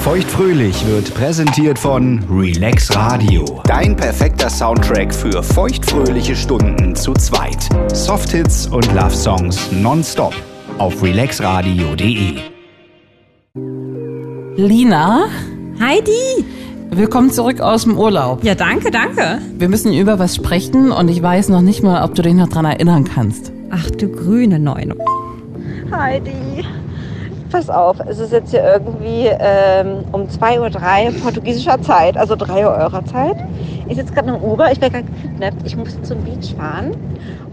Feuchtfröhlich 0.00 0.86
wird 0.86 1.12
präsentiert 1.14 1.78
von 1.78 2.24
Relax 2.30 2.96
Radio. 2.96 3.60
Dein 3.64 3.94
perfekter 3.94 4.48
Soundtrack 4.48 5.14
für 5.14 5.42
feuchtfröhliche 5.42 6.34
Stunden 6.34 6.96
zu 6.96 7.12
zweit. 7.12 7.68
Softhits 7.94 8.66
und 8.66 8.86
Love 8.94 9.14
Songs 9.14 9.70
nonstop 9.70 10.34
auf 10.78 11.02
relaxradio.de. 11.02 12.38
Lina, 14.56 15.26
Heidi! 15.78 16.44
willkommen 16.90 17.30
zurück 17.30 17.60
aus 17.60 17.84
dem 17.84 17.98
Urlaub. 17.98 18.42
Ja, 18.42 18.54
danke, 18.54 18.90
danke. 18.90 19.38
Wir 19.58 19.68
müssen 19.68 19.92
über 19.92 20.18
was 20.18 20.34
sprechen 20.34 20.92
und 20.92 21.08
ich 21.08 21.22
weiß 21.22 21.50
noch 21.50 21.60
nicht 21.60 21.82
mal, 21.82 22.02
ob 22.04 22.14
du 22.14 22.22
dich 22.22 22.34
noch 22.34 22.48
dran 22.48 22.64
erinnern 22.64 23.04
kannst. 23.04 23.52
Ach 23.70 23.90
du 23.90 24.08
grüne 24.08 24.58
Neune. 24.58 24.96
Heidi, 25.90 26.64
pass 27.50 27.68
auf, 27.68 27.96
es 28.06 28.18
ist 28.18 28.32
jetzt 28.32 28.50
hier 28.50 28.62
irgendwie 28.62 29.28
ähm, 29.38 30.04
um 30.12 30.22
2.03 30.22 31.06
Uhr 31.06 31.20
portugiesischer 31.20 31.80
Zeit, 31.82 32.16
also 32.16 32.36
3 32.36 32.66
Uhr 32.66 32.72
eurer 32.72 33.04
Zeit. 33.04 33.36
Ich 33.88 33.96
sitze 33.96 34.14
gerade 34.14 34.28
im 34.28 34.36
Uber, 34.36 34.70
ich 34.70 34.80
werde 34.80 35.02
gerade 35.02 35.12
gekidnappt, 35.12 35.66
ich 35.66 35.76
muss 35.76 36.00
zum 36.02 36.22
Beach 36.22 36.54
fahren. 36.56 36.92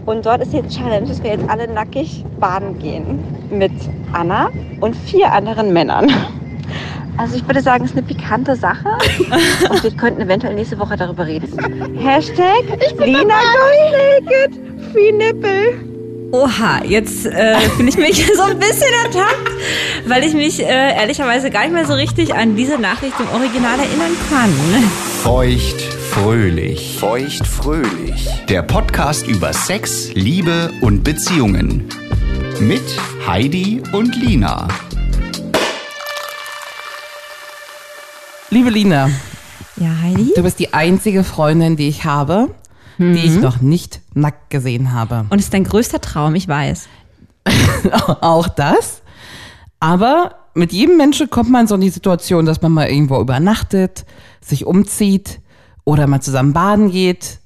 Und 0.06 0.24
dort 0.24 0.40
ist 0.40 0.52
die 0.52 0.66
Challenge, 0.68 1.06
dass 1.06 1.22
wir 1.22 1.30
jetzt 1.30 1.48
alle 1.50 1.68
nackig 1.68 2.24
baden 2.40 2.78
gehen. 2.78 3.22
Mit 3.50 3.72
Anna 4.12 4.48
und 4.80 4.96
vier 4.96 5.32
anderen 5.32 5.72
Männern. 5.72 6.10
Also 7.18 7.36
ich 7.36 7.46
würde 7.46 7.60
sagen, 7.60 7.84
es 7.84 7.90
ist 7.90 7.96
eine 7.96 8.06
pikante 8.06 8.54
Sache. 8.54 8.88
Und 9.70 9.82
wir 9.82 9.90
könnten 9.90 10.20
eventuell 10.20 10.54
nächste 10.54 10.78
Woche 10.78 10.96
darüber 10.96 11.26
reden. 11.26 11.48
Hashtag 11.98 12.62
Lina 13.00 13.34
goes 13.34 14.22
naked. 14.22 14.92
Free 14.92 15.10
nipple. 15.10 15.87
Oha, 16.30 16.82
jetzt 16.84 17.24
äh, 17.26 17.58
fühle 17.70 17.88
ich 17.88 17.96
mich 17.96 18.26
so 18.36 18.42
ein 18.42 18.58
bisschen 18.58 18.92
ertappt, 19.04 19.50
weil 20.06 20.24
ich 20.24 20.34
mich 20.34 20.60
äh, 20.60 20.66
ehrlicherweise 20.96 21.50
gar 21.50 21.62
nicht 21.62 21.72
mehr 21.72 21.86
so 21.86 21.94
richtig 21.94 22.34
an 22.34 22.54
diese 22.54 22.78
Nachricht 22.78 23.14
im 23.18 23.28
Original 23.34 23.78
erinnern 23.78 24.12
kann. 24.28 24.52
Feuchtfröhlich. 25.22 26.98
Feuchtfröhlich. 27.00 28.28
Der 28.48 28.62
Podcast 28.62 29.26
über 29.26 29.54
Sex, 29.54 30.10
Liebe 30.14 30.70
und 30.82 31.02
Beziehungen. 31.02 31.88
Mit 32.60 32.82
Heidi 33.26 33.82
und 33.92 34.14
Lina. 34.16 34.68
Liebe 38.50 38.68
Lina, 38.70 39.10
Ja, 39.76 39.88
Heidi? 40.02 40.32
du 40.36 40.42
bist 40.42 40.58
die 40.58 40.72
einzige 40.74 41.22
Freundin, 41.24 41.76
die 41.76 41.88
ich 41.88 42.04
habe, 42.04 42.48
die 42.98 43.18
ich 43.24 43.40
noch 43.40 43.60
nicht 43.60 44.00
nackt 44.14 44.50
gesehen 44.50 44.92
habe. 44.92 45.26
Und 45.30 45.38
es 45.38 45.44
ist 45.46 45.54
dein 45.54 45.64
größter 45.64 46.00
Traum, 46.00 46.34
ich 46.34 46.48
weiß. 46.48 46.88
Auch 48.20 48.48
das. 48.48 49.02
Aber 49.80 50.34
mit 50.54 50.72
jedem 50.72 50.96
Menschen 50.96 51.30
kommt 51.30 51.50
man 51.50 51.66
so 51.66 51.76
in 51.76 51.80
die 51.80 51.90
Situation, 51.90 52.44
dass 52.46 52.60
man 52.62 52.72
mal 52.72 52.88
irgendwo 52.88 53.20
übernachtet, 53.20 54.04
sich 54.40 54.66
umzieht 54.66 55.40
oder 55.84 56.06
mal 56.06 56.20
zusammen 56.20 56.52
baden 56.52 56.90
geht. 56.90 57.38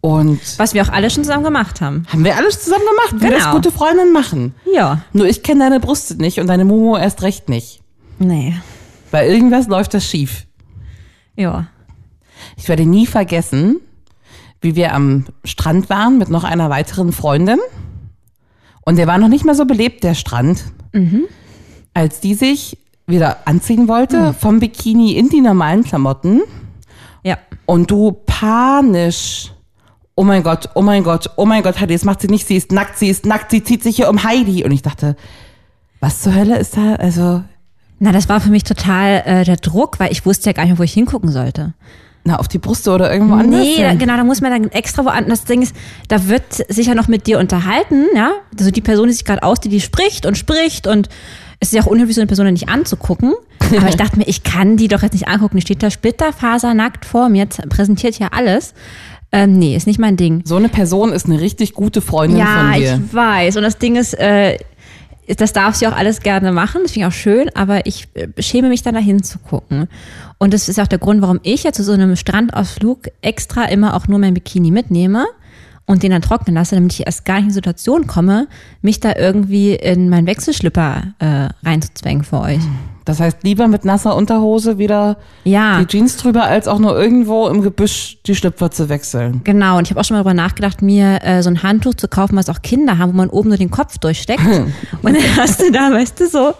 Und 0.00 0.40
Was 0.58 0.74
wir 0.74 0.82
auch 0.82 0.90
alle 0.92 1.10
schon 1.10 1.24
zusammen 1.24 1.42
gemacht 1.44 1.80
haben. 1.80 2.06
haben 2.12 2.24
wir 2.24 2.36
alles 2.36 2.62
zusammen 2.62 2.84
gemacht, 2.88 3.22
wie 3.24 3.30
das 3.30 3.42
Genau. 3.44 3.56
gute 3.56 3.72
Freundinnen 3.72 4.12
machen. 4.12 4.54
Ja. 4.72 5.02
Nur 5.12 5.26
ich 5.26 5.42
kenne 5.42 5.64
deine 5.64 5.80
Brüste 5.80 6.14
nicht 6.16 6.38
und 6.38 6.46
deine 6.46 6.64
Momo 6.64 6.96
erst 6.96 7.22
recht 7.22 7.48
nicht. 7.48 7.82
Nee. 8.20 8.54
Weil 9.10 9.28
irgendwas 9.32 9.66
läuft 9.66 9.94
das 9.94 10.04
schief. 10.06 10.46
Ja. 11.34 11.66
Ich 12.56 12.68
werde 12.68 12.86
nie 12.86 13.06
vergessen, 13.06 13.80
wie 14.60 14.74
wir 14.76 14.94
am 14.94 15.26
Strand 15.44 15.88
waren 15.90 16.18
mit 16.18 16.30
noch 16.30 16.44
einer 16.44 16.70
weiteren 16.70 17.12
Freundin. 17.12 17.58
Und 18.84 18.96
der 18.96 19.06
war 19.06 19.18
noch 19.18 19.28
nicht 19.28 19.44
mal 19.44 19.54
so 19.54 19.64
belebt, 19.66 20.02
der 20.04 20.14
Strand. 20.14 20.64
Als 21.94 22.20
die 22.20 22.34
sich 22.34 22.78
wieder 23.06 23.46
anziehen 23.46 23.88
wollte, 23.88 24.32
vom 24.34 24.60
Bikini 24.60 25.12
in 25.12 25.28
die 25.28 25.40
normalen 25.40 25.84
Klamotten. 25.84 26.42
Ja. 27.22 27.38
Und 27.66 27.90
du 27.90 28.12
panisch. 28.26 29.52
Oh 30.14 30.24
mein 30.24 30.42
Gott, 30.42 30.70
oh 30.74 30.82
mein 30.82 31.04
Gott, 31.04 31.30
oh 31.36 31.46
mein 31.46 31.62
Gott, 31.62 31.80
Heidi, 31.80 31.94
das 31.94 32.04
macht 32.04 32.20
sie 32.20 32.26
nicht, 32.26 32.46
sie 32.46 32.56
ist 32.56 32.72
nackt, 32.72 32.98
sie 32.98 33.08
ist 33.08 33.24
nackt, 33.24 33.50
sie 33.52 33.62
zieht 33.62 33.82
sich 33.82 33.96
hier 33.96 34.08
um 34.08 34.24
Heidi. 34.24 34.64
Und 34.64 34.72
ich 34.72 34.82
dachte, 34.82 35.16
was 36.00 36.22
zur 36.22 36.34
Hölle 36.34 36.58
ist 36.58 36.76
da? 36.76 36.96
Also, 36.96 37.44
Na, 38.00 38.10
das 38.12 38.28
war 38.28 38.40
für 38.40 38.50
mich 38.50 38.64
total 38.64 39.22
äh, 39.24 39.44
der 39.44 39.56
Druck, 39.56 40.00
weil 40.00 40.10
ich 40.10 40.26
wusste 40.26 40.50
ja 40.50 40.52
gar 40.52 40.62
nicht 40.64 40.72
mehr, 40.72 40.78
wo 40.78 40.82
ich 40.82 40.92
hingucken 40.92 41.30
sollte. 41.30 41.74
Na, 42.28 42.38
auf 42.38 42.48
die 42.48 42.58
Brüste 42.58 42.90
oder 42.92 43.12
irgendwo 43.12 43.34
anders? 43.34 43.60
Nee, 43.60 43.96
genau, 43.98 44.16
da 44.16 44.24
muss 44.24 44.40
man 44.40 44.50
dann 44.52 44.70
extra 44.70 45.04
woanders. 45.04 45.40
Das 45.40 45.44
Ding 45.48 45.62
ist, 45.62 45.74
da 46.08 46.28
wird 46.28 46.44
sich 46.68 46.86
ja 46.86 46.94
noch 46.94 47.08
mit 47.08 47.26
dir 47.26 47.38
unterhalten, 47.38 48.04
ja. 48.14 48.32
Also 48.58 48.70
die 48.70 48.80
Person, 48.80 49.08
die 49.08 49.14
sich 49.14 49.24
gerade 49.24 49.42
aus, 49.42 49.60
die, 49.60 49.68
die 49.68 49.80
spricht 49.80 50.26
und 50.26 50.36
spricht 50.38 50.86
und 50.86 51.08
es 51.60 51.68
ist 51.68 51.74
ja 51.74 51.82
auch 51.82 51.86
unhöflich, 51.86 52.14
so 52.14 52.20
eine 52.20 52.28
Person 52.28 52.46
nicht 52.52 52.68
anzugucken. 52.68 53.34
Aber 53.76 53.88
ich 53.88 53.96
dachte 53.96 54.16
mir, 54.18 54.28
ich 54.28 54.42
kann 54.44 54.76
die 54.76 54.88
doch 54.88 55.02
jetzt 55.02 55.14
nicht 55.14 55.26
angucken. 55.28 55.56
Die 55.56 55.62
steht 55.62 55.82
da 55.82 55.90
splitterfasernackt 55.90 57.04
vor 57.04 57.28
mir, 57.28 57.42
jetzt 57.42 57.66
präsentiert 57.68 58.14
hier 58.14 58.32
alles. 58.32 58.74
Ähm, 59.32 59.58
nee, 59.58 59.76
ist 59.76 59.86
nicht 59.86 59.98
mein 59.98 60.16
Ding. 60.16 60.42
So 60.44 60.56
eine 60.56 60.68
Person 60.70 61.12
ist 61.12 61.26
eine 61.26 61.40
richtig 61.40 61.74
gute 61.74 62.00
Freundin 62.00 62.38
Ja, 62.38 62.70
von 62.70 62.80
dir. 62.80 63.02
ich 63.04 63.14
weiß. 63.14 63.56
Und 63.56 63.62
das 63.62 63.76
Ding 63.78 63.96
ist, 63.96 64.14
äh, 64.18 64.56
das 65.36 65.52
darf 65.52 65.74
sie 65.74 65.86
auch 65.86 65.96
alles 65.96 66.20
gerne 66.20 66.52
machen, 66.52 66.82
das 66.82 66.92
finde 66.92 67.06
ich 67.08 67.12
auch 67.12 67.16
schön, 67.16 67.50
aber 67.54 67.86
ich 67.86 68.08
äh, 68.14 68.28
schäme 68.42 68.68
mich 68.68 68.82
dann 68.82 68.94
dahin 68.94 69.22
zu 69.22 69.38
gucken. 69.38 69.88
Und 70.38 70.54
das 70.54 70.68
ist 70.68 70.80
auch 70.80 70.86
der 70.86 70.98
Grund, 70.98 71.20
warum 71.22 71.40
ich 71.42 71.64
ja 71.64 71.72
zu 71.72 71.82
so 71.82 71.92
einem 71.92 72.16
Strandausflug 72.16 73.08
extra 73.22 73.64
immer 73.64 73.94
auch 73.94 74.08
nur 74.08 74.18
mein 74.18 74.34
Bikini 74.34 74.70
mitnehme 74.70 75.26
und 75.86 76.02
den 76.02 76.10
dann 76.10 76.22
trocknen 76.22 76.54
lasse, 76.54 76.74
damit 76.74 76.92
ich 76.92 77.06
erst 77.06 77.24
gar 77.24 77.36
nicht 77.36 77.44
in 77.44 77.48
die 77.48 77.54
Situation 77.54 78.06
komme, 78.06 78.46
mich 78.82 79.00
da 79.00 79.16
irgendwie 79.16 79.74
in 79.74 80.08
meinen 80.08 80.26
Wechselschlipper 80.26 81.14
äh, 81.18 81.48
reinzuzwängen 81.66 82.24
für 82.24 82.40
euch. 82.40 82.60
Das 83.08 83.20
heißt, 83.20 83.38
lieber 83.42 83.68
mit 83.68 83.86
nasser 83.86 84.14
Unterhose 84.14 84.76
wieder 84.76 85.16
Ja. 85.44 85.80
die 85.80 85.86
Jeans 85.86 86.18
drüber, 86.18 86.44
als 86.44 86.68
auch 86.68 86.78
nur 86.78 86.98
irgendwo 86.98 87.48
im 87.48 87.62
Gebüsch 87.62 88.18
die 88.26 88.34
Schlüpfer 88.34 88.70
zu 88.70 88.90
wechseln. 88.90 89.40
Genau, 89.44 89.78
und 89.78 89.84
ich 89.86 89.90
habe 89.90 90.00
auch 90.00 90.04
schon 90.04 90.16
mal 90.16 90.22
darüber 90.22 90.34
nachgedacht, 90.34 90.82
mir 90.82 91.20
äh, 91.22 91.42
so 91.42 91.48
ein 91.48 91.62
Handtuch 91.62 91.94
zu 91.94 92.06
kaufen, 92.06 92.36
was 92.36 92.50
auch 92.50 92.60
Kinder 92.60 92.98
haben, 92.98 93.12
wo 93.12 93.16
man 93.16 93.30
oben 93.30 93.48
nur 93.48 93.56
den 93.56 93.70
Kopf 93.70 93.96
durchsteckt. 93.96 94.42
und 95.02 95.14
dann 95.16 95.36
hast 95.38 95.60
du 95.60 95.72
da, 95.72 95.90
weißt 95.90 96.20
du, 96.20 96.28
so, 96.28 96.52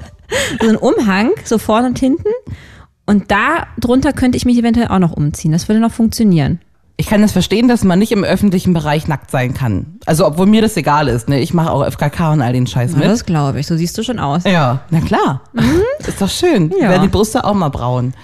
so 0.61 0.69
einen 0.69 0.77
Umhang, 0.77 1.33
so 1.45 1.59
vorne 1.59 1.89
und 1.89 1.99
hinten. 1.99 2.31
Und 3.05 3.31
da 3.31 3.67
drunter 3.79 4.13
könnte 4.15 4.37
ich 4.39 4.45
mich 4.45 4.57
eventuell 4.59 4.89
auch 4.89 4.99
noch 4.99 5.13
umziehen. 5.13 5.53
Das 5.53 5.69
würde 5.69 5.81
noch 5.81 5.93
funktionieren. 5.93 6.61
Ich 7.01 7.07
kann 7.07 7.23
das 7.23 7.31
verstehen, 7.31 7.69
dass 7.69 7.85
man 7.85 8.01
nicht 8.01 8.11
im 8.11 8.25
öffentlichen 8.25 8.75
Bereich 8.75 9.07
nackt 9.07 9.31
sein 9.31 9.55
kann. 9.55 9.99
Also, 10.05 10.27
obwohl 10.27 10.47
mir 10.47 10.63
das 10.63 10.77
egal 10.77 11.07
ist, 11.07 11.29
ne? 11.29 11.39
Ich 11.41 11.55
mache 11.55 11.71
auch 11.71 11.85
FKK 11.89 12.33
und 12.33 12.43
all 12.43 12.53
den 12.53 12.67
Scheiß 12.67 12.93
Ja, 12.93 12.99
mit. 12.99 13.07
das 13.07 13.25
glaube 13.25 13.61
ich. 13.61 13.69
So 13.69 13.77
siehst 13.77 13.97
du 13.97 14.03
schon 14.03 14.19
aus. 14.19 14.43
Ja, 14.45 14.81
na 14.91 15.01
klar. 15.01 15.43
Ist 16.07 16.21
doch 16.21 16.29
schön. 16.29 16.73
Ja. 16.81 16.89
Werden 16.91 17.03
die 17.03 17.09
Brüste 17.09 17.45
auch 17.45 17.55
mal 17.55 17.69
braun. 17.69 18.15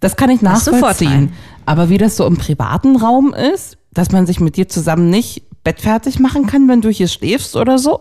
Das 0.00 0.16
kann 0.16 0.30
ich 0.30 0.42
nachvollziehen. 0.42 1.32
Aber 1.64 1.88
wie 1.90 1.98
das 1.98 2.16
so 2.16 2.26
im 2.26 2.36
privaten 2.36 2.96
Raum 2.96 3.32
ist, 3.34 3.78
dass 3.92 4.10
man 4.10 4.26
sich 4.26 4.40
mit 4.40 4.56
dir 4.56 4.68
zusammen 4.68 5.10
nicht 5.10 5.42
bettfertig 5.62 6.18
machen 6.18 6.46
kann, 6.46 6.66
wenn 6.68 6.80
du 6.80 6.88
hier 6.88 7.08
schläfst 7.08 7.54
oder 7.54 7.78
so, 7.78 8.00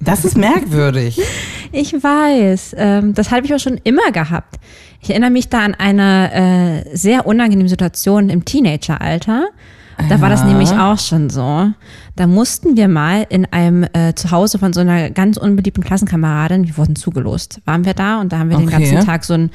das 0.00 0.24
ist 0.24 0.36
merkwürdig. 0.38 1.20
Ich 1.74 1.94
weiß. 1.94 2.74
Ähm, 2.76 3.14
das 3.14 3.30
habe 3.30 3.46
ich 3.46 3.54
auch 3.54 3.58
schon 3.58 3.80
immer 3.82 4.12
gehabt. 4.12 4.56
Ich 5.02 5.10
erinnere 5.10 5.30
mich 5.30 5.48
da 5.48 5.64
an 5.64 5.74
eine 5.74 6.84
äh, 6.86 6.96
sehr 6.96 7.26
unangenehme 7.26 7.68
Situation 7.68 8.28
im 8.28 8.44
Teenageralter. 8.44 9.48
Da 10.08 10.20
war 10.20 10.30
das 10.30 10.44
nämlich 10.44 10.70
auch 10.70 10.98
schon 10.98 11.28
so. 11.28 11.70
Da 12.16 12.26
mussten 12.26 12.76
wir 12.76 12.88
mal 12.88 13.26
in 13.28 13.44
einem 13.52 13.84
äh, 13.92 14.14
Zuhause 14.14 14.58
von 14.58 14.72
so 14.72 14.80
einer 14.80 15.10
ganz 15.10 15.36
unbeliebten 15.36 15.82
Klassenkameradin, 15.82 16.66
wir 16.66 16.76
wurden 16.76 16.96
zugelost, 16.96 17.60
waren 17.66 17.84
wir 17.84 17.94
da 17.94 18.20
und 18.20 18.32
da 18.32 18.38
haben 18.38 18.50
wir 18.50 18.56
den 18.56 18.68
Okay. 18.68 18.78
ganzen 18.90 19.06
Tag 19.06 19.24
so 19.24 19.34
ein 19.34 19.50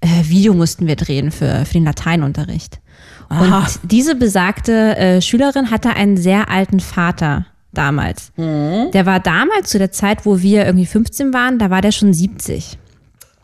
äh, 0.00 0.06
Video 0.24 0.52
mussten 0.54 0.86
wir 0.86 0.96
drehen 0.96 1.30
für, 1.30 1.64
für 1.64 1.74
den 1.74 1.84
Lateinunterricht. 1.84 2.80
Aha. 3.28 3.58
Und 3.58 3.78
diese 3.90 4.16
besagte 4.16 4.96
äh, 4.96 5.22
Schülerin 5.22 5.70
hatte 5.70 5.90
einen 5.90 6.16
sehr 6.16 6.50
alten 6.50 6.80
Vater 6.80 7.46
damals. 7.72 8.32
Der 8.36 9.06
war 9.06 9.20
damals 9.20 9.70
zu 9.70 9.78
der 9.78 9.92
Zeit, 9.92 10.24
wo 10.26 10.40
wir 10.40 10.64
irgendwie 10.66 10.86
15 10.86 11.32
waren, 11.32 11.58
da 11.58 11.70
war 11.70 11.80
der 11.80 11.92
schon 11.92 12.12
70. 12.12 12.78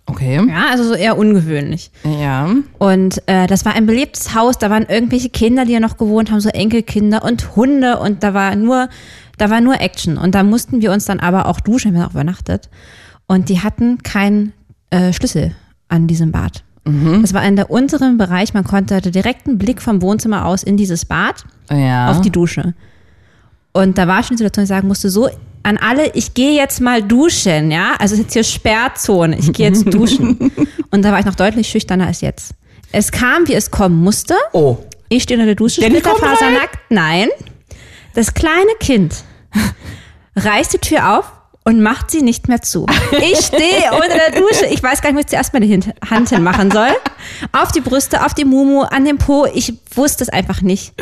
Okay. 0.07 0.41
Ja, 0.49 0.67
also 0.71 0.85
so 0.85 0.95
eher 0.95 1.17
ungewöhnlich. 1.17 1.91
Ja. 2.05 2.55
Und 2.79 3.23
äh, 3.27 3.47
das 3.47 3.65
war 3.65 3.75
ein 3.75 3.87
belebtes 3.87 4.35
Haus, 4.35 4.59
da 4.59 4.69
waren 4.69 4.85
irgendwelche 4.87 5.29
Kinder, 5.29 5.65
die 5.65 5.73
ja 5.73 5.81
noch 5.81 5.97
gewohnt 5.97 6.31
haben, 6.31 6.41
so 6.41 6.49
Enkelkinder 6.49 7.25
und 7.25 7.55
Hunde 7.57 7.99
und 8.01 8.23
da 8.23 8.35
war 8.35 8.57
nur, 8.57 8.89
da 9.39 9.49
war 9.51 9.61
nur 9.61 9.81
Action. 9.81 10.19
Und 10.19 10.35
da 10.35 10.43
mussten 10.43 10.83
wir 10.83 10.93
uns 10.93 11.05
dann 11.05 11.21
aber 11.21 11.47
auch 11.47 11.61
duschen, 11.61 11.93
wir 11.95 12.01
haben 12.01 12.09
auch 12.09 12.13
übernachtet. 12.15 12.69
Und 13.29 13.49
die 13.49 13.61
hatten 13.61 13.99
keinen 14.03 14.53
äh, 14.91 15.13
Schlüssel 15.13 15.53
an 15.89 16.07
diesem 16.09 16.33
Bad. 16.33 16.65
Das 16.85 17.33
war 17.33 17.45
in 17.45 17.55
der 17.55 17.71
unteren 17.71 18.19
Bereich, 18.19 18.55
man 18.55 18.65
konnte 18.65 18.97
hatte 18.97 19.13
direkten 19.13 19.57
Blick 19.57 19.81
vom 19.81 20.03
Wohnzimmer 20.03 20.47
aus 20.47 20.65
in 20.65 20.77
dieses 20.77 21.05
Bad 21.05 21.45
Ja. 21.71 22.11
auf 22.11 22.21
die 22.23 22.31
Dusche. 22.31 22.75
Und 23.73 23.99
da 23.99 24.09
war 24.09 24.25
schon 24.25 24.37
die 24.37 24.43
Situation, 24.43 24.65
ich 24.65 24.69
sagen 24.69 24.89
musste, 24.89 25.09
so 25.09 25.29
an 25.63 25.79
alle, 25.79 26.13
ich 26.15 26.35
gehe 26.35 26.53
jetzt 26.53 26.81
mal 26.81 27.03
duschen, 27.03 27.71
ja? 27.71 27.93
Also 27.99 28.15
es 28.15 28.21
ist 28.21 28.25
jetzt 28.27 28.33
hier 28.35 28.45
Sperrzone, 28.45 29.39
ich 29.39 29.53
gehe 29.53 29.69
jetzt 29.69 29.85
duschen. 29.93 30.51
Und 30.91 31.03
da 31.03 31.13
war 31.13 31.21
ich 31.21 31.27
noch 31.27 31.35
deutlich 31.35 31.69
schüchterner 31.69 32.07
als 32.07 32.21
jetzt. 32.21 32.55
Es 32.91 33.11
kam, 33.13 33.49
wie 33.49 33.55
es 33.55 33.71
kommen 33.71 34.01
musste. 34.03 34.35
oh. 34.53 34.79
Ich 35.09 35.25
stehe 35.25 35.39
unter 35.39 35.47
der 35.47 35.57
Dusche, 35.57 35.83
splitterfasernackt. 35.83 36.79
Nein. 36.89 37.29
Das 38.15 38.33
kleine 38.33 38.73
Kind 38.81 39.15
reißt 40.37 40.73
die 40.73 40.79
Tür 40.79 41.19
auf 41.19 41.31
und 41.65 41.83
macht 41.83 42.11
sie 42.11 42.23
nicht 42.23 42.49
mehr 42.49 42.63
zu. 42.63 42.87
Ich 43.21 43.39
stehe 43.45 43.91
unter 43.93 44.09
der 44.09 44.41
Dusche. 44.41 44.65
Ich 44.71 44.83
weiß 44.83 45.03
gar 45.03 45.11
nicht, 45.11 45.17
wo 45.17 45.21
ich 45.21 45.27
zuerst 45.27 45.53
meine 45.53 45.67
Hand 46.09 46.31
hinmachen 46.31 46.71
soll. 46.71 46.89
Auf 47.53 47.73
die 47.73 47.83
Brüste, 47.83 48.25
auf 48.25 48.33
die 48.33 48.47
Mumu, 48.47 48.83
an 48.83 49.05
den 49.05 49.19
Po. 49.19 49.47
Ich 49.53 49.75
wusste 49.95 50.25
es 50.25 50.31
einfach 50.31 50.63
nicht. 50.63 50.95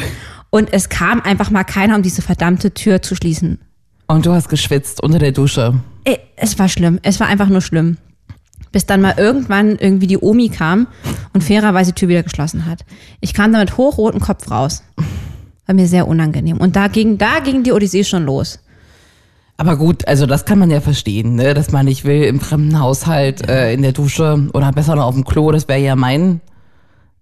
Und 0.51 0.73
es 0.73 0.89
kam 0.89 1.21
einfach 1.21 1.51
mal 1.51 1.63
keiner, 1.63 1.95
um 1.95 2.03
diese 2.03 2.21
verdammte 2.23 2.75
Tür 2.75 3.03
zu 3.03 3.15
schließen. 3.15 3.61
Und 4.11 4.27
du 4.27 4.33
hast 4.33 4.49
geschwitzt 4.49 5.01
unter 5.01 5.21
der 5.21 5.31
Dusche. 5.31 5.75
Es 6.35 6.59
war 6.59 6.69
schlimm. 6.69 6.99
Es 7.05 7.21
war 7.21 7.29
einfach 7.29 7.49
nur 7.49 7.61
schlimm. 7.61 7.97
Bis 8.73 8.85
dann 8.85 9.01
mal 9.01 9.15
irgendwann 9.17 9.77
irgendwie 9.77 10.09
die 10.09 10.19
Omi 10.19 10.49
kam 10.49 10.89
und 11.33 11.45
fairerweise 11.45 11.93
die 11.93 12.01
Tür 12.01 12.09
wieder 12.09 12.25
geschlossen 12.25 12.67
hat. 12.67 12.81
Ich 13.21 13.35
kam 13.35 13.53
da 13.53 13.61
mit 13.61 13.77
hochrotem 13.77 14.21
Kopf 14.21 14.51
raus. 14.51 14.83
War 15.67 15.77
mir 15.77 15.87
sehr 15.87 16.09
unangenehm. 16.09 16.57
Und 16.57 16.75
da 16.75 16.89
ging, 16.89 17.19
da 17.19 17.39
ging 17.39 17.63
die 17.63 17.71
Odyssee 17.71 18.03
schon 18.03 18.25
los. 18.25 18.59
Aber 19.57 19.77
gut, 19.77 20.09
also 20.09 20.27
das 20.27 20.45
kann 20.45 20.59
man 20.59 20.73
ja 20.73 20.81
verstehen, 20.81 21.37
ne? 21.37 21.55
dass 21.55 21.71
man 21.71 21.87
nicht 21.87 22.05
will 22.05 22.25
im 22.25 22.41
fremden 22.41 22.81
Haushalt, 22.81 23.49
äh, 23.49 23.73
in 23.73 23.83
der 23.83 23.93
Dusche 23.93 24.49
oder 24.53 24.73
besser 24.73 24.97
noch 24.97 25.05
auf 25.05 25.15
dem 25.15 25.25
Klo. 25.25 25.53
Das 25.53 25.69
wäre 25.69 25.79
ja 25.79 25.95
mein, 25.95 26.41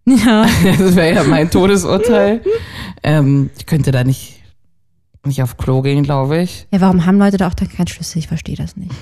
Ja. 0.06 0.46
das 0.78 0.96
wäre 0.96 1.16
ja 1.16 1.24
mein 1.24 1.50
Todesurteil. 1.50 2.40
ähm, 3.02 3.50
ich 3.58 3.66
könnte 3.66 3.90
da 3.90 4.04
nicht 4.04 4.37
nicht 5.24 5.42
auf 5.42 5.56
Klo 5.56 5.82
gehen, 5.82 6.02
glaube 6.02 6.40
ich. 6.40 6.66
Ja, 6.70 6.80
warum 6.80 7.06
haben 7.06 7.18
Leute 7.18 7.36
da 7.36 7.48
auch 7.48 7.54
dann 7.54 7.68
keinen 7.68 7.88
Schlüssel? 7.88 8.18
Ich 8.18 8.28
verstehe 8.28 8.56
das 8.56 8.76
nicht. 8.76 8.92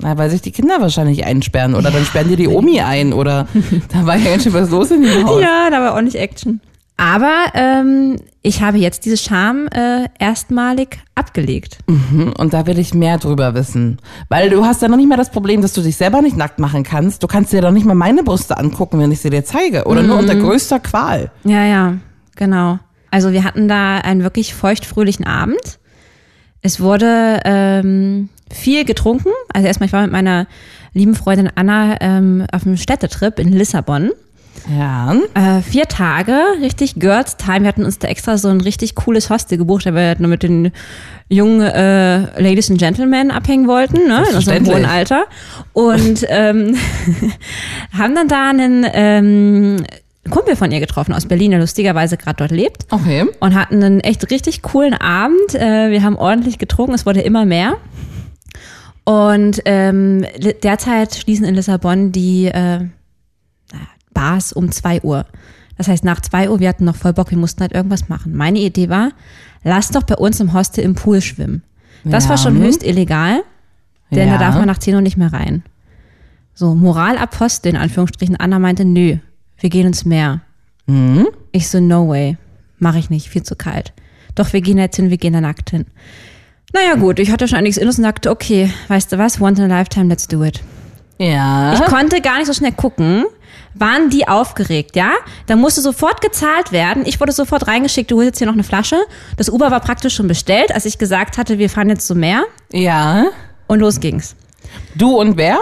Na, 0.00 0.18
weil 0.18 0.30
sich 0.30 0.42
die 0.42 0.50
Kinder 0.50 0.80
wahrscheinlich 0.80 1.24
einsperren 1.24 1.74
oder 1.74 1.90
dann 1.90 2.04
sperren 2.04 2.28
die 2.28 2.36
die 2.36 2.48
Omi 2.48 2.80
ein 2.80 3.12
oder 3.12 3.46
da 3.92 4.06
war 4.06 4.16
ja 4.16 4.30
ganz 4.30 4.42
schön 4.42 4.52
was 4.52 4.70
los 4.70 4.90
in 4.90 5.02
dem 5.02 5.24
Haus. 5.24 5.40
Ja, 5.40 5.70
da 5.70 5.80
war 5.80 5.94
auch 5.96 6.00
nicht 6.00 6.16
Action. 6.16 6.60
Aber 6.96 7.46
ähm, 7.54 8.16
ich 8.42 8.62
habe 8.62 8.78
jetzt 8.78 9.04
diese 9.04 9.16
Scham 9.16 9.66
äh, 9.68 10.08
erstmalig 10.18 10.98
abgelegt. 11.16 11.78
Und 11.88 12.54
da 12.54 12.66
will 12.66 12.78
ich 12.78 12.94
mehr 12.94 13.18
drüber 13.18 13.54
wissen. 13.54 13.98
Weil 14.28 14.48
du 14.48 14.64
hast 14.64 14.80
ja 14.80 14.88
noch 14.88 14.96
nicht 14.96 15.08
mal 15.08 15.16
das 15.16 15.30
Problem, 15.30 15.60
dass 15.60 15.72
du 15.72 15.80
dich 15.80 15.96
selber 15.96 16.22
nicht 16.22 16.36
nackt 16.36 16.60
machen 16.60 16.84
kannst. 16.84 17.22
Du 17.22 17.26
kannst 17.26 17.52
dir 17.52 17.62
doch 17.62 17.72
nicht 17.72 17.84
mal 17.84 17.94
meine 17.94 18.22
Brüste 18.22 18.56
angucken, 18.56 19.00
wenn 19.00 19.10
ich 19.10 19.20
sie 19.20 19.30
dir 19.30 19.44
zeige. 19.44 19.86
Oder 19.86 20.04
nur 20.04 20.18
unter 20.18 20.36
größter 20.36 20.78
Qual. 20.78 21.32
Ja, 21.42 21.64
ja, 21.64 21.94
genau. 22.36 22.78
Also 23.14 23.32
wir 23.32 23.44
hatten 23.44 23.68
da 23.68 23.98
einen 23.98 24.24
wirklich 24.24 24.54
feuchtfröhlichen 24.54 25.24
Abend. 25.24 25.78
Es 26.62 26.80
wurde 26.80 27.38
ähm, 27.44 28.28
viel 28.52 28.84
getrunken. 28.84 29.28
Also 29.52 29.68
erstmal, 29.68 29.86
ich 29.86 29.92
war 29.92 30.02
mit 30.02 30.10
meiner 30.10 30.48
lieben 30.94 31.14
Freundin 31.14 31.48
Anna 31.54 31.96
ähm, 32.00 32.44
auf 32.50 32.66
einem 32.66 32.76
Städtetrip 32.76 33.38
in 33.38 33.52
Lissabon. 33.52 34.10
Ja. 34.76 35.14
Äh, 35.34 35.60
vier 35.60 35.86
Tage, 35.86 36.36
richtig 36.60 36.96
Girls 36.96 37.36
Time. 37.36 37.60
Wir 37.60 37.68
hatten 37.68 37.84
uns 37.84 38.00
da 38.00 38.08
extra 38.08 38.36
so 38.36 38.48
ein 38.48 38.60
richtig 38.60 38.96
cooles 38.96 39.30
Hostel 39.30 39.58
gebucht, 39.58 39.86
weil 39.86 39.94
wir 39.94 40.06
halt 40.08 40.18
nur 40.18 40.30
mit 40.30 40.42
den 40.42 40.72
jungen 41.28 41.60
äh, 41.60 42.42
Ladies 42.42 42.68
and 42.68 42.80
Gentlemen 42.80 43.30
abhängen 43.30 43.68
wollten, 43.68 44.08
ne, 44.08 44.24
in 44.28 44.34
unserem 44.34 44.66
hohen 44.66 44.86
Alter. 44.86 45.26
Und 45.72 46.26
ähm, 46.28 46.76
haben 47.96 48.16
dann 48.16 48.26
da 48.26 48.50
einen 48.50 48.84
ähm, 48.92 49.76
Kumpel 50.30 50.56
von 50.56 50.70
ihr 50.72 50.80
getroffen 50.80 51.12
aus 51.12 51.26
Berlin, 51.26 51.50
der 51.50 51.60
lustigerweise 51.60 52.16
gerade 52.16 52.36
dort 52.36 52.50
lebt. 52.50 52.86
Okay. 52.90 53.24
Und 53.40 53.54
hatten 53.54 53.82
einen 53.82 54.00
echt 54.00 54.30
richtig 54.30 54.62
coolen 54.62 54.94
Abend. 54.94 55.54
Äh, 55.54 55.90
wir 55.90 56.02
haben 56.02 56.16
ordentlich 56.16 56.58
getrunken, 56.58 56.94
es 56.94 57.04
wurde 57.06 57.20
immer 57.20 57.44
mehr. 57.44 57.76
Und 59.04 59.60
ähm, 59.66 60.24
derzeit 60.62 61.14
schließen 61.14 61.44
in 61.44 61.54
Lissabon 61.54 62.10
die 62.10 62.46
äh, 62.46 62.86
Bars 64.14 64.52
um 64.52 64.70
2 64.72 65.02
Uhr. 65.02 65.26
Das 65.76 65.88
heißt, 65.88 66.04
nach 66.04 66.20
2 66.20 66.48
Uhr, 66.50 66.60
wir 66.60 66.68
hatten 66.68 66.84
noch 66.84 66.96
voll 66.96 67.12
Bock, 67.12 67.30
wir 67.30 67.38
mussten 67.38 67.60
halt 67.60 67.72
irgendwas 67.72 68.08
machen. 68.08 68.34
Meine 68.34 68.60
Idee 68.60 68.88
war, 68.88 69.10
lass 69.62 69.88
doch 69.90 70.04
bei 70.04 70.14
uns 70.16 70.40
im 70.40 70.52
Hostel 70.54 70.84
im 70.84 70.94
Pool 70.94 71.20
schwimmen. 71.20 71.62
Das 72.04 72.24
Ja. 72.24 72.30
war 72.30 72.38
schon 72.38 72.56
höchst 72.58 72.82
illegal, 72.82 73.42
denn 74.10 74.28
Ja. 74.28 74.38
da 74.38 74.44
darf 74.46 74.54
man 74.54 74.66
nach 74.66 74.78
10 74.78 74.94
Uhr 74.94 75.00
nicht 75.00 75.16
mehr 75.16 75.32
rein. 75.32 75.64
So, 76.54 76.74
Moralapostel 76.74 77.70
in 77.72 77.76
Anführungsstrichen. 77.76 78.36
Anna 78.36 78.58
meinte, 78.60 78.84
nö, 78.84 79.16
wir 79.58 79.70
gehen 79.70 79.86
ins 79.86 80.04
Meer. 80.04 80.40
Mhm. 80.86 81.28
Ich 81.52 81.68
so, 81.68 81.80
no 81.80 82.08
way, 82.08 82.36
mache 82.78 82.98
ich 82.98 83.10
nicht, 83.10 83.28
viel 83.28 83.42
zu 83.42 83.56
kalt. 83.56 83.92
Doch, 84.34 84.52
wir 84.52 84.60
gehen 84.60 84.78
jetzt 84.78 84.96
hin, 84.96 85.10
wir 85.10 85.16
gehen 85.18 85.32
da 85.32 85.40
nackt 85.40 85.70
hin. 85.70 85.86
Naja 86.72 86.96
gut, 86.96 87.18
ich 87.20 87.30
hatte 87.30 87.46
schon 87.46 87.58
einiges 87.58 87.76
in 87.76 87.86
uns 87.86 87.98
und 87.98 88.04
sagte, 88.04 88.30
okay, 88.30 88.70
weißt 88.88 89.12
du 89.12 89.18
was, 89.18 89.40
once 89.40 89.58
in 89.60 89.70
a 89.70 89.78
lifetime, 89.78 90.08
let's 90.08 90.26
do 90.26 90.42
it. 90.42 90.60
Ja. 91.18 91.74
Ich 91.74 91.84
konnte 91.84 92.20
gar 92.20 92.38
nicht 92.38 92.46
so 92.46 92.52
schnell 92.52 92.72
gucken. 92.72 93.24
Waren 93.76 94.08
die 94.10 94.26
aufgeregt, 94.28 94.94
ja? 94.94 95.12
Da 95.46 95.56
musste 95.56 95.80
sofort 95.80 96.20
gezahlt 96.20 96.70
werden. 96.70 97.04
Ich 97.06 97.20
wurde 97.20 97.32
sofort 97.32 97.66
reingeschickt, 97.66 98.10
du 98.10 98.16
holst 98.16 98.26
jetzt 98.26 98.38
hier 98.38 98.46
noch 98.46 98.54
eine 98.54 98.62
Flasche. 98.64 98.96
Das 99.36 99.48
Uber 99.48 99.70
war 99.70 99.80
praktisch 99.80 100.14
schon 100.14 100.28
bestellt, 100.28 100.72
als 100.72 100.84
ich 100.84 100.98
gesagt 100.98 101.38
hatte, 101.38 101.58
wir 101.58 101.68
fahren 101.70 101.88
jetzt 101.88 102.06
zum 102.06 102.18
Meer. 102.18 102.44
ja. 102.72 103.26
Und 103.66 103.80
los 103.80 103.98
ging's. 103.98 104.36
Du 104.94 105.18
und 105.18 105.38
wer? 105.38 105.58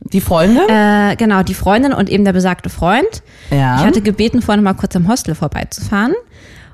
Die 0.00 0.20
Freundin? 0.20 0.68
Äh, 0.68 1.16
genau, 1.16 1.42
die 1.42 1.54
Freundin 1.54 1.92
und 1.92 2.08
eben 2.08 2.24
der 2.24 2.32
besagte 2.32 2.70
Freund. 2.70 3.22
ja. 3.50 3.76
Ich 3.76 3.82
hatte 3.86 4.00
gebeten, 4.00 4.42
vorhin 4.42 4.64
mal 4.64 4.74
kurz 4.74 4.96
am 4.96 5.06
Hostel 5.08 5.34
vorbeizufahren, 5.34 6.14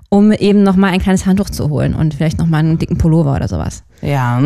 um 0.08 0.32
eben 0.32 0.62
noch 0.62 0.76
mal 0.76 0.92
ein 0.92 1.00
kleines 1.00 1.26
Handtuch 1.26 1.50
zu 1.50 1.68
holen 1.68 1.94
und 1.94 2.14
vielleicht 2.14 2.38
noch 2.38 2.46
mal 2.46 2.58
einen 2.58 2.78
dicken 2.78 2.98
Pullover 2.98 3.34
oder 3.34 3.48
sowas. 3.48 3.82
ja. 4.02 4.40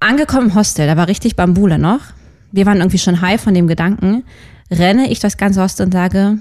Angekommen 0.00 0.50
im 0.50 0.54
Hostel, 0.54 0.86
da 0.86 0.96
war 0.96 1.08
richtig 1.08 1.34
Bambule 1.34 1.76
noch. 1.76 1.98
Wir 2.52 2.66
waren 2.66 2.78
irgendwie 2.78 2.98
schon 2.98 3.20
high 3.20 3.40
von 3.40 3.52
dem 3.52 3.66
Gedanken. 3.66 4.22
Renne 4.70 5.10
ich 5.10 5.18
das 5.18 5.36
ganze 5.36 5.60
Hostel 5.60 5.86
und 5.86 5.92
sage, 5.92 6.38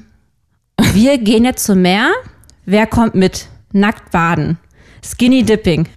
wir 0.93 1.17
gehen 1.17 1.43
jetzt 1.43 1.65
zum 1.65 1.81
Meer. 1.81 2.11
Wer 2.65 2.85
kommt 2.85 3.15
mit? 3.15 3.47
Nackt 3.71 4.11
baden. 4.11 4.59
Skinny 5.03 5.41
Dipping. 5.41 5.87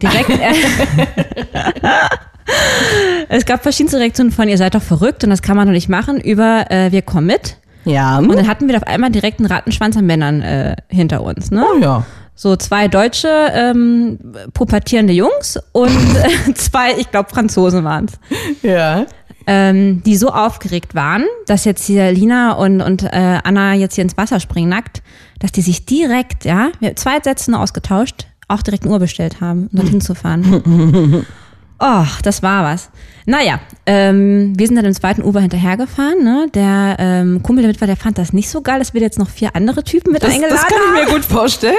Direkt. 0.00 0.30
es 3.28 3.44
gab 3.44 3.62
verschiedenste 3.62 3.98
Reaktionen 3.98 4.30
von, 4.30 4.48
ihr 4.48 4.58
seid 4.58 4.74
doch 4.74 4.82
verrückt 4.82 5.24
und 5.24 5.30
das 5.30 5.42
kann 5.42 5.56
man 5.56 5.66
doch 5.66 5.72
nicht 5.72 5.88
machen, 5.88 6.20
über 6.20 6.70
äh, 6.70 6.92
wir 6.92 7.02
kommen 7.02 7.26
mit. 7.26 7.56
Ja. 7.84 8.18
Und 8.18 8.34
dann 8.34 8.48
hatten 8.48 8.68
wir 8.68 8.76
auf 8.76 8.82
einmal 8.86 9.10
direkt 9.10 9.38
einen 9.38 9.46
Rattenschwanz 9.46 9.96
an 9.96 10.06
Männern 10.06 10.42
äh, 10.42 10.76
hinter 10.88 11.22
uns. 11.22 11.50
Ne? 11.50 11.64
oh 11.72 11.78
ja. 11.78 12.04
So 12.38 12.54
zwei 12.56 12.86
deutsche 12.88 13.28
ähm, 13.54 14.18
pubertierende 14.52 15.14
Jungs 15.14 15.58
und 15.72 15.90
zwei, 16.54 16.92
ich 16.98 17.10
glaube, 17.10 17.30
Franzosen 17.30 17.82
waren's, 17.84 18.12
Ja. 18.62 19.06
ähm, 19.46 20.02
die 20.04 20.16
so 20.18 20.28
aufgeregt 20.28 20.94
waren, 20.94 21.24
dass 21.46 21.64
jetzt 21.64 21.86
hier 21.86 22.12
Lina 22.12 22.52
und, 22.52 22.82
und 22.82 23.04
äh, 23.04 23.38
Anna 23.42 23.72
jetzt 23.74 23.94
hier 23.94 24.02
ins 24.02 24.18
Wasser 24.18 24.38
springen 24.38 24.68
nackt, 24.68 25.02
dass 25.38 25.50
die 25.52 25.62
sich 25.62 25.86
direkt, 25.86 26.44
ja, 26.44 26.68
wir 26.78 26.88
haben 26.88 26.96
zwei 26.96 27.20
Sätze 27.22 27.50
nur 27.52 27.60
ausgetauscht, 27.60 28.26
auch 28.48 28.60
direkt 28.60 28.84
ein 28.84 28.90
Uhr 28.90 28.98
bestellt 28.98 29.40
haben, 29.40 29.70
um 29.72 29.78
dorthin 29.78 30.00
zu 30.02 30.14
fahren. 30.14 31.24
Oh, 31.78 32.04
das 32.22 32.42
war 32.42 32.64
was. 32.64 32.88
Naja, 33.26 33.60
ähm, 33.86 34.54
wir 34.56 34.66
sind 34.66 34.76
dann 34.76 34.84
im 34.84 34.94
zweiten 34.94 35.22
Uber 35.22 35.40
hinterhergefahren. 35.40 36.22
Ne? 36.22 36.46
Der 36.54 36.96
ähm, 36.98 37.42
Kumpel, 37.42 37.62
der 37.62 37.72
mit 37.72 37.80
war, 37.80 37.86
der 37.86 37.96
fand 37.96 38.18
das 38.18 38.32
nicht 38.32 38.48
so 38.48 38.62
geil, 38.62 38.78
dass 38.78 38.94
wir 38.94 39.00
jetzt 39.00 39.18
noch 39.18 39.28
vier 39.28 39.54
andere 39.54 39.82
Typen 39.84 40.12
mit 40.12 40.22
Das, 40.22 40.32
eingeladen 40.32 40.56
das 40.56 40.66
kann 40.68 40.78
haben. 40.78 40.96
ich 40.96 41.06
mir 41.06 41.12
gut 41.14 41.24
vorstellen. 41.24 41.74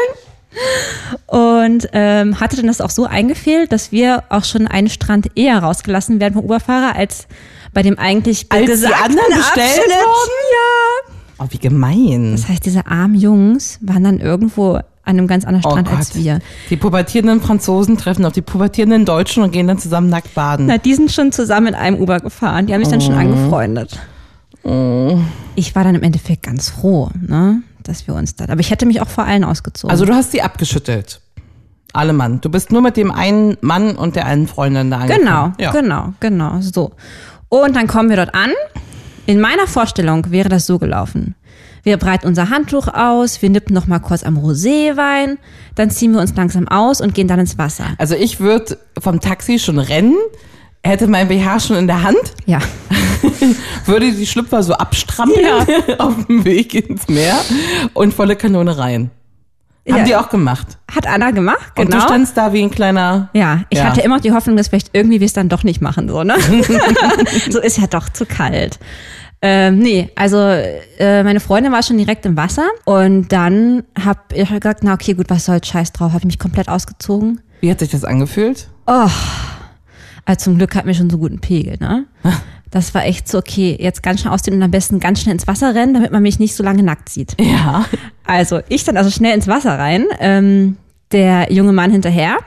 Und 1.28 1.90
ähm, 1.94 2.40
hatte 2.40 2.58
dann 2.58 2.68
das 2.68 2.82
auch 2.82 2.90
so 2.90 3.06
eingefehlt, 3.06 3.72
dass 3.72 3.92
wir 3.92 4.24
auch 4.30 4.44
schon 4.44 4.68
einen 4.68 4.90
Strand 4.90 5.30
eher 5.36 5.60
rausgelassen 5.60 6.20
werden 6.20 6.34
vom 6.34 6.46
Uberfahrer, 6.46 6.96
als 6.96 7.28
bei 7.74 7.82
dem 7.82 7.98
eigentlich 8.00 8.52
Als 8.52 8.80
die 8.80 8.86
anderen 8.88 9.28
bestellt 9.36 9.78
wurden? 9.78 10.32
Ja. 10.52 11.14
Oh, 11.40 11.46
wie 11.50 11.60
gemein. 11.60 12.32
Das 12.32 12.48
heißt, 12.48 12.66
diese 12.66 12.88
armen 12.88 13.16
Jungs 13.16 13.78
waren 13.82 14.04
dann 14.04 14.20
irgendwo 14.20 14.80
an 15.08 15.18
einem 15.18 15.28
ganz 15.28 15.46
anderen 15.46 15.66
Oh 15.66 15.70
Strand 15.72 15.88
Gott. 15.88 15.98
als 15.98 16.16
wir. 16.16 16.40
Die 16.70 16.76
pubertierenden 16.78 17.42
Franzosen 17.42 17.98
treffen 17.98 18.26
auf 18.26 18.34
die 18.34 18.42
pubertierenden 18.42 19.06
Deutschen 19.06 19.42
und 19.44 19.52
gehen 19.52 19.68
dann 19.68 19.80
zusammen 19.80 20.10
nackt 20.10 20.34
baden. 20.36 20.66
Na, 20.68 20.78
die 20.78 20.94
sind 20.94 21.12
schon 21.12 21.32
zusammen 21.32 21.68
in 21.68 21.76
einem 21.76 22.00
Uber 22.02 22.20
gefahren. 22.20 22.68
Die 22.68 22.74
haben 22.74 22.80
mich 22.82 22.90
dann 22.90 23.02
schon 23.02 23.16
angefreundet. 23.16 23.98
Ich 25.56 25.76
war 25.76 25.84
dann 25.84 25.96
im 25.96 26.04
Endeffekt 26.04 26.44
ganz 26.44 26.70
froh, 26.70 27.10
ne, 27.26 27.62
dass 27.84 28.06
wir 28.08 28.14
uns 28.16 28.36
da. 28.36 28.46
Aber 28.50 28.60
ich 28.60 28.70
hätte 28.70 28.86
mich 28.86 29.02
auch 29.02 29.08
vor 29.08 29.24
allen 29.24 29.44
ausgezogen. 29.46 29.90
Also 29.92 30.06
du 30.06 30.14
hast 30.14 30.32
sie 30.32 30.42
abgeschüttelt. 30.42 31.22
Alle 31.94 32.12
Mann. 32.12 32.42
Du 32.42 32.50
bist 32.50 32.72
nur 32.72 32.82
mit 32.82 32.98
dem 32.98 33.10
einen 33.12 33.56
Mann 33.62 33.96
und 33.96 34.16
der 34.18 34.26
einen 34.26 34.48
Freundin 34.48 34.92
da 34.92 34.98
angekommen. 35.00 35.26
Genau, 35.26 35.52
Ja. 35.58 35.72
genau, 35.72 36.14
genau, 36.20 36.60
so. 36.60 36.92
Und 37.50 37.76
dann 37.78 37.88
kommen 37.88 38.10
wir 38.10 38.18
dort 38.18 38.36
an. 38.36 38.52
In 39.26 39.40
meiner 39.40 39.68
Vorstellung 39.68 40.30
wäre 40.30 40.50
das 40.50 40.66
so 40.66 40.80
gelaufen. 40.80 41.36
Wir 41.88 41.96
breiten 41.96 42.28
unser 42.28 42.50
Handtuch 42.50 42.90
aus, 42.90 43.42
wir 43.42 43.50
nippen 43.50 43.74
noch 43.74 43.88
mal 43.88 44.00
kurz 44.00 44.24
am 44.24 44.38
Roséwein, 44.38 45.38
dann 45.76 45.90
ziehen 45.90 46.12
wir 46.12 46.20
uns 46.20 46.36
langsam 46.36 46.68
aus 46.68 47.00
und 47.00 47.14
gehen 47.16 47.30
dann 47.30 47.40
ins 47.40 47.58
Wasser. 47.58 47.86
Also 47.98 48.14
ich 48.14 48.42
würde 48.42 48.78
vom 49.00 49.22
Taxi 49.22 49.58
schon 49.58 49.80
rennen, 49.80 50.18
hätte 50.84 51.08
mein 51.08 51.30
BH 51.30 51.62
schon 51.62 51.78
in 51.78 51.88
der 51.88 52.04
Hand, 52.04 52.18
Ja. 52.46 52.60
würde 53.86 54.12
die 54.12 54.28
Schlüpfer 54.28 54.64
so 54.64 54.74
abstrampeln 54.74 55.66
auf 55.98 56.26
dem 56.26 56.44
Weg 56.44 56.74
ins 56.74 57.08
Meer 57.08 57.38
und 57.94 58.14
volle 58.14 58.36
Kanone 58.36 58.78
rein. 58.78 59.10
Haben 59.90 60.00
Ja. 60.00 60.04
die 60.04 60.16
auch 60.18 60.28
gemacht. 60.28 60.68
Hat 60.94 61.08
Anna 61.08 61.32
gemacht, 61.32 61.72
Und 61.80 61.86
genau. 61.90 62.02
du 62.02 62.04
standst 62.06 62.36
da 62.36 62.52
wie 62.52 62.64
ein 62.64 62.70
kleiner. 62.70 63.30
ja, 63.34 63.62
ich 63.70 63.78
Ja. 63.78 63.86
hatte 63.86 64.02
immer 64.02 64.20
die 64.20 64.34
Hoffnung, 64.34 64.58
dass 64.58 64.68
vielleicht 64.68 64.90
irgendwie 64.92 65.22
wir 65.22 65.26
es 65.26 65.32
dann 65.32 65.48
doch 65.48 65.64
nicht 65.64 65.80
machen, 65.82 66.10
so, 66.10 66.22
ne? 66.26 66.36
so 67.50 67.62
ist 67.62 67.78
ja 67.78 67.88
doch 67.88 68.10
zu 68.10 68.26
kalt. 68.26 68.78
Ähm, 69.42 69.80
nee, 69.80 70.10
also 70.16 70.38
äh, 70.40 71.24
meine 71.24 71.40
Freundin 71.40 71.72
war 71.72 71.84
schon 71.84 71.98
direkt 71.98 72.26
im 72.26 72.36
Wasser 72.36 72.68
und 72.86 73.32
dann 73.32 73.84
hab 74.04 74.34
ich 74.34 74.50
gesagt, 74.50 74.84
na 74.84 74.94
okay, 74.94 75.14
gut, 75.14 75.30
was 75.30 75.46
soll's, 75.46 75.68
scheiß 75.68 75.92
drauf, 75.94 76.10
habe 76.10 76.20
ich 76.20 76.26
mich 76.26 76.40
komplett 76.40 76.70
ausgezogen. 76.70 77.42
Wie 77.62 77.70
hat 77.70 77.80
sich 77.80 77.90
das 77.90 78.04
angefühlt? 78.04 78.68
Also 80.26 80.46
zum 80.46 80.58
Glück 80.58 80.76
hatten 80.76 80.88
wir 80.88 80.94
schon 80.96 81.10
so 81.10 81.18
guten 81.18 81.40
Pegel, 81.40 81.78
ne? 81.80 82.06
Das 82.70 82.94
war 82.94 83.06
echt 83.06 83.30
so, 83.30 83.38
okay, 83.38 83.78
jetzt 83.80 84.04
ganz 84.04 84.20
schnell 84.20 84.34
ausziehen 84.34 84.58
und 84.58 84.62
am 84.62 84.72
besten 84.72 85.00
ganz 85.00 85.22
schnell 85.22 85.34
ins 85.34 85.48
Wasser 85.48 85.74
rennen, 85.74 85.94
damit 85.94 86.12
man 86.12 86.22
mich 86.22 86.38
nicht 86.38 86.54
so 86.54 86.64
lange 86.64 86.84
nackt 86.84 87.08
sieht. 87.08 87.40
Ja. 87.40 87.86
Also 88.26 88.60
ich 88.68 88.84
dann 88.84 88.98
also 88.98 89.10
schnell 89.10 89.34
ins 89.34 89.48
Wasser 89.48 89.80
rein, 89.80 90.06
ähm, 90.20 90.76
der 91.14 91.52
junge 91.52 91.72
Mann 91.72 91.92
hinterher. 91.92 92.38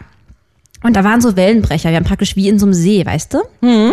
Und 0.82 0.96
da 0.96 1.04
waren 1.04 1.20
so 1.20 1.36
Wellenbrecher. 1.36 1.90
Wir 1.90 1.96
haben 1.96 2.04
praktisch 2.06 2.36
wie 2.36 2.48
in 2.48 2.58
so 2.58 2.64
einem 2.64 2.72
See, 2.72 3.04
weißt 3.04 3.34
du? 3.34 3.40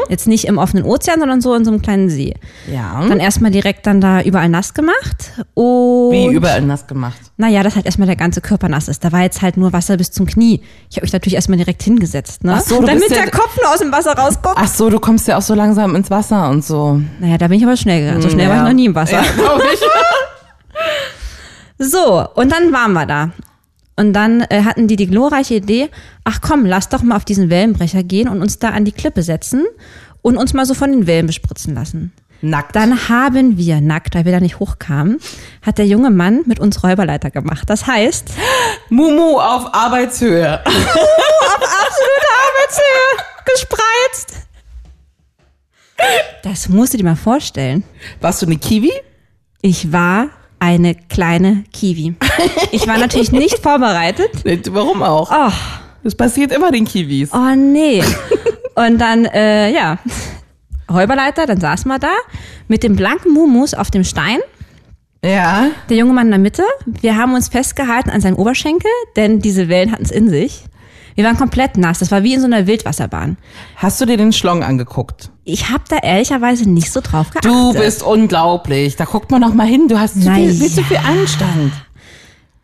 Jetzt 0.10 0.26
nicht 0.26 0.46
im 0.46 0.58
offenen 0.58 0.86
Ozean, 0.86 1.20
sondern 1.20 1.42
so 1.42 1.54
in 1.54 1.66
so 1.66 1.72
einem 1.72 1.82
kleinen 1.82 2.10
See. 2.10 2.34
Ja. 2.72 3.06
Dann 3.08 3.20
erstmal 3.20 3.52
direkt 3.52 3.86
dann 3.86 4.00
da 4.00 4.22
überall 4.22 4.48
nass 4.48 4.74
gemacht. 4.74 5.34
Und 5.54 6.12
Wie 6.14 6.34
überall 6.34 6.62
nass 6.62 6.88
gemacht. 6.88 7.18
naja, 7.36 7.62
dass 7.62 7.76
halt 7.76 7.86
erstmal 7.86 8.06
der 8.08 8.16
ganze 8.16 8.40
Körper 8.40 8.70
nass 8.70 8.88
ist. 8.88 9.04
Da 9.04 9.12
war 9.12 9.22
jetzt 9.22 9.42
halt 9.42 9.58
nur 9.58 9.74
Wasser 9.74 9.98
bis 9.98 10.12
zum 10.12 10.26
Knie. 10.28 10.62
Ich 10.90 10.96
habe 10.96 11.06
mich 11.06 11.12
natürlich 11.12 11.36
erstmal 11.36 11.58
direkt 11.58 11.84
hingesetzt, 11.84 12.46
ne? 12.46 12.54
Ach 12.56 12.62
so, 12.62 12.80
du 12.80 12.86
Damit 12.86 13.02
bist 13.04 13.12
ja- 13.16 13.24
der 13.24 13.32
Kopf 13.32 13.58
nur 13.62 13.70
aus 13.74 13.80
dem 13.80 13.92
Wasser 13.92 14.14
rausguckt. 14.18 14.56
Ach 14.58 14.68
so, 14.68 14.90
du 14.90 15.00
kommst 15.00 15.28
ja 15.28 15.38
auch 15.38 15.42
so 15.42 15.56
langsam 15.56 15.94
ins 15.94 16.10
Wasser 16.10 16.50
und 16.50 16.64
so. 16.64 17.02
Naja, 17.20 17.38
da 17.38 17.50
bin 17.50 17.58
ich 17.58 17.66
aber 17.66 17.76
schnell 17.76 18.00
gegangen. 18.06 18.22
So 18.22 18.30
schnell 18.30 18.48
war 18.48 18.58
ich 18.58 18.64
noch 18.64 18.74
nie 18.74 18.86
im 18.86 18.96
Wasser. 18.96 19.18
Ja, 19.22 19.24
ich. 19.74 19.80
So, 21.80 22.26
und 22.34 22.52
dann 22.52 22.72
waren 22.74 22.94
wir 22.94 23.06
da. 23.06 23.30
Und 24.00 24.14
dann 24.14 24.42
äh, 24.42 24.64
hatten 24.64 24.88
die 24.88 24.96
die 24.96 25.08
glorreiche 25.08 25.56
Idee, 25.56 25.90
ach 26.24 26.40
komm, 26.42 26.66
lass 26.66 26.88
doch 26.90 27.02
mal 27.02 27.16
auf 27.16 27.26
diesen 27.26 27.50
Wellenbrecher 27.50 28.04
gehen 28.04 28.30
und 28.30 28.42
uns 28.42 28.60
da 28.60 28.70
an 28.70 28.86
die 28.86 28.92
Klippe 28.92 29.24
setzen 29.24 29.66
und 30.22 30.38
uns 30.38 30.54
mal 30.54 30.66
so 30.66 30.76
von 30.76 30.92
den 30.92 31.08
Wellen 31.08 31.26
bespritzen 31.26 31.74
lassen. 31.74 32.14
Nackt. 32.42 32.76
Dann 32.76 33.10
haben 33.10 33.58
wir, 33.58 33.82
nackt, 33.82 34.14
weil 34.14 34.26
wir 34.26 34.32
da 34.32 34.40
nicht 34.40 34.60
hochkamen, 34.60 35.18
hat 35.64 35.80
der 35.80 35.88
junge 35.88 36.12
Mann 36.12 36.44
mit 36.46 36.60
uns 36.60 36.84
Räuberleiter 36.84 37.32
gemacht. 37.32 37.68
Das 37.68 37.88
heißt, 37.88 38.30
Mumu 38.90 39.40
auf 39.40 39.74
Arbeitshöhe. 39.74 40.60
absolute 40.64 42.28
Arbeitshöhe, 42.46 43.26
gespreizt. 43.46 44.48
Das 46.44 46.70
musst 46.70 46.94
du 46.94 46.98
dir 46.98 47.04
mal 47.04 47.16
vorstellen. 47.16 47.84
Warst 48.22 48.44
du 48.44 48.46
eine 48.46 48.58
Kiwi? 48.58 48.92
Ich 49.62 49.92
war 49.92 50.30
eine 50.60 50.96
kleine 50.96 51.64
Kiwi. 51.74 52.16
Ich 52.72 52.88
war 52.88 52.98
natürlich 52.98 53.32
nicht 53.32 53.60
vorbereitet. 53.64 54.32
Warum 54.72 55.04
auch? 55.04 55.32
Oh, 55.32 55.52
Das 56.04 56.16
passiert 56.16 56.52
immer 56.52 56.72
den 56.72 56.86
Kiwis. 56.86 57.32
oh 57.34 57.56
nee. 57.56 58.04
Und 58.76 59.00
dann, 59.00 59.26
äh, 59.26 59.72
ja, 59.72 59.98
Räuberleiter, 60.92 61.46
dann 61.46 61.60
saßen 61.60 61.90
wir 61.90 62.00
da 62.00 62.14
mit 62.68 62.84
dem 62.84 62.96
blanken 62.96 63.34
Mumus 63.34 63.74
auf 63.74 63.92
dem 63.92 64.04
Stein. 64.04 64.40
Ja. 65.24 65.68
Der 65.90 65.98
junge 65.98 66.14
Mann 66.14 66.28
in 66.28 66.32
der 66.32 66.40
Mitte. 66.40 66.64
Wir 66.86 67.18
haben 67.18 67.34
uns 67.34 67.50
festgehalten 67.50 68.10
an 68.10 68.22
seinem 68.22 68.38
Oberschenkel, 68.38 68.90
denn 69.16 69.40
diese 69.40 69.68
Wellen 69.68 69.92
hatten 69.92 70.04
es 70.04 70.12
in 70.12 70.30
sich. 70.30 70.64
Wir 71.16 71.26
waren 71.26 71.38
komplett 71.38 71.76
nass. 71.78 72.00
Das 72.00 72.12
war 72.12 72.22
wie 72.24 72.36
in 72.36 72.40
so 72.40 72.46
einer 72.46 72.68
Wildwasserbahn. 72.68 73.38
Hast 73.76 74.00
du 74.00 74.06
dir 74.06 74.18
den 74.18 74.32
Schlong 74.32 74.64
angeguckt? 74.64 75.32
Ich 75.50 75.70
habe 75.70 75.84
da 75.88 75.98
ehrlicherweise 75.98 76.70
nicht 76.70 76.92
so 76.92 77.00
drauf 77.00 77.30
geachtet. 77.30 77.46
Du 77.46 77.74
bist 77.74 78.04
unglaublich. 78.04 78.98
Da 78.98 79.06
guckt 79.06 79.32
man 79.32 79.40
noch 79.40 79.54
mal 79.54 79.66
hin. 79.66 79.88
Du 79.88 79.98
hast 79.98 80.22
zu 80.22 80.30
viel, 80.30 80.54
viel 80.54 80.70
zu 80.70 80.82
ja. 80.82 80.88
viel 80.88 80.98
Anstand. 80.98 81.72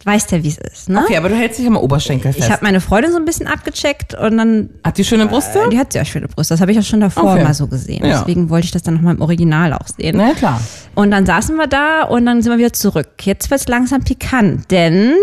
Weißt 0.03 0.33
ja, 0.33 0.43
wie 0.43 0.49
es 0.49 0.57
ist, 0.57 0.89
ne? 0.89 1.01
Okay, 1.01 1.15
aber 1.15 1.29
du 1.29 1.35
hältst 1.35 1.59
dich 1.59 1.65
am 1.65 1.77
Oberschenkel 1.77 2.33
fest. 2.33 2.45
Ich 2.45 2.51
habe 2.51 2.61
meine 2.65 2.81
Freundin 2.81 3.13
so 3.13 3.17
ein 3.17 3.23
bisschen 3.23 3.47
abgecheckt 3.47 4.15
und 4.15 4.37
dann, 4.37 4.69
Hat 4.83 4.97
die 4.97 5.05
schöne 5.05 5.27
Brüste? 5.27 5.69
die 5.71 5.79
hat 5.79 5.93
sehr 5.93 6.03
schöne 6.03 6.27
Brüste. 6.27 6.53
Das 6.55 6.59
habe 6.59 6.73
ich 6.73 6.79
auch 6.79 6.83
schon 6.83 6.99
davor 6.99 7.31
Okay. 7.31 7.43
mal 7.45 7.53
so 7.53 7.67
gesehen. 7.67 8.05
Ja. 8.05 8.19
Deswegen 8.19 8.49
wollte 8.49 8.65
ich 8.65 8.71
das 8.71 8.83
dann 8.83 8.95
nochmal 8.95 9.15
im 9.15 9.21
Original 9.21 9.71
auch 9.71 9.87
sehen. 9.87 10.17
Na 10.17 10.27
ja, 10.27 10.33
klar. 10.33 10.59
Und 10.93 11.11
dann 11.11 11.25
saßen 11.25 11.55
wir 11.55 11.67
da 11.67 12.03
und 12.03 12.25
dann 12.25 12.41
sind 12.41 12.51
wir 12.51 12.57
wieder 12.57 12.73
zurück. 12.73 13.11
Jetzt 13.21 13.49
wird's 13.49 13.69
langsam 13.69 14.03
pikant, 14.03 14.69
denn 14.71 15.13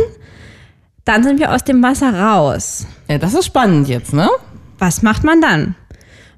dann 1.04 1.24
sind 1.24 1.38
wir 1.38 1.52
aus 1.52 1.62
dem 1.62 1.82
Wasser 1.82 2.18
raus. 2.18 2.86
Ja, 3.06 3.18
das 3.18 3.34
ist 3.34 3.44
spannend 3.44 3.86
jetzt, 3.86 4.14
ne? 4.14 4.30
Was 4.78 5.02
macht 5.02 5.24
man 5.24 5.42
dann? 5.42 5.74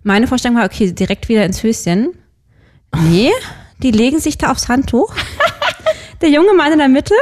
Meine 0.02 0.26
Vorstellung 0.26 0.58
war, 0.58 0.64
okay, 0.64 0.92
direkt 0.92 1.28
wieder 1.28 1.44
ins 1.44 1.62
Höschen. 1.62 2.10
Nee, 3.04 3.30
die 3.82 3.90
legen 3.90 4.18
sich 4.18 4.38
da 4.38 4.50
aufs 4.50 4.68
Handtuch. 4.68 5.14
Der 6.20 6.30
junge 6.30 6.54
Mann 6.54 6.72
in 6.72 6.78
der 6.78 6.88
Mitte, 6.88 7.14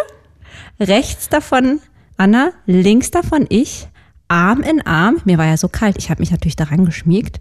rechts 0.79 1.29
davon 1.29 1.81
Anna, 2.21 2.53
links 2.67 3.11
davon 3.11 3.47
ich, 3.49 3.89
Arm 4.29 4.61
in 4.61 4.85
Arm. 4.87 5.17
Mir 5.25 5.39
war 5.39 5.47
ja 5.47 5.57
so 5.57 5.69
kalt, 5.69 5.97
ich 5.97 6.11
habe 6.11 6.21
mich 6.21 6.31
natürlich 6.31 6.57
daran 6.57 6.85
geschmiegt. 6.85 7.41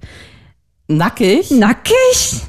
Nackig. 0.87 1.51
Nackig. 1.51 2.43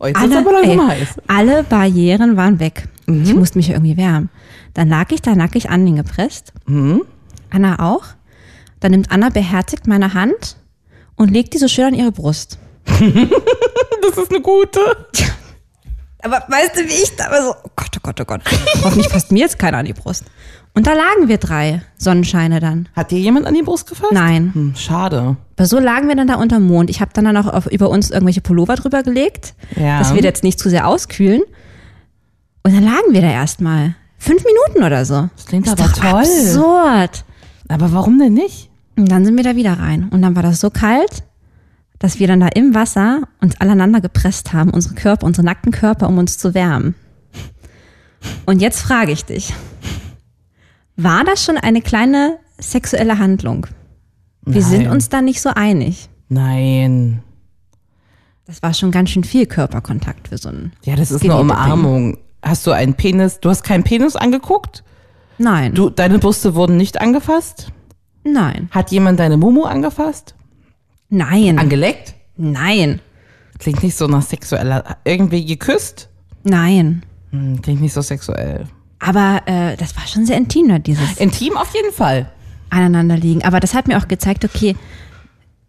Oh, 0.00 0.06
jetzt 0.06 0.20
ist 0.20 0.36
aber 0.36 0.62
ey, 0.64 0.76
heiß. 0.76 1.08
alle 1.28 1.62
Barrieren 1.62 2.36
waren 2.36 2.58
weg. 2.58 2.88
Ich 3.06 3.34
musste 3.34 3.56
mich 3.56 3.70
irgendwie 3.70 3.96
wärmen. 3.96 4.30
Dann 4.74 4.88
lag 4.88 5.12
ich 5.12 5.22
da 5.22 5.36
nackig 5.36 5.70
an 5.70 5.86
den 5.86 5.94
gepresst. 5.94 6.52
Anna 7.50 7.78
auch. 7.78 8.04
Dann 8.80 8.90
nimmt 8.90 9.12
Anna 9.12 9.28
beherzigt 9.28 9.86
meine 9.86 10.12
Hand 10.12 10.56
und 11.16 11.30
legt 11.30 11.54
die 11.54 11.58
so 11.58 11.68
schön 11.68 11.86
an 11.86 11.94
ihre 11.94 12.12
Brust. 12.12 12.58
Das 14.02 14.16
ist 14.24 14.30
eine 14.30 14.40
gute. 14.40 14.80
Aber 16.22 16.42
weißt 16.48 16.76
du, 16.76 16.80
wie 16.84 17.02
ich 17.02 17.16
da 17.16 17.30
war 17.30 17.42
so, 17.42 17.54
oh 17.64 17.70
Gott, 17.76 17.90
oh 17.96 18.00
Gott, 18.02 18.20
oh 18.20 18.24
Gott. 18.24 18.40
Hoffentlich 18.84 19.08
fasst 19.08 19.32
mir 19.32 19.40
jetzt 19.40 19.58
keiner 19.58 19.78
an 19.78 19.84
die 19.86 19.92
Brust. 19.92 20.24
Und 20.74 20.86
da 20.86 20.92
lagen 20.92 21.28
wir 21.28 21.38
drei 21.38 21.82
Sonnenscheine 21.98 22.60
dann. 22.60 22.88
Hat 22.94 23.10
dir 23.10 23.18
jemand 23.18 23.46
an 23.46 23.54
die 23.54 23.62
Brust 23.62 23.88
gefasst? 23.88 24.12
Nein. 24.12 24.50
Hm, 24.54 24.74
schade. 24.76 25.36
Aber 25.56 25.66
so 25.66 25.78
lagen 25.80 26.08
wir 26.08 26.14
dann 26.16 26.28
da 26.28 26.34
unterm 26.36 26.66
Mond. 26.66 26.88
Ich 26.90 27.00
habe 27.00 27.10
dann 27.14 27.24
dann 27.24 27.36
auch 27.36 27.46
auf, 27.52 27.66
über 27.66 27.90
uns 27.90 28.10
irgendwelche 28.10 28.40
Pullover 28.42 28.76
drüber 28.76 29.02
gelegt, 29.02 29.54
Ja. 29.76 29.98
dass 29.98 30.14
wir 30.14 30.22
jetzt 30.22 30.44
nicht 30.44 30.58
zu 30.60 30.70
sehr 30.70 30.86
auskühlen. 30.86 31.42
Und 32.62 32.74
dann 32.74 32.84
lagen 32.84 33.12
wir 33.12 33.20
da 33.22 33.30
erstmal. 33.30 33.94
Fünf 34.18 34.44
Minuten 34.44 34.84
oder 34.84 35.04
so. 35.04 35.28
Das 35.36 35.46
klingt 35.46 35.66
Ist 35.66 35.72
aber 35.80 35.92
toll. 35.92 36.20
absurd. 36.20 37.24
Aber 37.68 37.92
warum 37.92 38.18
denn 38.18 38.34
nicht? 38.34 38.70
Und 38.96 39.10
dann 39.10 39.24
sind 39.24 39.36
wir 39.36 39.44
da 39.44 39.56
wieder 39.56 39.78
rein. 39.78 40.08
Und 40.10 40.22
dann 40.22 40.34
war 40.36 40.42
das 40.42 40.60
so 40.60 40.70
kalt, 40.70 41.24
dass 41.98 42.18
wir 42.18 42.26
dann 42.26 42.40
da 42.40 42.48
im 42.48 42.74
Wasser 42.74 43.22
uns 43.40 43.60
aneinander 43.60 44.00
gepresst 44.00 44.52
haben, 44.52 44.70
unsere 44.70 44.94
Körper, 44.94 45.26
unsere 45.26 45.44
nackten 45.44 45.72
Körper, 45.72 46.08
um 46.08 46.18
uns 46.18 46.38
zu 46.38 46.54
wärmen. 46.54 46.94
Und 48.46 48.60
jetzt 48.60 48.80
frage 48.80 49.12
ich 49.12 49.24
dich, 49.24 49.52
war 50.96 51.24
das 51.24 51.44
schon 51.44 51.58
eine 51.58 51.82
kleine 51.82 52.38
sexuelle 52.58 53.18
Handlung? 53.18 53.66
Wir 54.42 54.62
sind 54.62 54.84
Nein. 54.84 54.92
uns 54.92 55.08
da 55.08 55.20
nicht 55.22 55.40
so 55.42 55.50
einig. 55.50 56.08
Nein. 56.28 57.22
Das 58.46 58.62
war 58.62 58.72
schon 58.74 58.92
ganz 58.92 59.10
schön 59.10 59.24
viel 59.24 59.46
Körperkontakt 59.46 60.28
für 60.28 60.38
so 60.38 60.48
einen. 60.48 60.72
Ja, 60.84 60.96
das 60.96 61.10
ist 61.10 61.22
eine. 61.24 61.36
Umarmung. 61.36 62.18
Hast 62.42 62.66
du 62.66 62.70
einen 62.70 62.94
Penis? 62.94 63.40
Du 63.40 63.50
hast 63.50 63.64
keinen 63.64 63.82
Penis 63.82 64.14
angeguckt? 64.14 64.84
Nein, 65.38 65.74
Du, 65.74 65.90
deine 65.90 66.18
Brüste 66.18 66.54
wurden 66.54 66.76
nicht 66.76 67.00
angefasst? 67.00 67.72
Nein, 68.32 68.68
Hat 68.72 68.90
jemand 68.90 69.18
deine 69.20 69.36
Mumu 69.36 69.64
angefasst? 69.64 70.34
nein, 71.08 71.58
Angeleckt? 71.58 72.14
nein, 72.36 73.00
Klingt 73.58 73.82
nicht 73.82 73.96
so 73.96 74.06
nach 74.06 74.22
sexueller. 74.22 74.98
Irgendwie 75.04 75.44
geküsst? 75.44 76.08
nein. 76.44 77.02
Hm, 77.30 77.60
klingt 77.62 77.80
nicht 77.80 77.92
so 77.94 78.02
sexuell. 78.02 78.66
Aber 78.98 79.42
äh, 79.46 79.76
das 79.76 79.96
war 79.96 80.06
schon 80.06 80.24
sehr 80.26 80.36
intim, 80.36 80.66
ne, 80.68 80.78
dieses 80.80 81.16
Intim 81.18 81.56
auf 81.56 81.74
jeden 81.74 81.92
Fall. 81.92 82.30
aneinander 82.70 83.16
liegen. 83.16 83.44
Aber 83.44 83.58
das 83.60 83.74
hat 83.74 83.88
mir 83.88 83.98
auch 83.98 84.08
gezeigt, 84.08 84.44
okay, 84.44 84.76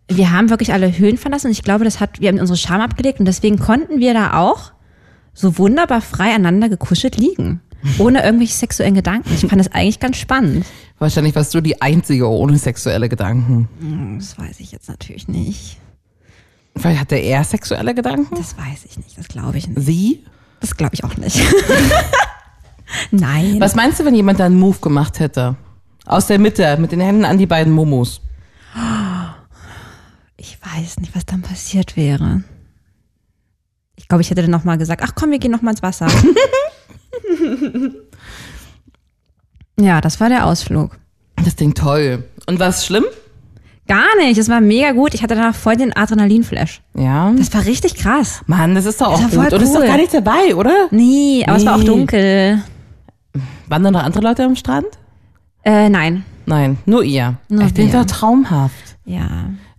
wir 0.09 0.31
haben 0.31 0.49
wirklich 0.49 0.71
alle 0.73 0.97
Höhen 0.97 1.17
verlassen 1.17 1.47
und 1.47 1.51
ich 1.51 1.63
glaube, 1.63 1.83
das 1.83 1.99
hat, 1.99 2.21
wir 2.21 2.29
haben 2.29 2.39
unsere 2.39 2.57
Scham 2.57 2.79
abgelegt 2.81 3.19
und 3.19 3.25
deswegen 3.25 3.57
konnten 3.59 3.99
wir 3.99 4.13
da 4.13 4.33
auch 4.39 4.71
so 5.33 5.57
wunderbar 5.57 6.01
frei 6.01 6.29
aneinander 6.33 6.69
gekuschelt 6.69 7.17
liegen. 7.17 7.61
Ohne 7.99 8.23
irgendwelche 8.23 8.53
sexuellen 8.53 8.95
Gedanken. 8.95 9.33
Ich 9.33 9.41
fand 9.41 9.59
das 9.59 9.71
eigentlich 9.71 9.99
ganz 9.99 10.17
spannend. 10.17 10.65
Wahrscheinlich 10.99 11.35
warst 11.35 11.53
du 11.53 11.61
die 11.61 11.81
Einzige 11.81 12.27
ohne 12.27 12.57
sexuelle 12.57 13.07
Gedanken. 13.07 14.17
Das 14.17 14.37
weiß 14.37 14.59
ich 14.59 14.71
jetzt 14.71 14.89
natürlich 14.89 15.27
nicht. 15.27 15.77
Vielleicht 16.75 16.99
hatte 16.99 17.15
er 17.15 17.43
sexuelle 17.43 17.93
Gedanken? 17.95 18.35
Das 18.35 18.57
weiß 18.57 18.85
ich 18.85 18.97
nicht. 18.97 19.17
Das 19.17 19.27
glaube 19.27 19.57
ich 19.57 19.67
nicht. 19.67 19.85
Sie? 19.85 20.23
Das 20.59 20.75
glaube 20.75 20.95
ich 20.95 21.03
auch 21.03 21.15
nicht. 21.17 21.39
Nein. 23.11 23.59
Was 23.59 23.75
meinst 23.75 23.99
du, 23.99 24.05
wenn 24.05 24.15
jemand 24.15 24.39
da 24.39 24.45
einen 24.45 24.59
Move 24.59 24.79
gemacht 24.79 25.19
hätte? 25.19 25.55
Aus 26.05 26.27
der 26.27 26.39
Mitte, 26.39 26.77
mit 26.77 26.91
den 26.91 27.01
Händen 27.01 27.25
an 27.25 27.37
die 27.37 27.45
beiden 27.45 27.73
Mumus. 27.73 28.21
Ich 30.37 30.57
weiß 30.61 30.99
nicht, 30.99 31.15
was 31.15 31.25
dann 31.25 31.41
passiert 31.41 31.97
wäre. 31.97 32.43
Ich 33.95 34.07
glaube, 34.07 34.21
ich 34.21 34.29
hätte 34.29 34.41
dann 34.41 34.51
nochmal 34.51 34.77
gesagt, 34.77 35.01
ach 35.03 35.13
komm, 35.15 35.31
wir 35.31 35.39
gehen 35.39 35.51
nochmal 35.51 35.73
ins 35.73 35.83
Wasser. 35.83 36.07
ja, 39.79 40.01
das 40.01 40.19
war 40.19 40.29
der 40.29 40.45
Ausflug. 40.45 40.97
Das 41.43 41.55
Ding 41.55 41.73
toll. 41.73 42.23
Und 42.47 42.59
war 42.59 42.69
es 42.69 42.85
schlimm? 42.85 43.05
Gar 43.87 44.17
nicht, 44.19 44.37
es 44.37 44.49
war 44.49 44.59
mega 44.59 44.91
gut. 44.91 45.13
Ich 45.13 45.23
hatte 45.23 45.35
danach 45.35 45.55
voll 45.55 45.77
den 45.77 45.95
Adrenalinflash. 45.95 46.81
Ja. 46.95 47.31
Das 47.37 47.53
war 47.53 47.65
richtig 47.65 47.95
krass. 47.95 48.41
Mann, 48.45 48.75
das 48.75 48.85
ist 48.85 48.99
doch 48.99 49.07
auch 49.07 49.21
Das 49.21 49.35
war 49.35 49.43
gut. 49.45 49.49
voll 49.51 49.59
Und 49.59 49.65
ist 49.65 49.73
doch 49.73 49.79
cool. 49.81 49.87
gar 49.87 49.97
nichts 49.97 50.11
dabei, 50.13 50.55
oder? 50.55 50.87
Nee, 50.91 51.45
aber 51.47 51.57
es 51.57 51.65
war 51.65 51.75
auch 51.75 51.79
Nee. 51.79 51.85
dunkel. 51.85 52.61
Waren 53.67 53.83
da 53.83 53.91
noch 53.91 54.03
andere 54.03 54.23
Leute 54.23 54.43
am 54.43 54.55
Strand? 54.55 54.87
Äh, 55.63 55.89
nein. 55.89 56.25
Nein, 56.45 56.77
nur 56.85 57.03
ihr. 57.03 57.35
Nur 57.49 57.63
ich 57.65 57.75
wir. 57.77 57.87
doch 57.91 58.05
traumhaft. 58.05 58.97
Ja. 59.05 59.27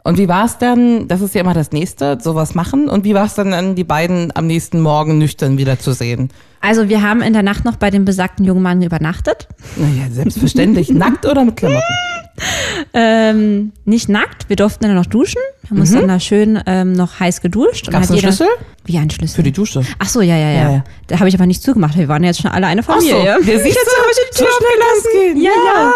Und 0.08 0.16
wie 0.16 0.26
war 0.26 0.46
es 0.46 0.56
dann, 0.56 1.06
das 1.06 1.20
ist 1.20 1.34
ja 1.34 1.42
immer 1.42 1.52
das 1.52 1.70
Nächste, 1.70 2.16
sowas 2.18 2.54
machen. 2.54 2.88
Und 2.88 3.04
wie 3.04 3.12
war 3.12 3.26
es 3.26 3.34
dann, 3.34 3.50
dann, 3.50 3.74
die 3.74 3.84
beiden 3.84 4.34
am 4.34 4.46
nächsten 4.46 4.80
Morgen 4.80 5.18
nüchtern 5.18 5.58
wieder 5.58 5.78
zu 5.78 5.92
sehen? 5.92 6.30
Also 6.62 6.88
wir 6.88 7.02
haben 7.02 7.20
in 7.20 7.34
der 7.34 7.42
Nacht 7.42 7.66
noch 7.66 7.76
bei 7.76 7.90
dem 7.90 8.06
besagten 8.06 8.46
jungen 8.46 8.62
Mann 8.62 8.80
übernachtet. 8.80 9.48
Naja, 9.76 10.10
selbstverständlich. 10.10 10.88
Nackt 10.88 11.26
oder 11.26 11.44
mit 11.44 11.56
Klamotten? 11.56 11.94
ähm, 12.94 13.72
nicht 13.84 14.08
nackt, 14.08 14.48
wir 14.48 14.56
durften 14.56 14.84
dann 14.86 14.94
noch 14.94 15.04
duschen. 15.04 15.42
Wir 15.64 15.70
haben 15.72 15.80
uns 15.80 15.92
dann 15.92 16.08
da 16.08 16.18
schön 16.18 16.58
ähm, 16.64 16.94
noch 16.94 17.20
heiß 17.20 17.42
geduscht. 17.42 17.88
Und 17.88 17.92
Gab's 17.92 18.04
hat 18.04 18.12
einen 18.12 18.20
jeder- 18.20 18.32
Schlüssel? 18.32 18.48
Wie 18.86 18.96
ein 18.96 19.10
Schlüssel? 19.10 19.36
Für 19.36 19.42
die 19.42 19.52
Dusche. 19.52 19.82
Ach 19.98 20.08
so, 20.08 20.22
ja, 20.22 20.36
ja, 20.36 20.50
ja. 20.50 20.62
Ja, 20.62 20.70
ja. 20.70 20.84
Da 21.08 21.18
habe 21.18 21.28
ich 21.28 21.34
aber 21.34 21.44
nicht 21.44 21.62
zugemacht. 21.62 21.98
Wir 21.98 22.08
waren 22.08 22.24
jetzt 22.24 22.40
schon 22.40 22.50
alle 22.50 22.66
eine 22.66 22.82
Familie. 22.82 23.36
der 23.46 23.60
sieht 23.60 23.74
so, 23.74 23.90
so 24.32 24.46
schnell 24.46 24.78
das 24.80 25.12
gehen. 25.12 25.42
Ja, 25.42 25.50
ja. 25.50 25.92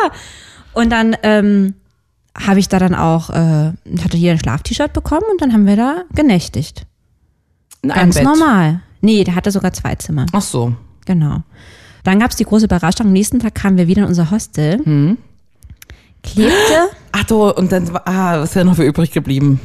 Und 0.75 0.91
dann 0.93 1.17
ähm, 1.23 1.77
habe 2.39 2.61
ich 2.61 2.69
da 2.69 2.79
dann 2.79 2.95
auch, 2.95 3.31
äh, 3.31 3.73
hatte 4.03 4.17
jeder 4.17 4.33
ein 4.33 4.39
Schlaf-T-Shirt 4.39 4.93
bekommen 4.93 5.25
und 5.31 5.41
dann 5.43 5.53
haben 5.53 5.67
wir 5.67 5.77
da 5.77 6.03
genächtigt. 6.15 6.87
In 7.83 7.91
Ganz 7.91 8.15
Bett. 8.15 8.25
normal. 8.25 8.81
Nee, 9.01 9.25
der 9.25 9.35
hatte 9.35 9.51
sogar 9.51 9.73
zwei 9.73 9.95
Zimmer. 9.97 10.27
Ach 10.33 10.41
so. 10.43 10.75
Genau. 11.05 11.43
Dann 12.05 12.19
gab's 12.21 12.37
die 12.37 12.45
große 12.45 12.65
Überraschung. 12.67 13.07
Am 13.09 13.13
nächsten 13.13 13.39
Tag 13.41 13.55
kamen 13.55 13.77
wir 13.77 13.87
wieder 13.89 14.03
in 14.03 14.09
unser 14.09 14.31
Hostel. 14.31 14.79
Mhm. 14.85 15.19
Klebte. 16.23 16.53
Ach 17.11 17.25
du, 17.25 17.51
und 17.51 17.73
dann, 17.73 17.93
war- 17.93 18.07
ah, 18.07 18.41
was 18.41 18.51
ist 18.51 18.55
ja 18.55 18.65
noch 18.65 18.77
für 18.77 18.85
übrig 18.85 19.11
geblieben? 19.11 19.61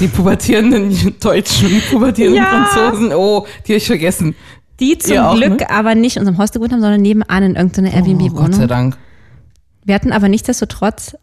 Die 0.00 0.08
pubertierenden 0.08 1.14
Deutschen, 1.20 1.80
pubertierenden 1.90 2.42
Ja. 2.42 2.66
Franzosen, 2.66 3.12
oh, 3.14 3.46
die 3.66 3.72
hab 3.72 3.76
ich 3.78 3.86
vergessen. 3.86 4.34
Die 4.80 4.98
zum 4.98 5.12
Ihr 5.14 5.28
auch, 5.28 5.36
Glück 5.36 5.60
ne? 5.60 5.70
aber 5.70 5.94
nicht 5.94 6.16
in 6.16 6.20
unserem 6.22 6.38
Hostel 6.38 6.58
gewohnt 6.58 6.72
haben, 6.72 6.80
sondern 6.80 7.00
nebenan 7.00 7.44
in 7.44 7.54
irgendeiner 7.54 7.88
Oh, 7.88 7.92
Gott 7.92 8.04
sei 8.04 8.10
Airbnb-Wohnung. 8.10 8.68
Dank. 8.68 8.96
wir 9.84 9.94
hatten 9.94 10.10
aber 10.12 10.28
nichtsdestotrotz 10.28 11.16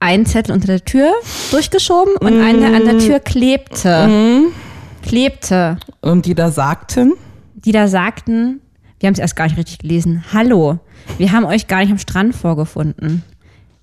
einen 0.00 0.26
Zettel 0.26 0.52
unter 0.54 0.66
der 0.66 0.84
Tür 0.84 1.12
durchgeschoben 1.50 2.14
und 2.16 2.40
einen, 2.40 2.60
der 2.60 2.74
an 2.74 2.84
der 2.84 2.98
Tür 2.98 3.20
klebte. 3.20 4.44
Klebte. 5.02 5.78
Und 6.00 6.26
die 6.26 6.34
da 6.34 6.50
sagten, 6.50 7.14
Die 7.54 7.72
da 7.72 7.88
sagten, 7.88 8.60
wir 9.00 9.06
haben 9.08 9.14
es 9.14 9.18
erst 9.18 9.36
gar 9.36 9.46
nicht 9.46 9.56
richtig 9.58 9.78
gelesen, 9.78 10.24
hallo, 10.32 10.78
wir 11.18 11.32
haben 11.32 11.44
euch 11.44 11.66
gar 11.66 11.80
nicht 11.80 11.90
am 11.90 11.98
Strand 11.98 12.34
vorgefunden. 12.34 13.22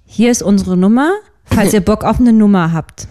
Hier 0.06 0.32
ist 0.32 0.44
unsere 0.44 0.78
Nummer, 0.78 1.12
falls 1.46 1.74
ihr 1.74 1.82
Bock 1.82 2.04
auf 2.04 2.20
eine 2.20 2.32
Nummer 2.34 2.72
habt. 2.72 3.08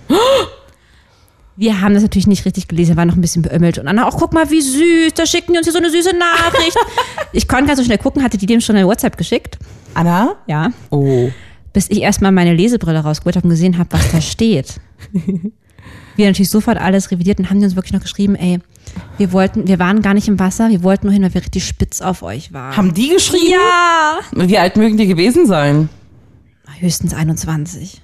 Wir 1.57 1.81
haben 1.81 1.95
das 1.95 2.03
natürlich 2.03 2.27
nicht 2.27 2.45
richtig 2.47 2.67
gelesen, 2.69 2.91
wir 2.93 2.97
waren 2.97 3.09
noch 3.09 3.17
ein 3.17 3.21
bisschen 3.21 3.43
beömmelt. 3.43 3.79
Und 3.79 3.87
Anna, 3.87 4.09
auch 4.09 4.17
guck 4.17 4.33
mal, 4.33 4.51
wie 4.51 4.61
süß, 4.61 5.15
da 5.15 5.25
schicken 5.27 5.53
die 5.53 5.59
uns 5.59 5.67
hier 5.67 5.73
so 5.73 5.79
eine 5.79 5.91
süße 5.91 6.11
Nachricht. 6.17 6.77
ich 7.33 7.47
konnte 7.47 7.67
ganz 7.67 7.79
so 7.79 7.85
schnell 7.85 7.99
gucken, 7.99 8.23
hatte 8.25 8.39
die 8.39 8.47
dem 8.47 8.61
schon 8.61 8.75
eine 8.77 8.87
WhatsApp 8.87 9.17
geschickt. 9.17 9.59
Anna, 9.95 10.35
Ja. 10.47 10.71
oh, 10.91 11.31
Bis 11.75 11.91
ich 11.91 12.01
erstmal 12.01 12.33
meine 12.33 12.55
Lesebrille 12.55 13.01
rausgeholt 13.01 13.37
habe 13.37 13.45
und 13.45 13.51
gesehen 13.51 13.77
habe, 13.77 13.93
was 13.93 14.11
da 14.11 14.23
steht. 14.23 14.81
wir 16.17 16.27
natürlich 16.27 16.49
sofort 16.49 16.79
alles 16.79 17.11
revidiert 17.11 17.39
und 17.39 17.51
haben 17.51 17.59
die 17.59 17.67
uns 17.67 17.77
wirklich 17.77 17.93
noch 17.93 18.01
geschrieben, 18.01 18.37
ey, 18.37 18.61
wir 19.19 19.33
wollten, 19.33 19.67
wir 19.67 19.79
waren 19.79 20.01
gar 20.01 20.15
nicht 20.15 20.29
im 20.29 20.39
Wasser, 20.39 20.71
wir 20.71 20.83
wollten 20.83 21.07
nur 21.07 21.13
hin, 21.13 21.23
weil 21.23 21.35
wir 21.35 21.43
richtig 21.43 21.67
spitz 21.67 22.01
auf 22.01 22.23
euch 22.23 22.53
waren. 22.53 22.77
haben 22.77 22.95
die 22.95 23.09
geschrieben? 23.09 23.53
ja! 23.53 24.21
Wie 24.33 24.57
alt 24.57 24.77
mögen 24.77 24.97
die 24.97 25.07
gewesen 25.07 25.47
sein? 25.47 25.91
Höchstens 26.79 27.13
21. 27.13 28.01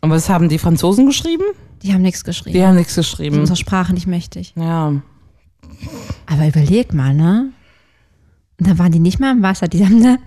Und 0.00 0.10
was 0.10 0.28
haben 0.28 0.48
die 0.48 0.58
Franzosen 0.58 1.06
geschrieben? 1.06 1.44
Die 1.82 1.92
haben 1.92 2.02
nichts 2.02 2.24
geschrieben. 2.24 2.54
Die 2.54 2.64
haben 2.64 2.76
nichts 2.76 2.94
geschrieben. 2.94 3.40
unserer 3.40 3.56
Sprache 3.56 3.92
nicht 3.92 4.06
mächtig. 4.06 4.52
Ja. 4.56 4.94
Aber 6.26 6.46
überleg 6.46 6.94
mal, 6.94 7.14
ne? 7.14 7.50
Und 8.62 8.68
dann 8.68 8.78
waren 8.78 8.92
die 8.92 9.00
nicht 9.00 9.18
mal 9.18 9.32
im 9.32 9.42
Wasser. 9.42 9.66
Die 9.66 9.84
haben 9.84 10.00
da, 10.04 10.18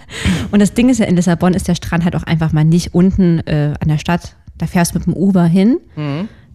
und 0.51 0.59
das 0.61 0.73
Ding 0.73 0.89
ist 0.89 0.97
ja, 0.99 1.05
in 1.05 1.15
Lissabon 1.15 1.53
ist 1.53 1.69
der 1.69 1.75
Strand 1.75 2.03
halt 2.03 2.17
auch 2.17 2.23
einfach 2.23 2.51
mal 2.51 2.65
nicht 2.65 2.93
unten 2.93 3.39
äh, 3.47 3.75
an 3.79 3.87
der 3.87 3.97
Stadt. 3.97 4.35
Da 4.57 4.67
fährst 4.67 4.93
du 4.93 4.99
mit 4.99 5.07
dem 5.07 5.13
Uber 5.13 5.45
hin. 5.45 5.77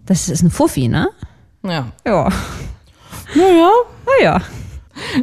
Das 0.05 0.29
ist 0.29 0.43
ein 0.43 0.51
Fuffi, 0.51 0.87
ne? 0.87 1.09
Ja. 1.63 1.87
Ja. 2.05 2.29
Naja, 3.35 3.69
Naja. 4.19 4.41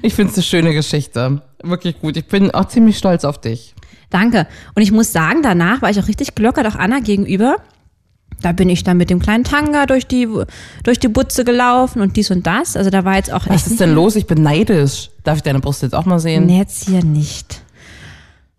ich 0.03 0.15
finde 0.15 0.33
es 0.33 0.37
eine 0.39 0.43
schöne 0.43 0.73
Geschichte. 0.75 1.43
Wirklich 1.63 2.01
gut. 2.01 2.17
Ich 2.17 2.27
bin 2.27 2.51
auch 2.51 2.65
ziemlich 2.67 2.99
stolz 2.99 3.25
auf 3.25 3.41
dich. 3.41 3.77
Danke. 4.11 4.49
Und 4.75 4.83
ich 4.83 4.91
muss 4.91 5.13
sagen, 5.13 5.43
danach 5.45 5.81
war 5.81 5.91
ich 5.91 6.01
auch 6.01 6.09
richtig 6.09 6.35
gelockert, 6.35 6.67
auch 6.67 6.75
Anna 6.75 6.99
gegenüber. 6.99 7.59
Da 8.41 8.53
bin 8.53 8.69
ich 8.69 8.85
dann 8.85 8.97
mit 8.97 9.11
dem 9.11 9.19
kleinen 9.19 9.43
Tanga 9.45 9.87
durch 9.87 10.07
die, 10.07 10.29
durch 10.85 11.01
die 11.01 11.09
Butze 11.09 11.45
gelaufen 11.45 12.01
und 12.01 12.17
dies 12.17 12.31
und 12.31 12.47
das. 12.47 12.77
Also 12.77 12.89
da 12.91 13.05
war 13.05 13.17
jetzt 13.17 13.33
auch 13.33 13.47
Was 13.49 13.57
echt 13.57 13.67
ist 13.67 13.81
denn 13.81 13.95
los? 13.95 14.15
Ich 14.17 14.27
bin 14.27 14.43
neidisch. 14.43 15.11
Darf 15.25 15.39
ich 15.39 15.43
deine 15.43 15.59
Brust 15.61 15.83
jetzt 15.83 15.95
auch 15.95 16.05
mal 16.05 16.21
sehen? 16.21 16.49
jetzt 16.49 16.85
hier 16.89 17.03
nicht. 17.05 17.63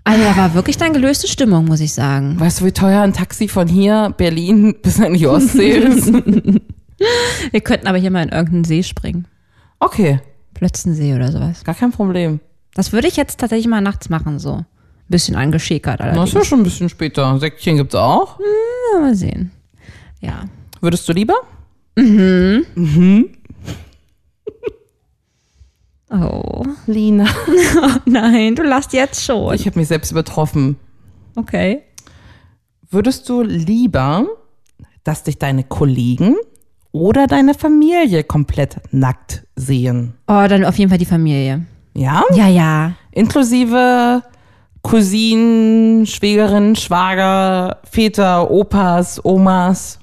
Also 0.04 0.22
da 0.24 0.36
war 0.36 0.54
wirklich 0.54 0.78
dann 0.78 0.92
gelöste 0.92 1.28
Stimmung, 1.28 1.66
muss 1.66 1.80
ich 1.80 1.94
sagen. 1.94 2.40
Weißt 2.40 2.60
du, 2.62 2.66
wie 2.66 2.72
teuer 2.72 3.02
ein 3.02 3.14
Taxi 3.14 3.48
von 3.48 3.68
hier, 3.68 4.14
Berlin, 4.18 4.76
bis 4.82 5.00
an 5.00 5.14
die 5.14 5.28
Ostsee 5.28 5.70
ist? 5.78 6.12
Wir 7.52 7.62
könnten 7.62 7.88
aber 7.88 7.98
hier 7.98 8.12
mal 8.12 8.24
in 8.24 8.30
irgendeinen 8.30 8.64
See 8.66 8.84
springen. 8.84 9.28
Okay, 9.80 10.20
Plötzensee 10.56 11.14
oder 11.16 11.32
sowas. 11.32 11.64
gar 11.64 11.76
kein 11.76 11.92
Problem. 11.92 12.40
Das 12.74 12.92
würde 12.92 13.08
ich 13.08 13.16
jetzt 13.16 13.40
tatsächlich 13.40 13.68
mal 13.68 13.82
nachts 13.82 14.10
machen, 14.10 14.40
so. 14.40 14.66
Bisschen 15.08 15.36
angeschäkert 15.36 16.00
Das 16.00 16.08
allerdings. 16.08 16.30
ist 16.30 16.36
ja 16.36 16.44
schon 16.46 16.60
ein 16.60 16.64
bisschen 16.64 16.90
später. 16.90 17.40
Säckchen 17.40 17.78
gibt's 17.78 17.96
auch. 17.96 18.40
Ja, 18.94 19.00
mal 19.00 19.16
sehen. 19.16 19.52
Ja. 20.20 20.46
Würdest 20.82 21.08
du 21.08 21.14
lieber? 21.14 21.36
Oh. 26.12 26.66
Lina. 26.88 27.28
Nein, 28.06 28.56
du 28.56 28.64
lachst 28.64 28.94
jetzt 28.94 29.24
schon. 29.24 29.54
Ich 29.54 29.66
habe 29.66 29.78
mich 29.80 29.88
selbst 29.88 30.12
übertroffen. 30.12 30.78
Okay. 31.36 31.84
Würdest 32.90 33.30
du 33.30 33.44
lieber, 33.44 34.26
dass 35.04 35.24
dich 35.24 35.38
deine 35.38 35.64
Kollegen 35.64 36.36
oder 36.92 37.28
deine 37.28 37.54
Familie 37.54 38.24
komplett 38.24 38.78
nackt 38.92 39.46
sehen? 39.56 40.16
Oh, 40.28 40.46
dann 40.48 40.66
auf 40.66 40.78
jeden 40.78 40.90
Fall 40.90 40.98
die 40.98 41.06
Familie. 41.06 41.66
Ja? 41.94 42.24
Ja, 42.34 42.48
ja. 42.48 42.94
Inklusive 43.12 44.24
Cousinen, 44.82 46.06
Schwägerin, 46.06 46.76
Schwager, 46.76 47.78
Väter, 47.84 48.50
Opas, 48.50 49.24
Omas. 49.24 49.99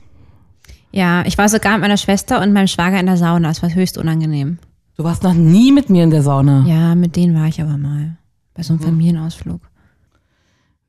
Ja, 0.97 1.27
ich 1.27 1.37
war 1.37 1.47
sogar 1.51 1.73
mit 1.73 1.83
meiner 1.83 1.99
Schwester 1.99 2.41
und 2.41 2.55
meinem 2.55 2.69
Schwager 2.69 2.99
in 2.99 3.05
der 3.05 3.19
Sauna. 3.19 3.51
Es 3.51 3.63
war 3.63 3.69
höchst 3.69 3.99
unangenehm. 3.99 4.57
Du 4.97 5.05
warst 5.05 5.25
noch 5.25 5.35
nie 5.35 5.71
mit 5.71 5.91
mir 5.91 6.03
in 6.03 6.11
der 6.11 6.23
Sauna. 6.23 6.65
Ja, 6.67 6.95
mit 6.95 7.17
denen 7.17 7.39
war 7.39 7.47
ich 7.49 7.61
aber 7.61 7.77
mal. 7.77 8.17
Bei 8.55 8.63
so 8.63 8.73
einem 8.73 8.81
Familienausflug. 8.81 9.61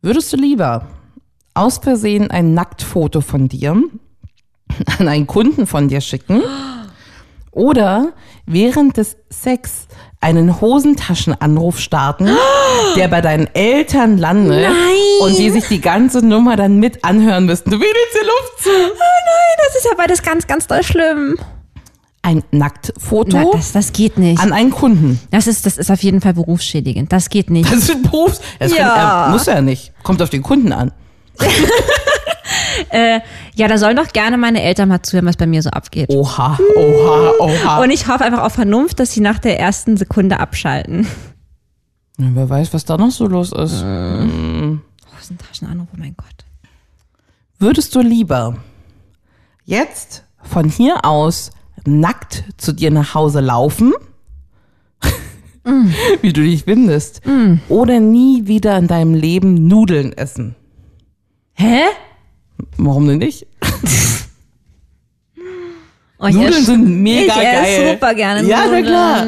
Würdest 0.01 0.31
du 0.31 0.37
lieber 0.37 0.87
aus 1.53 1.79
Versehen 1.79 2.31
ein 2.31 2.53
Nacktfoto 2.53 3.19
von 3.19 3.49
dir 3.49 3.71
an 4.97 5.09
einen 5.09 5.27
Kunden 5.27 5.67
von 5.67 5.89
dir 5.89 5.99
schicken 5.99 6.41
oder 7.51 8.13
während 8.45 8.95
des 8.95 9.17
Sex 9.29 9.89
einen 10.19 10.59
Hosentaschenanruf 10.61 11.79
starten, 11.79 12.29
der 12.95 13.07
bei 13.07 13.21
deinen 13.21 13.47
Eltern 13.53 14.17
landet 14.17 14.67
und 15.21 15.37
die 15.37 15.49
sich 15.51 15.67
die 15.67 15.81
ganze 15.81 16.25
Nummer 16.25 16.55
dann 16.55 16.79
mit 16.79 17.03
anhören 17.03 17.45
müssten. 17.45 17.69
Du 17.71 17.77
wedelst 17.77 18.13
die 18.21 18.25
Luft 18.25 18.63
zu. 18.63 18.69
Das 19.65 19.75
ist 19.75 19.85
ja 19.85 19.91
beides 19.97 20.21
ganz, 20.23 20.47
ganz 20.47 20.67
doll 20.67 20.83
schlimm. 20.83 21.37
Ein 22.23 22.43
Nacktfoto 22.51 23.37
Na, 23.37 23.45
das, 23.53 23.71
das 23.71 23.93
geht 23.93 24.17
nicht. 24.17 24.41
an 24.41 24.51
einen 24.51 24.71
Kunden. 24.71 25.19
Das 25.31 25.47
ist, 25.47 25.65
das 25.65 25.77
ist 25.77 25.89
auf 25.89 26.03
jeden 26.03 26.19
Fall 26.19 26.33
berufsschädigend. 26.33 27.13
Das 27.13 27.29
geht 27.29 27.49
nicht. 27.49 27.71
Das 27.71 27.79
ist 27.79 27.91
ein 27.91 28.01
Berufs... 28.01 28.41
Das 28.59 28.75
Ja. 28.75 28.89
kann, 28.89 28.97
er, 29.27 29.29
muss 29.29 29.47
er 29.47 29.61
nicht. 29.61 29.93
Kommt 30.03 30.21
auf 30.21 30.29
den 30.29 30.43
Kunden 30.43 30.73
an. 30.73 30.91
Ja, 33.55 33.67
da 33.67 33.77
sollen 33.77 33.97
doch 33.97 34.13
gerne 34.13 34.37
meine 34.37 34.61
Eltern 34.61 34.89
mal 34.89 35.01
zuhören, 35.01 35.25
was 35.25 35.37
bei 35.37 35.47
mir 35.47 35.61
so 35.63 35.71
abgeht. 35.71 36.09
Oha, 36.09 36.57
oha, 36.75 37.31
oha. 37.39 37.81
Und 37.81 37.89
ich 37.89 38.07
hoffe 38.07 38.23
einfach 38.23 38.43
auf 38.43 38.53
Vernunft, 38.53 38.99
dass 38.99 39.13
sie 39.13 39.21
nach 39.21 39.39
der 39.39 39.59
ersten 39.59 39.97
Sekunde 39.97 40.39
abschalten. 40.39 41.07
Ja, 42.19 42.27
wer 42.33 42.49
weiß, 42.49 42.73
was 42.73 42.85
da 42.85 42.97
noch 42.97 43.11
so 43.11 43.27
los 43.27 43.51
ist. 43.51 43.83
Hosentaschenanruf, 43.83 45.87
oh 45.93 45.97
mein 45.97 46.15
Gott. 46.15 46.45
Würdest 47.59 47.95
du 47.95 48.01
lieber 48.01 48.57
jetzt 49.65 50.23
von 50.43 50.69
hier 50.69 51.03
aus 51.03 51.49
nackt 51.85 52.43
zu 52.57 52.73
dir 52.73 52.91
nach 52.91 53.15
Hause 53.15 53.39
laufen, 53.39 53.93
wie 56.21 56.33
du 56.33 56.41
dich 56.41 56.65
findest, 56.65 57.21
oder 57.69 57.99
nie 57.99 58.45
wieder 58.47 58.77
in 58.77 58.87
deinem 58.87 59.13
Leben 59.15 59.67
Nudeln 59.67 60.13
essen? 60.13 60.55
Hä? 61.53 61.81
Warum 62.77 63.07
denn 63.07 63.19
nicht? 63.19 63.45
Oh, 66.19 66.25
ich 66.25 66.33
Nudeln 66.35 66.65
sind 66.65 67.03
mega 67.03 67.31
ich 67.35 67.47
esse 67.47 67.81
geil. 67.83 67.93
super 67.93 68.15
gerne 68.15 68.47
Ja, 68.47 68.61
na 68.61 68.65
Nudeln. 68.65 68.85
klar. 68.85 69.25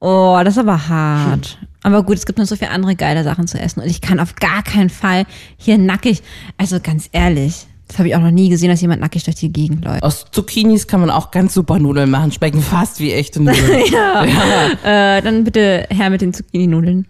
Oh, 0.00 0.40
das 0.44 0.54
ist 0.54 0.58
aber 0.58 0.88
hart. 0.88 1.58
Aber 1.84 2.02
gut, 2.02 2.16
es 2.16 2.26
gibt 2.26 2.38
noch 2.40 2.46
so 2.46 2.56
viele 2.56 2.70
andere 2.72 2.96
geile 2.96 3.22
Sachen 3.22 3.46
zu 3.46 3.56
essen. 3.56 3.80
Und 3.80 3.86
ich 3.88 4.00
kann 4.00 4.18
auf 4.18 4.34
gar 4.34 4.64
keinen 4.64 4.90
Fall 4.90 5.26
hier 5.56 5.78
nackig, 5.78 6.22
also 6.56 6.80
ganz 6.80 7.08
ehrlich, 7.12 7.66
das 7.86 7.98
habe 7.98 8.08
ich 8.08 8.16
auch 8.16 8.20
noch 8.20 8.32
nie 8.32 8.48
gesehen, 8.48 8.68
dass 8.68 8.80
jemand 8.80 9.00
nackig 9.00 9.22
durch 9.24 9.36
die 9.36 9.52
Gegend 9.52 9.84
läuft. 9.84 10.02
Aus 10.02 10.26
Zucchinis 10.32 10.88
kann 10.88 11.00
man 11.00 11.10
auch 11.10 11.30
ganz 11.30 11.54
super 11.54 11.78
Nudeln 11.78 12.10
machen, 12.10 12.32
schmecken 12.32 12.60
fast 12.60 12.98
wie 12.98 13.12
echte 13.12 13.40
Nudeln. 13.40 13.64
Äh, 14.84 15.22
dann 15.22 15.44
bitte 15.44 15.86
her 15.88 16.10
mit 16.10 16.20
den 16.20 16.32
Zucchini-Nudeln. 16.34 17.06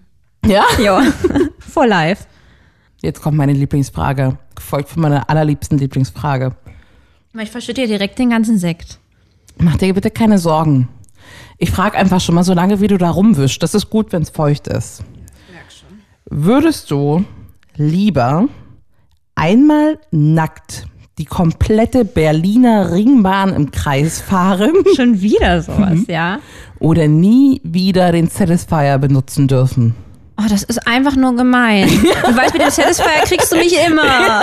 ja? 0.47 0.65
Ja, 0.83 1.03
for 1.59 1.87
life. 1.87 2.25
Jetzt 3.01 3.23
kommt 3.23 3.37
meine 3.37 3.53
Lieblingsfrage, 3.53 4.39
gefolgt 4.55 4.89
von 4.89 5.03
meiner 5.03 5.31
allerliebsten 5.31 5.79
Lieblingsfrage. 5.79 6.57
Aber 7.33 7.43
Ich 7.43 7.51
verschütte 7.51 7.83
dir 7.83 7.89
direkt 7.89 8.19
den 8.19 8.31
ganzen 8.31 8.59
Sekt. 8.59 8.99
Mach 9.59 9.77
dir 9.77 9.95
bitte 9.95 10.11
keine 10.11 10.39
Sorgen. 10.39 10.89
Ich 11.59 11.71
frage 11.71 11.97
einfach 11.97 12.21
schon 12.21 12.35
mal 12.35 12.45
so 12.45 12.55
lange, 12.55 12.81
wie 12.81 12.87
du 12.87 12.99
da 12.99 13.11
rumwischst. 13.11 13.63
Das 13.63 13.75
ist 13.75 13.91
gut, 13.91 14.13
wenn 14.13 14.23
es 14.23 14.31
feucht 14.31 14.69
ist. 14.69 15.05
Würdest 16.31 16.91
du 16.91 17.25
lieber 17.77 18.49
Einmal 19.41 20.01
nackt 20.11 20.89
die 21.19 21.25
komplette 21.25 22.05
Berliner 22.05 22.91
Ringbahn 22.91 23.55
im 23.55 23.71
Kreis 23.71 24.21
fahren 24.21 24.73
Schon 24.97 25.21
wieder 25.21 25.63
sowas, 25.63 26.01
ja. 26.09 26.41
oder 26.81 27.07
nie 27.07 27.61
wieder 27.63 28.11
den 28.11 28.27
Satisfier 28.27 28.99
benutzen 28.99 29.47
dürfen. 29.47 29.95
Oh, 30.41 30.47
das 30.49 30.63
ist 30.63 30.87
einfach 30.87 31.17
nur 31.17 31.35
gemein. 31.35 31.89
Du 31.89 32.37
weißt, 32.37 32.53
mit 32.53 32.63
dem 32.63 32.71
Satisfier 32.71 33.23
kriegst 33.25 33.51
du 33.51 33.57
mich 33.57 33.75
immer. 33.87 34.43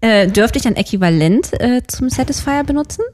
äh, 0.00 0.26
dürfte 0.28 0.58
ich 0.58 0.66
ein 0.66 0.76
Äquivalent 0.76 1.52
äh, 1.60 1.82
zum 1.86 2.08
Satisfier 2.08 2.64
benutzen? 2.64 3.04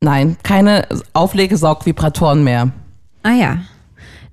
Nein, 0.00 0.36
keine 0.42 0.86
Auflegesaugvibratoren 1.14 2.44
mehr. 2.44 2.72
Ah 3.22 3.32
ja. 3.32 3.58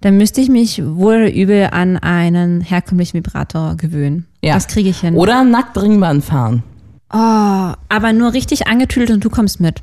Dann 0.02 0.18
müsste 0.18 0.42
ich 0.42 0.50
mich 0.50 0.84
wohl 0.84 1.16
oder 1.18 1.32
übel 1.32 1.70
an 1.72 1.96
einen 1.98 2.60
herkömmlichen 2.60 3.14
Vibrator 3.14 3.78
gewöhnen. 3.78 4.28
Ja. 4.44 4.56
Das 4.56 4.68
kriege 4.68 4.90
ich 4.90 5.00
hin. 5.00 5.16
Oder 5.16 5.46
nackt 5.46 5.78
Ringbahn 5.78 6.22
fahren. 6.22 6.64
Oh, 7.14 7.18
aber 7.88 8.14
nur 8.14 8.34
richtig 8.34 8.68
angetüdelt 8.68 9.12
und 9.12 9.24
du 9.24 9.30
kommst 9.30 9.62
mit. 9.62 9.82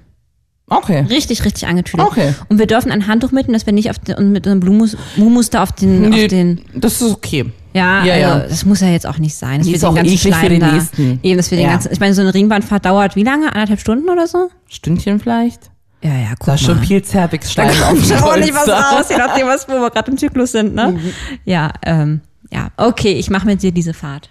Okay. 0.71 1.07
Richtig, 1.09 1.45
richtig 1.45 1.67
angetüdelt. 1.67 2.09
Okay. 2.09 2.35
Und 2.49 2.59
wir 2.59 2.67
dürfen 2.67 2.91
ein 2.93 3.07
Handtuch 3.07 3.33
mitnehmen, 3.33 3.55
dass 3.55 3.67
wir 3.67 3.73
nicht 3.73 3.91
auf 3.91 3.99
den, 3.99 4.33
mit 4.33 4.47
einem 4.47 4.61
Mumus 4.61 5.55
auf 5.55 5.73
den, 5.73 6.11
Nee, 6.11 6.25
auf 6.25 6.29
den, 6.29 6.61
das 6.75 7.01
ist 7.01 7.11
okay. 7.13 7.47
ja, 7.73 8.05
Ja, 8.05 8.15
also, 8.15 8.39
ja. 8.43 8.49
das 8.49 8.65
muss 8.65 8.81
ja 8.81 8.89
jetzt 8.89 9.07
auch 9.07 9.19
nicht 9.19 9.35
sein. 9.35 9.59
Das 9.61 9.69
ist 9.69 9.85
auch 9.85 9.97
eklig 9.97 10.35
für 10.35 10.49
den 10.49 10.61
da, 10.61 10.73
nächsten. 10.73 11.21
Eben, 11.23 11.37
dass 11.39 11.51
wir 11.51 11.59
den 11.59 11.67
Ja. 11.67 11.73
ganzen, 11.73 11.93
ich 11.93 12.01
meine, 12.01 12.15
so 12.15 12.21
eine 12.21 12.35
Ringbandfahrt 12.35 12.85
dauert 12.85 13.17
wie 13.17 13.23
lange? 13.23 13.47
Anderthalb 13.55 13.81
Stunden 13.81 14.09
oder 14.11 14.27
so? 14.27 14.51
Stündchen 14.69 15.21
vielleicht? 15.21 15.71
Ja, 16.03 16.11
ja, 16.11 16.29
guck 16.39 16.47
Da 16.47 16.55
ist 16.55 16.63
schon 16.63 16.79
viel 16.81 17.03
Zervixschleim 17.03 17.71
auf 17.83 17.95
dem 17.95 18.05
Schau 18.05 18.37
nicht 18.37 18.55
was 18.55 18.69
raus, 18.69 19.07
je 19.11 19.17
nachdem, 19.17 19.47
was, 19.49 19.67
wo 19.69 19.73
wir 19.73 19.91
gerade 19.91 20.11
im 20.13 20.17
Zyklus 20.19 20.53
sind, 20.53 20.75
ne? 20.75 20.93
Mhm. 20.93 21.13
Ja, 21.45 21.73
ähm, 21.85 22.21
ja, 22.53 22.69
okay, 22.77 23.13
ich 23.15 23.31
mache 23.31 23.47
mit 23.47 23.63
dir 23.63 23.73
diese 23.73 23.95
Fahrt. 23.95 24.31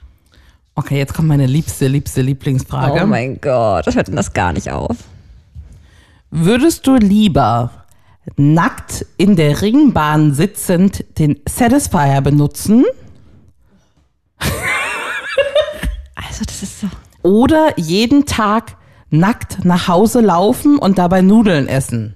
Okay, 0.75 0.97
jetzt 0.97 1.13
kommt 1.13 1.27
meine 1.27 1.45
liebste, 1.45 1.87
liebste 1.87 2.21
Lieblingsfrage. 2.21 3.01
Oh 3.03 3.07
mein 3.07 3.41
Gott, 3.41 3.85
das 3.87 3.95
hört 3.95 4.07
denn 4.07 4.15
das 4.15 4.31
gar 4.33 4.53
nicht 4.53 4.69
auf. 4.71 4.95
Würdest 6.29 6.85
du 6.87 6.95
lieber 6.95 7.71
nackt 8.35 9.05
in 9.17 9.37
der 9.37 9.61
Ringbahn 9.61 10.33
sitzend 10.33 11.05
den 11.17 11.39
Satisfier 11.47 12.19
benutzen 12.21 12.85
Also, 16.15 16.43
das 16.45 16.63
ist 16.63 16.81
so. 16.81 16.87
oder 17.23 17.73
jeden 17.77 18.25
Tag 18.25 18.75
nackt 19.09 19.63
nach 19.63 19.87
Hause 19.87 20.19
laufen 20.19 20.77
und 20.77 20.97
dabei 20.97 21.21
Nudeln 21.21 21.67
essen? 21.67 22.15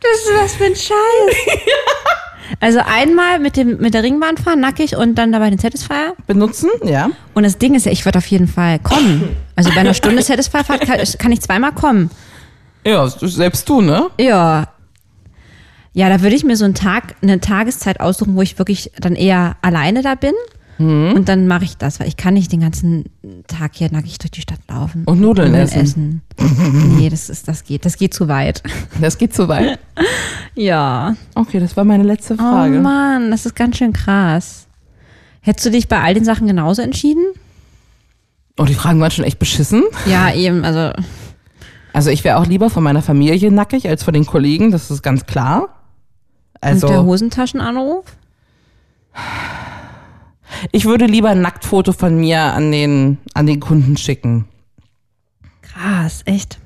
Das 0.00 0.20
ist 0.24 0.30
was 0.36 0.54
für 0.54 0.64
ein 0.66 0.76
Scheiß. 0.76 0.92
Also 2.60 2.80
einmal 2.84 3.38
mit 3.38 3.56
dem 3.56 3.78
mit 3.78 3.94
der 3.94 4.02
Ringbahn 4.02 4.36
fahren, 4.36 4.60
nackig 4.60 4.96
und 4.96 5.16
dann 5.16 5.32
dabei 5.32 5.50
den 5.50 5.58
Satisfier. 5.58 6.14
Benutzen? 6.26 6.70
Ja. 6.84 7.10
Und 7.34 7.42
das 7.42 7.58
Ding 7.58 7.74
ist 7.74 7.86
ja, 7.86 7.92
ich 7.92 8.04
würde 8.04 8.18
auf 8.18 8.26
jeden 8.26 8.48
Fall 8.48 8.78
kommen. 8.78 9.36
Also 9.56 9.70
bei 9.70 9.80
einer 9.80 9.94
Stunde 9.94 10.22
Satisfier-Fahrt 10.22 10.82
kann, 10.82 11.00
kann 11.18 11.32
ich 11.32 11.40
zweimal 11.40 11.72
kommen. 11.72 12.10
Ja, 12.84 13.08
selbst 13.08 13.68
du, 13.68 13.80
ne? 13.80 14.06
Ja. 14.18 14.68
Ja, 15.92 16.08
da 16.08 16.22
würde 16.22 16.36
ich 16.36 16.44
mir 16.44 16.56
so 16.56 16.64
einen 16.64 16.74
Tag, 16.74 17.16
eine 17.22 17.40
Tageszeit 17.40 18.00
aussuchen, 18.00 18.36
wo 18.36 18.42
ich 18.42 18.58
wirklich 18.58 18.92
dann 19.00 19.14
eher 19.16 19.56
alleine 19.62 20.02
da 20.02 20.14
bin. 20.14 20.34
Mhm. 20.78 21.12
Und 21.16 21.28
dann 21.28 21.46
mache 21.48 21.64
ich 21.64 21.76
das, 21.76 21.98
weil 22.00 22.06
ich 22.08 22.16
kann 22.16 22.34
nicht 22.34 22.52
den 22.52 22.60
ganzen 22.60 23.06
Tag 23.48 23.72
hier 23.74 23.90
nackig 23.90 24.18
durch 24.18 24.30
die 24.30 24.40
Stadt 24.40 24.60
laufen. 24.68 25.04
Und 25.04 25.20
Nudeln 25.20 25.54
essen. 25.54 26.22
Nee, 26.96 27.08
das 27.10 27.28
ist, 27.30 27.48
das 27.48 27.64
geht, 27.64 27.84
das 27.84 27.96
geht 27.96 28.14
zu 28.14 28.28
weit. 28.28 28.62
Das 29.00 29.18
geht 29.18 29.34
so 29.34 29.48
weit. 29.48 29.78
Ja. 30.54 31.16
Okay, 31.34 31.58
das 31.60 31.76
war 31.76 31.84
meine 31.84 32.04
letzte 32.04 32.34
Oh 32.34 32.36
Frage. 32.38 32.78
Mann, 32.80 33.30
das 33.30 33.44
ist 33.46 33.54
ganz 33.56 33.76
schön 33.78 33.92
krass. 33.92 34.66
Hättest 35.40 35.66
du 35.66 35.70
dich 35.70 35.88
bei 35.88 36.00
all 36.00 36.14
den 36.14 36.24
Sachen 36.24 36.46
genauso 36.46 36.82
entschieden? 36.82 37.24
Oh, 38.56 38.64
die 38.64 38.74
Fragen 38.74 39.00
waren 39.00 39.10
schon 39.10 39.24
echt 39.24 39.38
beschissen. 39.38 39.82
Ja, 40.06 40.32
eben, 40.34 40.64
also. 40.64 40.92
Also 41.92 42.10
ich 42.10 42.22
wäre 42.24 42.36
auch 42.38 42.46
lieber 42.46 42.70
von 42.70 42.82
meiner 42.84 43.02
Familie 43.02 43.50
nackig 43.50 43.88
als 43.88 44.02
von 44.04 44.14
den 44.14 44.26
Kollegen, 44.26 44.70
das 44.70 44.90
ist 44.90 45.02
ganz 45.02 45.26
klar. 45.26 45.62
und 45.62 45.70
der 46.62 46.70
Also 46.90 47.04
Hosentaschenanruf? 47.04 48.04
Ich 50.72 50.84
würde 50.84 51.06
lieber 51.06 51.30
ein 51.30 51.40
Nacktfoto 51.40 51.92
von 51.92 52.18
mir 52.18 52.40
an 52.40 52.70
den, 52.72 53.18
an 53.34 53.46
den 53.46 53.60
Kunden 53.60 53.96
schicken. 53.96 54.46
Krass, 55.62 56.22
echt. 56.24 56.58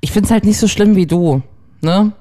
Ich 0.00 0.12
find's 0.12 0.30
halt 0.30 0.44
nicht 0.44 0.58
so 0.58 0.68
schlimm 0.68 0.96
wie 0.96 1.06
du, 1.06 1.42
ne? 1.80 2.12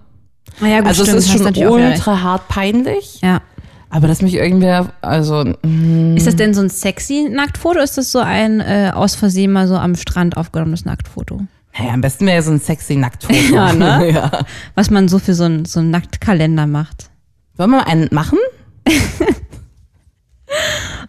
Naja, 0.60 0.80
gut, 0.80 0.88
also 0.90 1.04
stimmt, 1.04 1.20
es 1.20 1.26
ist 1.26 1.32
schon 1.32 1.48
auch 1.48 1.72
ultra 1.72 2.22
hart 2.22 2.48
peinlich, 2.48 3.22
Ja. 3.22 3.42
aber 3.90 4.08
dass 4.08 4.22
mich 4.22 4.34
irgendwer, 4.36 4.92
also 5.02 5.46
mm, 5.64 6.18
Ist 6.18 6.28
das 6.28 6.36
denn 6.36 6.54
so 6.54 6.62
ein 6.62 6.70
sexy 6.70 7.28
Nacktfoto? 7.32 7.76
Oder 7.76 7.84
ist 7.84 7.98
das 7.98 8.12
so 8.12 8.20
ein 8.20 8.60
äh, 8.60 8.92
aus 8.94 9.16
Versehen 9.16 9.52
mal 9.52 9.68
so 9.68 9.78
am 9.78 9.96
Strand 9.96 10.38
aufgenommenes 10.38 10.86
Nacktfoto? 10.86 11.42
naja, 11.78 11.94
am 11.94 12.02
besten 12.02 12.26
wäre 12.26 12.36
ja 12.38 12.42
so 12.42 12.52
ein 12.52 12.60
sexy 12.60 12.96
Nacktfoto. 12.98 13.34
Ja, 13.54 13.72
ne? 13.74 14.10
ja. 14.14 14.32
Was 14.76 14.90
man 14.90 15.08
so 15.08 15.20
für 15.20 15.34
so 15.34 15.46
einen 15.46 15.66
so 15.66 15.80
einen 15.80 15.90
Nacktkalender 15.92 16.68
macht. 16.68 17.10
Wollen 17.56 17.70
wir 17.72 17.78
mal 17.78 17.84
einen 17.86 18.10
machen? 18.12 18.40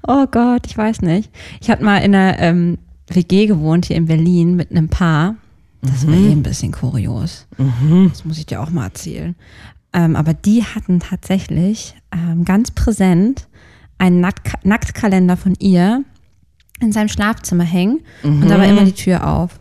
Oh 0.07 0.27
Gott, 0.31 0.67
ich 0.67 0.77
weiß 0.77 1.03
nicht. 1.03 1.31
Ich 1.61 1.71
hatte 1.71 1.85
mal 1.85 1.99
in 1.99 2.15
einer 2.15 2.39
ähm, 2.41 2.79
WG 3.09 3.47
gewohnt 3.47 3.87
hier 3.87 3.97
in 3.97 4.07
Berlin 4.07 4.57
mit 4.57 4.71
einem 4.71 4.89
Paar. 4.89 5.37
Das 5.83 6.07
war 6.07 6.15
eh 6.15 6.31
ein 6.31 6.43
bisschen 6.45 6.71
kurios. 6.73 7.47
Das 8.09 8.25
muss 8.25 8.39
ich 8.39 8.47
dir 8.47 8.61
auch 8.63 8.71
mal 8.71 8.85
erzählen. 8.85 9.35
Ähm, 9.93 10.15
aber 10.17 10.33
die 10.33 10.65
hatten 10.65 11.01
tatsächlich 11.01 11.95
ähm, 12.13 12.45
ganz 12.45 12.71
präsent 12.71 13.49
einen 13.99 14.21
Nackt 14.21 14.65
Nacktkalender 14.65 15.37
von 15.37 15.55
ihr 15.59 16.05
in 16.81 16.93
seinem 16.93 17.09
Schlafzimmer 17.09 17.65
hängen 17.65 18.01
und 18.23 18.49
da 18.49 18.59
war 18.59 18.67
immer 18.67 18.85
die 18.85 18.93
Tür 18.93 19.27
auf. 19.27 19.61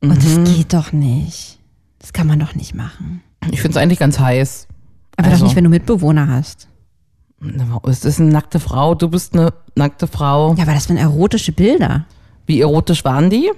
Und 0.00 0.16
das 0.16 0.54
geht 0.56 0.72
doch 0.74 0.92
nicht. 0.92 1.58
Das 1.98 2.12
kann 2.12 2.26
man 2.26 2.38
doch 2.38 2.54
nicht 2.54 2.74
machen. 2.74 3.22
Ich 3.50 3.60
find's 3.62 3.76
eigentlich 3.76 3.98
ganz 3.98 4.18
heiß. 4.18 4.66
Aber 5.16 5.28
Also. 5.28 5.38
doch 5.38 5.44
nicht, 5.46 5.56
wenn 5.56 5.64
du 5.64 5.70
Mitbewohner 5.70 6.28
hast. 6.28 6.68
Es 7.88 8.04
ist 8.04 8.20
eine 8.20 8.30
nackte 8.30 8.60
Frau, 8.60 8.94
du 8.94 9.08
bist 9.08 9.34
eine 9.34 9.52
nackte 9.74 10.06
Frau. 10.06 10.54
Ja, 10.54 10.62
aber 10.64 10.74
das 10.74 10.88
waren 10.88 10.96
erotische 10.98 11.52
Bilder. 11.52 12.06
Wie 12.46 12.60
erotisch 12.60 13.04
waren 13.04 13.30
die? 13.30 13.50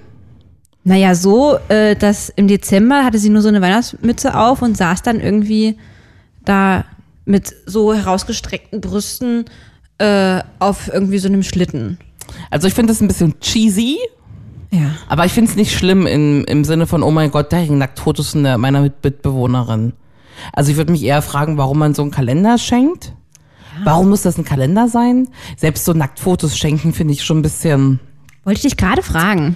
Naja, 0.83 1.13
so, 1.15 1.57
äh, 1.67 1.95
dass 1.95 2.29
im 2.29 2.47
Dezember 2.47 3.03
hatte 3.03 3.19
sie 3.19 3.29
nur 3.29 3.41
so 3.41 3.49
eine 3.49 3.61
Weihnachtsmütze 3.61 4.37
auf 4.37 4.61
und 4.61 4.77
saß 4.77 5.01
dann 5.03 5.19
irgendwie 5.19 5.77
da 6.45 6.85
mit 7.25 7.53
so 7.65 7.93
herausgestreckten 7.93 8.81
Brüsten 8.81 9.45
äh, 9.99 10.41
auf 10.59 10.89
irgendwie 10.91 11.19
so 11.19 11.27
einem 11.27 11.43
Schlitten. 11.43 11.99
Also 12.49 12.67
ich 12.67 12.73
finde 12.73 12.93
das 12.93 13.01
ein 13.01 13.07
bisschen 13.07 13.39
cheesy, 13.39 13.97
Ja. 14.71 14.91
aber 15.09 15.25
ich 15.25 15.33
finde 15.33 15.51
es 15.51 15.57
nicht 15.57 15.73
schlimm 15.77 16.07
im, 16.07 16.45
im 16.45 16.63
Sinne 16.63 16.87
von, 16.87 17.03
oh 17.03 17.11
mein 17.11 17.29
Gott, 17.29 17.51
da 17.51 17.57
hängen 17.57 17.77
Nacktfotos 17.77 18.31
von 18.31 18.43
der- 18.43 18.57
meiner 18.57 18.81
Mit- 18.81 19.03
Mitbewohnerin. 19.03 19.93
Also 20.53 20.71
ich 20.71 20.77
würde 20.77 20.91
mich 20.93 21.03
eher 21.03 21.21
fragen, 21.21 21.57
warum 21.57 21.77
man 21.79 21.93
so 21.93 22.01
einen 22.01 22.11
Kalender 22.11 22.57
schenkt. 22.57 23.13
Warum 23.83 24.09
muss 24.09 24.21
das 24.21 24.37
ein 24.37 24.45
Kalender 24.45 24.87
sein? 24.87 25.27
Selbst 25.57 25.85
so 25.85 25.93
Nacktfotos 25.93 26.57
schenken 26.57 26.93
finde 26.93 27.13
ich 27.13 27.23
schon 27.23 27.39
ein 27.39 27.41
bisschen, 27.41 27.99
Wollte 28.43 28.57
ich 28.57 28.63
dich 28.63 28.77
gerade 28.77 29.01
fragen. 29.03 29.55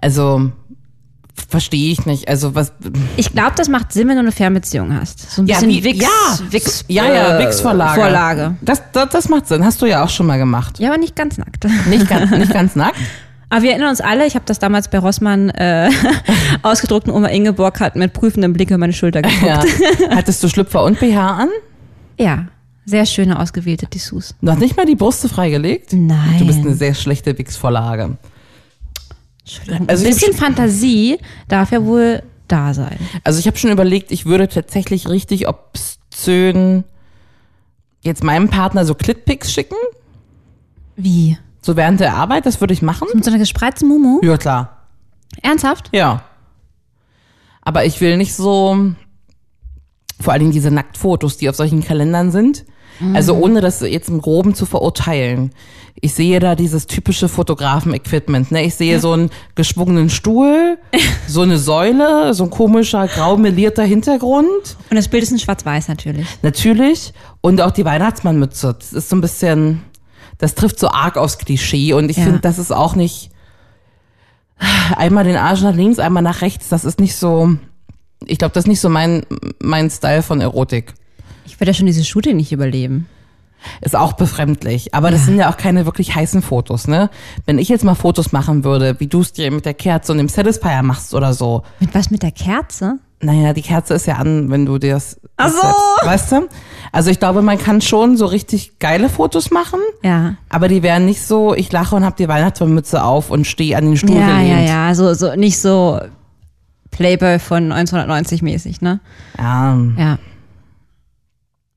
also 0.00 0.52
verstehe 1.48 1.92
ich 1.92 2.04
nicht. 2.06 2.28
Also 2.28 2.54
was, 2.54 2.72
Ich 3.16 3.32
glaube, 3.32 3.52
das 3.56 3.68
macht 3.68 3.92
Sinn, 3.92 4.08
wenn 4.08 4.16
du 4.16 4.20
eine 4.20 4.32
Fernbeziehung 4.32 4.94
hast. 4.94 5.30
So 5.30 5.42
ein 5.42 5.46
ja, 5.46 5.56
bisschen 5.56 5.70
wie, 5.70 5.84
Wix, 5.84 6.02
ja, 6.02 6.38
Wix, 6.50 6.84
ja, 6.88 7.04
ja, 7.06 7.38
äh, 7.38 7.44
Wix-Vorlage. 7.46 8.00
Vorlage. 8.00 8.56
Das, 8.60 8.82
das, 8.92 9.08
das 9.10 9.28
macht 9.28 9.46
Sinn. 9.46 9.64
Hast 9.64 9.80
du 9.80 9.86
ja 9.86 10.04
auch 10.04 10.10
schon 10.10 10.26
mal 10.26 10.38
gemacht. 10.38 10.78
Ja, 10.78 10.90
aber 10.90 10.98
nicht 10.98 11.16
ganz 11.16 11.38
nackt. 11.38 11.64
Nicht 11.86 12.08
ganz, 12.08 12.30
nicht 12.30 12.52
ganz 12.52 12.76
nackt. 12.76 12.98
Aber 13.50 13.62
wir 13.62 13.70
erinnern 13.70 13.90
uns 13.90 14.00
alle, 14.00 14.26
ich 14.26 14.34
habe 14.34 14.44
das 14.44 14.58
damals 14.58 14.88
bei 14.88 14.98
Rossmann 14.98 15.50
äh, 15.50 15.90
ausgedruckt 16.62 17.08
und 17.08 17.14
Oma 17.14 17.28
Ingeborg 17.28 17.80
hat 17.80 17.96
mit 17.96 18.12
prüfendem 18.12 18.52
Blick 18.52 18.70
über 18.70 18.78
meine 18.78 18.92
Schulter 18.92 19.22
geguckt. 19.22 19.42
Ja. 19.42 19.62
Hattest 20.10 20.42
du 20.42 20.48
Schlüpfer 20.48 20.84
und 20.84 21.00
BH 21.00 21.30
an? 21.42 21.48
Ja, 22.18 22.46
sehr 22.84 23.06
schöne 23.06 23.38
ausgewählte 23.38 23.86
Dessous. 23.86 24.34
Noch 24.40 24.56
nicht 24.56 24.76
mal 24.76 24.86
die 24.86 24.96
Brüste 24.96 25.28
freigelegt? 25.28 25.92
Nein. 25.92 26.38
Du 26.38 26.46
bist 26.46 26.60
eine 26.60 26.74
sehr 26.74 26.94
schlechte 26.94 27.36
Wix-Vorlage. 27.36 28.16
Also 29.86 30.04
Ein 30.04 30.12
bisschen 30.12 30.34
Fantasie 30.34 31.18
darf 31.48 31.72
ja 31.72 31.82
wohl 31.84 32.22
da 32.48 32.74
sein. 32.74 32.98
Also 33.24 33.38
ich 33.38 33.46
habe 33.46 33.56
schon 33.56 33.70
überlegt, 33.70 34.10
ich 34.10 34.26
würde 34.26 34.48
tatsächlich 34.48 35.08
richtig 35.08 35.48
obszön 35.48 36.84
jetzt 38.02 38.24
meinem 38.24 38.48
Partner 38.48 38.84
so 38.84 38.94
Clitpics 38.94 39.52
schicken. 39.52 39.76
Wie? 40.96 41.38
So 41.68 41.76
während 41.76 42.00
der 42.00 42.14
Arbeit, 42.14 42.46
das 42.46 42.62
würde 42.62 42.72
ich 42.72 42.80
machen. 42.80 43.08
Mit 43.12 43.22
so 43.26 43.30
einer 43.30 43.38
gespreizten 43.38 43.88
Mumu? 43.88 44.20
Ja, 44.22 44.38
klar. 44.38 44.86
Ernsthaft? 45.42 45.90
Ja. 45.92 46.22
Aber 47.60 47.84
ich 47.84 48.00
will 48.00 48.16
nicht 48.16 48.34
so, 48.34 48.94
vor 50.18 50.32
allen 50.32 50.40
Dingen 50.40 50.52
diese 50.52 50.70
Nacktfotos, 50.70 51.36
die 51.36 51.46
auf 51.50 51.56
solchen 51.56 51.84
Kalendern 51.84 52.30
sind, 52.30 52.64
Also 53.12 53.34
ohne 53.34 53.60
das 53.60 53.82
jetzt 53.82 54.08
im 54.08 54.22
Groben 54.22 54.54
zu 54.54 54.64
verurteilen. 54.64 55.50
Ich 56.00 56.14
sehe 56.14 56.40
da 56.40 56.54
dieses 56.54 56.86
typische 56.86 57.28
Fotografen-Equipment. 57.28 58.50
Ne? 58.50 58.64
Ich 58.64 58.74
sehe 58.74 58.98
so 58.98 59.12
einen 59.12 59.28
geschwungenen 59.54 60.08
Stuhl, 60.08 60.78
so 61.26 61.42
eine 61.42 61.58
Säule, 61.58 62.32
so 62.32 62.44
ein 62.44 62.50
komischer 62.50 63.06
grau 63.08 63.36
melierter 63.36 63.84
Hintergrund. 63.84 64.76
Und 64.88 64.96
das 64.96 65.08
Bild 65.08 65.22
ist 65.22 65.32
in 65.32 65.38
schwarz-weiß 65.38 65.88
natürlich. 65.88 66.26
Natürlich. 66.40 67.12
Und 67.42 67.60
auch 67.60 67.72
die 67.72 67.84
Weihnachtsmannmütze. 67.84 68.74
Das 68.78 68.94
ist 68.94 69.10
so 69.10 69.16
ein 69.16 69.20
bisschen, 69.20 69.82
das 70.38 70.54
trifft 70.54 70.78
so 70.78 70.88
arg 70.90 71.16
aufs 71.16 71.38
Klischee. 71.38 71.92
Und 71.92 72.08
ich 72.10 72.16
Ja. 72.16 72.24
finde, 72.24 72.40
das 72.40 72.58
ist 72.58 72.72
auch 72.72 72.94
nicht 72.94 73.30
einmal 74.96 75.24
den 75.24 75.36
Arsch 75.36 75.62
nach 75.62 75.74
links, 75.74 75.98
einmal 75.98 76.22
nach 76.22 76.40
rechts. 76.42 76.68
Das 76.68 76.84
ist 76.84 77.00
nicht 77.00 77.16
so, 77.16 77.54
ich 78.24 78.38
glaube, 78.38 78.54
das 78.54 78.64
ist 78.64 78.68
nicht 78.68 78.80
so 78.80 78.88
mein, 78.88 79.24
mein 79.60 79.90
Style 79.90 80.22
von 80.22 80.40
Erotik. 80.40 80.94
Ich 81.46 81.58
werde 81.60 81.70
ja 81.70 81.74
schon 81.74 81.86
dieses 81.86 82.06
Shooting 82.06 82.36
nicht 82.36 82.52
überleben. 82.52 83.06
Ist 83.80 83.96
auch 83.96 84.12
befremdlich. 84.12 84.94
Aber 84.94 85.10
das 85.10 85.20
Ja. 85.20 85.26
sind 85.26 85.36
ja 85.38 85.50
auch 85.50 85.56
keine 85.56 85.84
wirklich 85.84 86.14
heißen 86.14 86.42
Fotos, 86.42 86.86
ne? 86.86 87.10
Wenn 87.44 87.58
ich 87.58 87.68
jetzt 87.68 87.82
mal 87.84 87.96
Fotos 87.96 88.30
machen 88.30 88.62
würde, 88.62 88.94
wie 89.00 89.08
du 89.08 89.20
es 89.20 89.32
dir 89.32 89.50
mit 89.50 89.64
der 89.66 89.74
Kerze 89.74 90.12
und 90.12 90.18
dem 90.18 90.28
Satisfier 90.28 90.82
machst 90.84 91.12
oder 91.12 91.34
so. 91.34 91.64
Mit 91.80 91.92
was 91.94 92.10
mit 92.10 92.22
der 92.22 92.30
Kerze? 92.30 92.98
Naja, 93.20 93.52
die 93.52 93.62
Kerze 93.62 93.94
ist 93.94 94.06
ja 94.06 94.16
an, 94.16 94.48
wenn 94.50 94.64
du 94.64 94.78
dir 94.78 94.94
das. 94.94 95.20
Ach 95.36 95.48
so. 95.50 95.60
selbst- 95.60 95.76
Weißt 96.04 96.32
du? 96.32 96.48
Also 96.92 97.10
ich 97.10 97.18
glaube, 97.18 97.42
man 97.42 97.58
kann 97.58 97.80
schon 97.80 98.16
so 98.16 98.26
richtig 98.26 98.78
geile 98.78 99.08
Fotos 99.08 99.50
machen, 99.50 99.80
Ja. 100.02 100.36
aber 100.48 100.68
die 100.68 100.82
wären 100.82 101.04
nicht 101.04 101.22
so, 101.22 101.52
ich 101.54 101.70
lache 101.72 101.96
und 101.96 102.04
hab 102.04 102.16
die 102.16 102.28
Weihnachtsmannmütze 102.28 103.02
auf 103.02 103.30
und 103.30 103.46
stehe 103.46 103.76
an 103.76 103.84
den 103.86 103.96
Stuhl 103.96 104.16
Ja, 104.16 104.28
ja, 104.28 104.38
gelehnt. 104.40 104.68
ja. 104.68 104.94
So, 104.94 105.12
so, 105.14 105.34
nicht 105.34 105.58
so 105.60 106.00
Playboy 106.92 107.38
von 107.40 107.72
1990 107.72 108.40
mäßig, 108.42 108.80
ne? 108.80 109.00
Ja. 109.36 109.76
Ja. 109.96 110.18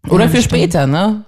Oder 0.10 0.26
Ja, 0.26 0.30
für 0.30 0.42
später, 0.42 0.88
ne? 0.88 1.26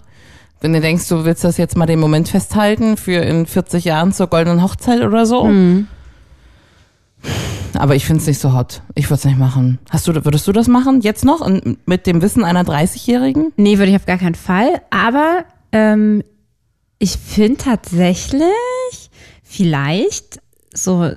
Wenn 0.61 0.73
du 0.73 0.79
denkst, 0.79 1.09
du 1.09 1.25
willst 1.25 1.43
das 1.43 1.57
jetzt 1.57 1.75
mal 1.75 1.85
den 1.87 1.99
Moment 1.99 2.29
festhalten 2.29 2.95
für 2.97 3.13
in 3.19 3.45
40 3.45 3.83
Jahren 3.83 4.13
zur 4.13 4.27
goldenen 4.27 4.63
Hochzeit 4.63 5.01
oder 5.01 5.25
so. 5.25 5.43
Mhm. 5.45 5.87
Aber 7.75 7.95
ich 7.95 8.05
find's 8.05 8.27
nicht 8.27 8.39
so 8.39 8.53
hot. 8.53 8.81
Ich 8.95 9.05
würde 9.05 9.15
es 9.15 9.25
nicht 9.25 9.37
machen. 9.37 9.79
Hast 9.89 10.07
du, 10.07 10.13
würdest 10.25 10.47
du 10.47 10.51
das 10.51 10.67
machen? 10.67 11.01
Jetzt 11.01 11.25
noch? 11.25 11.41
Und 11.41 11.87
mit 11.87 12.07
dem 12.07 12.21
Wissen 12.21 12.43
einer 12.43 12.63
30-Jährigen? 12.63 13.51
Nee, 13.57 13.77
würde 13.77 13.91
ich 13.91 13.95
auf 13.95 14.05
gar 14.05 14.17
keinen 14.17 14.35
Fall. 14.35 14.81
Aber 14.91 15.45
ähm, 15.71 16.23
ich 16.99 17.17
finde 17.17 17.57
tatsächlich 17.57 18.43
vielleicht 19.43 20.39
so 20.73 21.11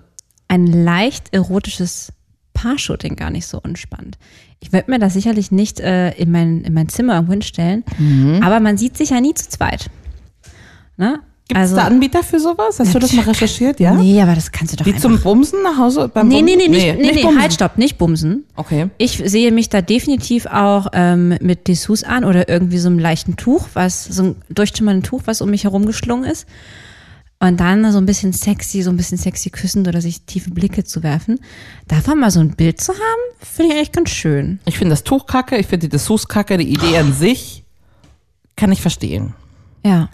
ein 0.49 0.66
leicht 0.66 1.35
erotisches 1.35 2.12
Paar-Shooting 2.55 3.16
gar 3.16 3.31
nicht 3.31 3.47
so 3.47 3.61
unspannend. 3.61 4.19
Ich 4.61 4.73
würde 4.73 4.90
mir 4.90 4.99
das 4.99 5.12
sicherlich 5.12 5.53
nicht 5.53 5.81
äh, 5.81 6.11
in, 6.12 6.31
mein, 6.31 6.62
in 6.62 6.73
mein 6.73 6.88
Zimmer 6.88 7.14
irgendwo 7.14 7.33
hinstellen, 7.33 7.85
aber 8.42 8.61
man 8.61 8.79
sieht 8.79 8.97
sich 8.97 9.11
ja 9.11 9.21
nie 9.21 9.35
zu 9.35 9.49
zweit. 9.49 9.90
Ne? 10.97 11.21
Gibt 11.49 11.61
es 11.61 11.75
da 11.75 11.85
Anbieter 11.85 12.25
für 12.25 12.41
sowas? 12.41 12.81
Hast 12.81 12.93
du 12.93 12.99
das 12.99 13.13
mal 13.13 13.23
recherchiert? 13.23 13.79
Ja? 13.79 13.95
Nee, 13.95 14.21
aber 14.21 14.35
das 14.35 14.51
kannst 14.51 14.73
du 14.73 14.79
doch 14.79 14.85
Die 14.85 14.95
einfach... 14.95 15.09
zum 15.09 15.21
Bumsen 15.21 15.63
nach 15.63 15.79
Hause 15.79 16.11
beim 16.13 16.27
nee, 16.27 16.43
nee, 16.43 16.57
nee, 16.57 16.67
nicht, 16.67 16.99
nee, 16.99 17.13
nee, 17.13 17.23
Bumsen. 17.23 17.41
halt, 17.41 17.53
stopp, 17.53 17.79
nicht 17.79 17.99
bumsen. 17.99 18.45
Okay. 18.57 18.91
Ich 18.99 19.23
sehe 19.25 19.53
mich 19.53 19.69
da 19.69 19.81
definitiv 19.81 20.47
auch 20.47 20.89
ähm, 20.93 21.37
mit 21.41 21.69
Dessous 21.69 22.03
an 22.03 22.25
oder 22.25 22.49
irgendwie 22.49 22.79
so 22.79 22.89
einem 22.89 22.99
leichten 22.99 23.37
Tuch, 23.37 23.69
was 23.75 24.05
so 24.05 24.23
ein 24.25 24.37
durchschimmernden 24.49 25.05
Tuch, 25.05 25.23
was 25.27 25.41
um 25.41 25.51
mich 25.51 25.65
herum 25.65 25.87
geschlungen 25.87 26.29
ist. 26.29 26.47
Und 27.39 27.61
dann 27.61 27.93
so 27.93 27.99
ein 27.99 28.07
bisschen 28.07 28.33
sexy, 28.33 28.83
so 28.83 28.91
ein 28.91 28.97
bisschen 28.97 29.19
sexy 29.19 29.51
küssend 29.51 29.87
oder 29.87 30.01
sich 30.01 30.23
tiefe 30.23 30.51
Blicke 30.51 30.83
zu 30.85 31.03
werfen. 31.03 31.39
Davon 31.87 32.19
mal 32.19 32.31
so 32.31 32.41
ein 32.41 32.57
Bild 32.57 32.81
zu 32.81 32.93
haben, 32.93 33.37
finde 33.39 33.73
ich 33.73 33.77
eigentlich 33.79 33.93
ganz 33.93 34.11
schön. 34.11 34.59
Ich 34.65 34.79
finde 34.79 34.91
das 34.91 35.05
Tuch 35.05 35.27
kacke, 35.27 35.57
ich 35.59 35.67
finde 35.67 35.87
die 35.87 35.91
Dessous 35.91 36.27
kacke, 36.27 36.57
die 36.57 36.73
Idee 36.73 36.99
an 36.99 37.13
sich 37.13 37.63
kann 38.57 38.73
ich 38.73 38.81
verstehen. 38.81 39.35
Ja. 39.85 40.09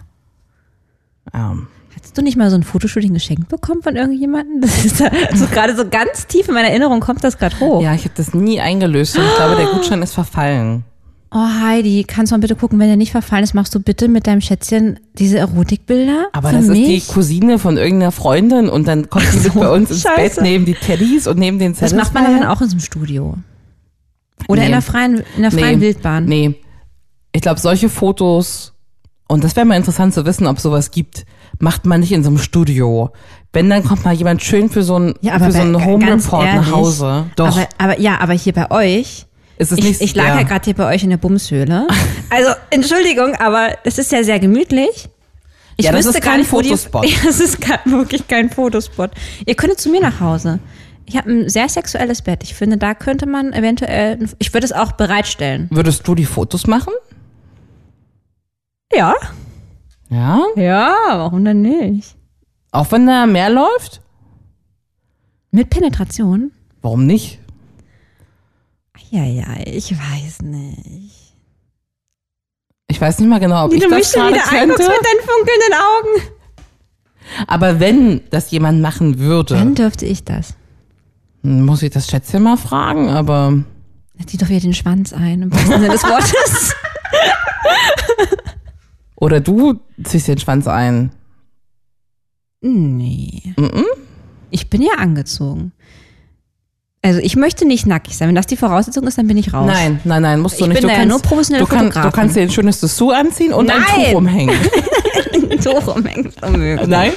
Ähm, 1.33 1.67
Hast 2.01 2.17
du 2.17 2.21
nicht 2.23 2.37
mal 2.37 2.49
so 2.49 2.55
ein 2.55 2.63
Fotoshooting 2.63 3.13
geschenkt 3.13 3.49
bekommen 3.49 3.81
von 3.83 3.95
irgendjemandem? 3.95 4.61
Das 4.61 4.83
ist 4.83 4.99
da, 4.99 5.09
so 5.35 5.45
gerade 5.47 5.75
so 5.75 5.87
ganz 5.87 6.25
tief 6.27 6.47
in 6.47 6.53
meiner 6.55 6.69
Erinnerung 6.69 6.99
kommt 6.99 7.23
das 7.23 7.37
gerade 7.37 7.59
hoch. 7.59 7.81
ja, 7.83 7.93
ich 7.93 8.03
habe 8.03 8.13
das 8.15 8.33
nie 8.33 8.59
eingelöst 8.59 9.17
und 9.17 9.23
ich 9.23 9.35
glaube, 9.35 9.55
der 9.55 9.65
Gutschein 9.73 10.01
ist 10.01 10.13
verfallen. 10.13 10.83
Oh 11.35 11.47
Heidi, 11.61 12.03
kannst 12.07 12.31
du 12.31 12.35
mal 12.35 12.41
bitte 12.41 12.55
gucken, 12.55 12.77
wenn 12.77 12.87
der 12.87 12.97
nicht 12.97 13.11
verfallen 13.11 13.43
ist, 13.43 13.55
machst 13.55 13.73
du 13.73 13.79
bitte 13.79 14.07
mit 14.07 14.27
deinem 14.27 14.41
Schätzchen 14.41 14.99
diese 15.17 15.39
Erotikbilder? 15.39 16.27
Aber 16.31 16.51
das 16.51 16.65
mich? 16.67 16.81
ist 16.97 17.07
die 17.09 17.13
Cousine 17.13 17.57
von 17.57 17.77
irgendeiner 17.77 18.11
Freundin 18.11 18.69
und 18.69 18.87
dann 18.87 19.09
kommt 19.09 19.33
mit 19.33 19.41
so, 19.43 19.59
bei 19.59 19.69
uns 19.71 19.89
ins 19.89 20.01
scheiße. 20.01 20.35
Bett 20.35 20.43
neben 20.43 20.65
die 20.65 20.75
Teddys 20.75 21.25
und 21.27 21.39
neben 21.39 21.57
den 21.57 21.75
Das 21.75 21.93
macht 21.95 22.13
man 22.13 22.25
dann 22.25 22.43
auch 22.45 22.61
in 22.61 22.67
so 22.69 22.73
einem 22.73 22.81
Studio. 22.81 23.35
Oder 24.47 24.61
Nee. 24.61 24.65
in 24.67 24.71
der 24.73 24.81
freien, 24.83 25.23
in 25.35 25.41
der 25.41 25.51
freien 25.51 25.81
Wildbahn. 25.81 26.25
Nee. 26.25 26.55
Ich 27.31 27.41
glaube, 27.41 27.59
solche 27.59 27.89
Fotos, 27.89 28.72
und 29.27 29.43
das 29.43 29.55
wäre 29.55 29.65
mal 29.65 29.75
interessant 29.77 30.13
zu 30.13 30.25
wissen, 30.25 30.47
ob 30.47 30.59
sowas 30.59 30.91
gibt, 30.91 31.25
macht 31.59 31.85
man 31.85 31.99
nicht 32.01 32.11
in 32.11 32.23
so 32.23 32.29
einem 32.29 32.37
Studio. 32.39 33.11
Wenn, 33.51 33.69
dann 33.69 33.83
kommt 33.83 34.03
mal 34.03 34.13
jemand 34.13 34.41
schön 34.43 34.69
für 34.69 34.83
so 34.83 34.97
ein, 34.97 35.13
Ja, 35.21 35.39
für 35.39 35.51
so 35.51 35.59
einen 35.61 35.83
Home 35.85 36.05
Report 36.05 36.43
nach 36.45 36.53
ehrlich, 36.55 36.71
Hause. 36.71 37.25
Doch. 37.35 37.55
Aber, 37.55 37.67
aber 37.77 37.99
ja, 37.99 38.19
aber 38.19 38.33
hier 38.33 38.53
bei 38.53 38.69
euch. 38.71 39.25
ist 39.57 39.71
es 39.71 39.77
Ich, 39.77 39.83
nicht, 39.85 40.01
ich 40.01 40.15
lag 40.15 40.27
ja, 40.27 40.43
gerade 40.43 40.65
hier 40.65 40.73
bei 40.73 40.93
euch 40.93 41.03
in 41.03 41.09
der 41.09 41.17
Bumshöhle. 41.17 41.87
Also, 42.29 42.49
Entschuldigung, 42.71 43.35
aber 43.35 43.77
es 43.83 43.99
ist 43.99 44.11
ja 44.11 44.23
sehr 44.23 44.39
gemütlich. 44.39 45.07
Ich 45.77 45.85
Ja, 45.85 45.91
das 45.91 46.05
wüsste 46.05 46.17
ist 46.17 46.23
gar 46.23 46.31
kein 46.31 46.39
nicht, 46.41 46.51
die- 46.51 46.55
Fotospot. 46.55 47.05
Ja, 47.09 47.17
das 47.25 47.39
ist 47.39 47.59
wirklich 47.85 48.27
kein 48.27 48.49
Fotospot. 48.49 49.11
Ihr 49.45 49.53
könntet 49.53 49.79
zu 49.79 49.89
mir 49.89 50.01
nach 50.01 50.19
Hause. 50.19 50.57
Ich 51.05 51.15
habe 51.15 51.29
ein 51.31 51.49
sehr 51.49 51.69
sexuelles 51.69 52.23
Bett. 52.23 52.41
Ich 52.41 52.55
finde, 52.55 52.77
da 52.77 52.95
könnte 52.95 53.27
man 53.27 53.53
eventuell, 53.53 54.17
ich 54.39 54.51
würde 54.53 54.65
es 54.65 54.71
auch 54.71 54.93
bereitstellen. 54.93 55.67
Würdest 55.69 56.07
du 56.07 56.15
die 56.15 56.25
Fotos 56.25 56.65
machen? 56.65 56.93
Ja. 58.95 59.15
Ja. 60.09 60.41
Ja, 60.55 60.93
warum 61.09 61.43
denn 61.45 61.61
nicht? 61.61 62.15
Auch 62.71 62.91
wenn 62.91 63.07
da 63.07 63.25
mehr 63.25 63.49
läuft? 63.49 64.01
Mit 65.51 65.69
Penetration? 65.69 66.51
Warum 66.81 67.05
nicht? 67.05 67.39
Ja, 69.09 69.23
ja, 69.23 69.45
ich 69.65 69.91
weiß 69.91 70.41
nicht. 70.43 71.35
Ich 72.87 72.99
weiß 72.99 73.19
nicht 73.19 73.29
mal 73.29 73.39
genau, 73.39 73.65
ob 73.65 73.71
Wie 73.71 73.75
ich 73.77 73.83
du 73.83 73.89
das 73.89 74.11
schon 74.11 74.21
gerade 74.21 74.35
wieder 74.35 74.61
anguckst 74.61 74.87
mit 74.87 74.97
deinen 75.05 75.27
funkelnden 75.27 75.73
Augen. 75.73 76.33
Aber 77.47 77.79
wenn 77.79 78.21
das 78.29 78.51
jemand 78.51 78.81
machen 78.81 79.19
würde, 79.19 79.55
Dann 79.55 79.75
dürfte 79.75 80.05
ich 80.05 80.23
das. 80.23 80.55
dann 81.41 81.63
muss 81.63 81.81
ich 81.83 81.91
das 81.91 82.07
Schätzchen 82.07 82.43
mal 82.43 82.57
fragen, 82.57 83.09
aber 83.09 83.63
Zieh 84.27 84.37
doch 84.37 84.49
wieder 84.49 84.59
den 84.61 84.73
Schwanz 84.73 85.11
ein, 85.13 85.41
im 85.43 85.51
wahrsten 85.51 85.71
Sinne 85.73 85.89
des 85.89 86.03
Wortes. 86.03 86.73
oder 89.23 89.39
du 89.39 89.79
ziehst 90.03 90.27
den 90.27 90.37
Schwanz 90.37 90.67
ein. 90.67 91.11
Nee. 92.61 93.53
Mhm. 93.57 93.85
Ich 94.51 94.69
bin 94.69 94.81
ja 94.81 94.93
angezogen. 94.97 95.71
Also 97.01 97.19
ich 97.19 97.35
möchte 97.35 97.65
nicht 97.67 97.85
nackig 97.85 98.15
sein. 98.15 98.29
Wenn 98.29 98.35
das 98.35 98.45
die 98.47 98.55
Voraussetzung 98.55 99.05
ist, 99.07 99.17
dann 99.17 99.27
bin 99.27 99.35
ich 99.37 99.53
raus. 99.53 99.65
Nein, 99.67 99.99
nein, 100.05 100.21
nein, 100.21 100.39
musst 100.39 100.59
du 100.59 100.63
Ich 100.63 100.69
nicht. 100.69 100.79
bin 100.81 100.89
du 100.89 100.95
ja 100.95 101.05
nur 101.05 101.19
professionelle 101.21 101.65
du, 101.65 101.69
kann, 101.75 101.89
du 101.89 102.11
kannst 102.11 102.35
dir 102.37 102.41
ein 102.43 102.49
schönes 102.51 102.79
Dessous 102.79 103.13
anziehen 103.13 103.51
und 103.53 103.69
ein 103.69 103.81
Nein. 103.81 104.05
Tuch 104.11 104.13
umhängen. 104.17 104.55
so 105.59 105.71
rumhängt 105.91 106.41
unmöglich. 106.41 106.87
Nein? 106.87 107.11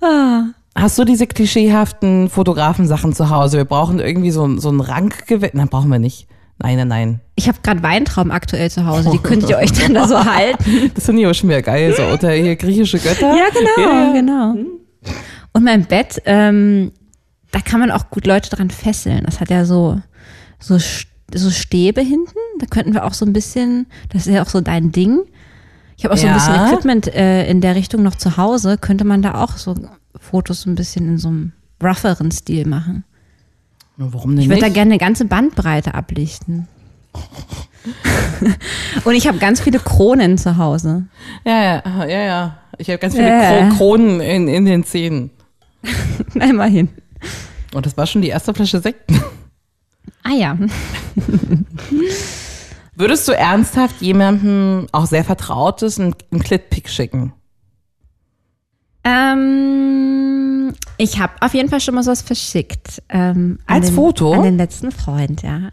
Ah. 0.00 0.44
Hast 0.74 0.98
du 0.98 1.04
diese 1.04 1.26
klischeehaften 1.26 2.30
Fotografensachen 2.30 3.12
zu 3.12 3.28
Hause? 3.28 3.58
Wir 3.58 3.64
brauchen 3.66 3.98
irgendwie 3.98 4.30
so, 4.30 4.46
ein- 4.46 4.58
so 4.60 4.70
ein 4.70 4.80
Rankgewänd. 4.80 5.54
Nein, 5.54 5.68
brauchen 5.68 5.90
wir 5.90 5.98
nicht. 5.98 6.26
Nein, 6.62 6.76
nein, 6.76 6.88
nein. 6.88 7.20
Ich 7.36 7.48
habe 7.48 7.58
gerade 7.62 7.82
Weintrauben 7.82 8.30
aktuell 8.32 8.70
zu 8.70 8.84
Hause. 8.86 9.10
Die 9.10 9.18
könntet 9.18 9.48
ihr 9.50 9.56
euch 9.56 9.72
dann 9.72 9.94
da 9.94 10.06
so 10.06 10.22
halten. 10.24 10.90
Das 10.94 11.04
ich 11.08 11.24
aber 11.24 11.34
schon 11.34 11.48
wieder 11.48 11.62
geil. 11.62 11.94
So 11.96 12.02
unter 12.04 12.30
hier 12.32 12.56
griechische 12.56 12.98
Götter. 12.98 13.34
Ja, 13.36 13.46
genau, 13.52 13.88
Ja. 13.90 14.12
genau. 14.12 14.54
Und 15.52 15.64
mein 15.64 15.84
Bett, 15.86 16.20
ähm, 16.26 16.92
da 17.50 17.60
kann 17.60 17.80
man 17.80 17.90
auch 17.90 18.10
gut 18.10 18.26
Leute 18.26 18.50
dran 18.50 18.70
fesseln. 18.70 19.24
Das 19.24 19.40
hat 19.40 19.50
ja 19.50 19.64
so, 19.64 20.00
so, 20.58 20.78
so 21.34 21.50
Stäbe 21.50 22.02
hinten. 22.02 22.38
Da 22.58 22.66
könnten 22.66 22.92
wir 22.92 23.04
auch 23.04 23.14
so 23.14 23.24
ein 23.24 23.32
bisschen, 23.32 23.86
das 24.12 24.26
ist 24.26 24.34
ja 24.34 24.42
auch 24.42 24.48
so 24.48 24.60
dein 24.60 24.92
Ding. 24.92 25.20
Ich 25.96 26.04
habe 26.04 26.14
auch 26.14 26.18
so 26.18 26.26
ein 26.26 26.34
Ja. 26.34 26.38
bisschen 26.38 26.66
Equipment 26.74 27.14
äh, 27.14 27.48
in 27.50 27.60
der 27.62 27.74
Richtung 27.74 28.02
noch 28.02 28.14
zu 28.14 28.36
Hause. 28.36 28.76
Könnte 28.78 29.04
man 29.04 29.22
da 29.22 29.42
auch 29.42 29.56
so 29.56 29.74
Fotos 30.18 30.62
so 30.62 30.70
ein 30.70 30.74
bisschen 30.74 31.08
in 31.08 31.18
so 31.18 31.28
einem 31.28 31.52
rougheren 31.82 32.30
Stil 32.30 32.66
machen. 32.66 33.04
Warum 34.02 34.30
denn 34.30 34.40
Ich 34.40 34.48
würde 34.48 34.62
da 34.62 34.70
gerne 34.70 34.92
eine 34.92 34.98
ganze 34.98 35.26
Bandbreite 35.26 35.92
ablichten. 35.92 36.66
Und 39.04 39.14
ich 39.14 39.28
habe 39.28 39.36
ganz 39.38 39.60
viele 39.60 39.78
Kronen 39.78 40.38
zu 40.38 40.56
Hause. 40.56 41.04
Ja, 41.44 41.62
ja, 41.62 41.82
ja, 42.06 42.20
ja. 42.20 42.56
Ich 42.78 42.88
habe 42.88 42.98
ganz 42.98 43.14
viele. 43.14 43.28
Kro 43.28 43.76
Kronen 43.76 44.20
in, 44.20 44.48
in 44.48 44.64
den 44.64 44.84
Zähnen. 44.84 45.28
Einmal 46.40 46.70
hin. 46.70 46.88
Und 47.74 47.84
das 47.84 47.98
war 47.98 48.06
schon 48.06 48.22
die 48.22 48.28
erste 48.28 48.54
Flasche 48.54 48.80
Sekt. 48.80 49.12
Ah 50.22 50.32
ja. 50.32 50.56
Würdest 52.94 53.28
du 53.28 53.32
ernsthaft 53.32 54.00
jemandem, 54.00 54.86
auch 54.92 55.04
sehr 55.06 55.24
Vertrautes, 55.24 56.00
einen, 56.00 56.14
einen 56.30 56.42
Clitpick 56.42 56.88
schicken? 56.88 57.34
Ähm, 59.04 60.39
Ich 61.00 61.18
habe 61.18 61.32
auf 61.40 61.54
jeden 61.54 61.68
Fall 61.70 61.80
schon 61.80 61.94
mal 61.94 62.02
sowas 62.02 62.22
verschickt. 62.22 63.02
Ähm, 63.08 63.58
Als 63.66 63.86
den, 63.86 63.94
Foto? 63.94 64.32
An 64.32 64.42
den 64.42 64.58
letzten 64.58 64.92
Freund, 64.92 65.42
ja. 65.42 65.70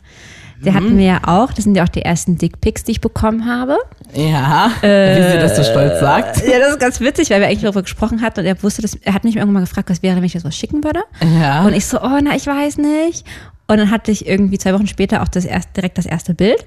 Der 0.64 0.74
hatten 0.74 0.94
Mhm. 0.94 0.98
wir 0.98 1.06
ja 1.06 1.20
auch. 1.26 1.52
Das 1.54 1.66
sind 1.66 1.76
ja 1.76 1.84
auch 1.84 1.90
die 1.90 2.02
ersten 2.02 2.38
Dickpics, 2.38 2.84
die 2.86 2.92
ich 2.94 3.02
bekommen 3.02 3.46
habe. 3.46 3.78
Ja, 4.14 4.72
wie 4.82 5.32
sie 5.32 5.38
das 5.40 5.56
so 5.58 5.64
stolz 5.64 6.00
sagt. 6.00 6.42
Ja, 6.48 6.60
das 6.60 6.70
ist 6.72 6.80
ganz 6.80 7.00
witzig, 7.00 7.30
weil 7.30 7.42
wir 7.42 7.48
eigentlich 7.48 7.62
darüber 7.62 7.84
gesprochen 7.84 8.22
hatten 8.22 8.40
und 8.40 8.46
er 8.46 8.62
wusste 8.64 8.82
das, 8.82 8.96
er 8.96 9.14
hat 9.14 9.24
mich 9.24 9.36
irgendwann 9.36 9.54
mal 9.56 9.60
gefragt, 9.60 9.90
was 9.90 10.02
wäre, 10.02 10.16
wenn 10.16 10.24
ich 10.24 10.34
das 10.34 10.44
was 10.46 10.56
schicken 10.56 10.84
würde. 10.84 11.02
Ja. 11.40 11.66
Und 11.66 11.74
ich 11.74 11.86
so, 11.86 12.02
oh, 12.02 12.20
na, 12.24 12.36
ich 12.36 12.48
weiß 12.48 12.78
nicht. 12.78 13.26
Und 13.68 13.78
dann 13.78 13.92
hatte 13.92 14.12
ich 14.12 14.26
irgendwie 14.28 14.58
zwei 14.58 14.74
Wochen 14.74 14.88
später 14.88 15.22
auch 15.22 15.28
das 15.28 15.46
erste, 15.46 15.74
direkt 15.74 15.98
das 15.98 16.06
erste 16.06 16.34
Bild. 16.34 16.66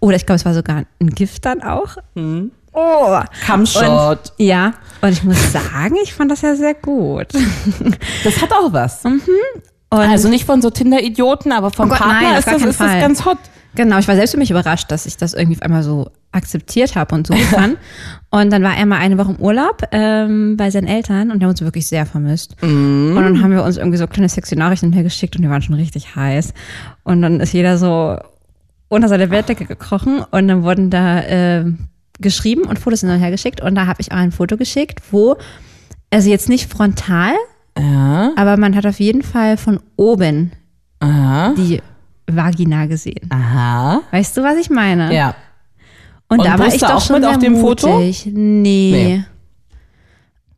Oder 0.00 0.14
ich 0.16 0.26
glaube, 0.26 0.36
es 0.36 0.44
war 0.44 0.54
sogar 0.54 0.84
ein 1.00 1.10
Gift 1.10 1.44
dann 1.46 1.62
auch. 1.62 1.96
Oh. 2.78 3.20
Und, 4.10 4.32
ja, 4.38 4.72
und 5.00 5.10
ich 5.10 5.24
muss 5.24 5.52
sagen, 5.52 5.96
ich 6.02 6.14
fand 6.14 6.30
das 6.30 6.42
ja 6.42 6.54
sehr 6.54 6.74
gut. 6.74 7.28
Das 8.24 8.40
hat 8.42 8.52
auch 8.52 8.72
was. 8.72 9.04
Und 9.04 9.22
Also 9.90 10.28
nicht 10.28 10.44
von 10.44 10.60
so 10.60 10.70
Tinder-Idioten, 10.70 11.52
aber 11.52 11.70
vom 11.70 11.86
Oh 11.86 11.90
Gott, 11.90 11.98
Partner 11.98 12.30
nein, 12.30 12.38
ist, 12.38 12.46
das, 12.46 12.62
ist 12.62 12.80
das 12.80 12.92
ganz 13.00 13.24
hot. 13.24 13.38
Genau, 13.74 13.98
ich 13.98 14.08
war 14.08 14.16
selbst 14.16 14.32
für 14.32 14.38
mich 14.38 14.50
überrascht, 14.50 14.90
dass 14.90 15.06
ich 15.06 15.16
das 15.16 15.34
irgendwie 15.34 15.56
auf 15.56 15.62
einmal 15.62 15.82
so 15.82 16.10
akzeptiert 16.32 16.96
habe 16.96 17.14
und 17.14 17.26
so 17.26 17.34
fand. 17.34 17.78
Und 18.30 18.52
dann 18.52 18.62
war 18.62 18.76
er 18.76 18.84
mal 18.84 18.98
eine 18.98 19.16
Woche 19.16 19.30
im 19.30 19.40
Urlaub 19.40 19.82
ähm, 19.90 20.58
bei 20.58 20.70
seinen 20.70 20.86
Eltern 20.86 21.30
und 21.30 21.38
die 21.38 21.44
haben 21.46 21.50
uns 21.52 21.62
wirklich 21.62 21.86
sehr 21.86 22.04
vermisst. 22.04 22.56
Und 22.60 23.14
dann 23.14 23.42
haben 23.42 23.52
wir 23.52 23.64
uns 23.64 23.78
irgendwie 23.78 23.96
so 23.96 24.06
kleine 24.06 24.28
sexy 24.28 24.54
Nachrichten 24.54 24.92
hergeschickt 24.92 25.34
und 25.36 25.42
wir 25.42 25.48
waren 25.48 25.62
schon 25.62 25.76
richtig 25.76 26.14
heiß. 26.14 26.52
Und 27.04 27.22
dann 27.22 27.40
ist 27.40 27.54
jeder 27.54 27.78
so 27.78 28.18
unter 28.88 29.08
seine 29.08 29.28
Bettdecke 29.28 29.64
gekrochen 29.64 30.22
und 30.30 30.48
dann 30.48 30.62
wurden 30.62 30.90
da 30.90 31.20
äh, 31.20 31.64
geschrieben 32.20 32.62
und 32.62 32.78
Fotos 32.78 33.00
hin 33.00 33.10
und 33.10 33.18
her 33.20 33.30
geschickt. 33.30 33.60
Und 33.60 33.74
da 33.74 33.86
habe 33.86 34.00
ich 34.00 34.10
auch 34.12 34.16
ein 34.16 34.32
Foto 34.32 34.56
geschickt, 34.56 35.00
wo, 35.10 35.36
also 36.10 36.28
jetzt 36.30 36.48
nicht 36.48 36.70
frontal, 36.72 37.32
Ja. 37.78 38.32
aber 38.36 38.56
man 38.56 38.74
hat 38.76 38.86
auf 38.86 39.00
jeden 39.00 39.22
Fall 39.22 39.56
von 39.56 39.80
oben 39.96 40.52
Aha. 41.00 41.54
die 41.56 41.80
Vagina 42.26 42.86
gesehen. 42.86 43.28
Aha. 43.30 44.02
Weißt 44.10 44.36
du, 44.36 44.42
was 44.42 44.56
ich 44.58 44.68
meine? 44.70 45.14
Ja. 45.14 45.34
Und, 46.28 46.40
Und 46.40 46.46
da 46.46 46.58
war 46.58 46.66
ich 46.66 46.80
doch 46.80 46.90
auch 46.96 47.00
schon 47.00 47.14
mit 47.16 47.22
sehr 47.24 47.30
auf 47.30 47.38
dem 47.38 47.56
Foto? 47.56 47.88
mutig. 47.88 48.26
Nee. 48.26 48.90
Nee. 49.14 49.24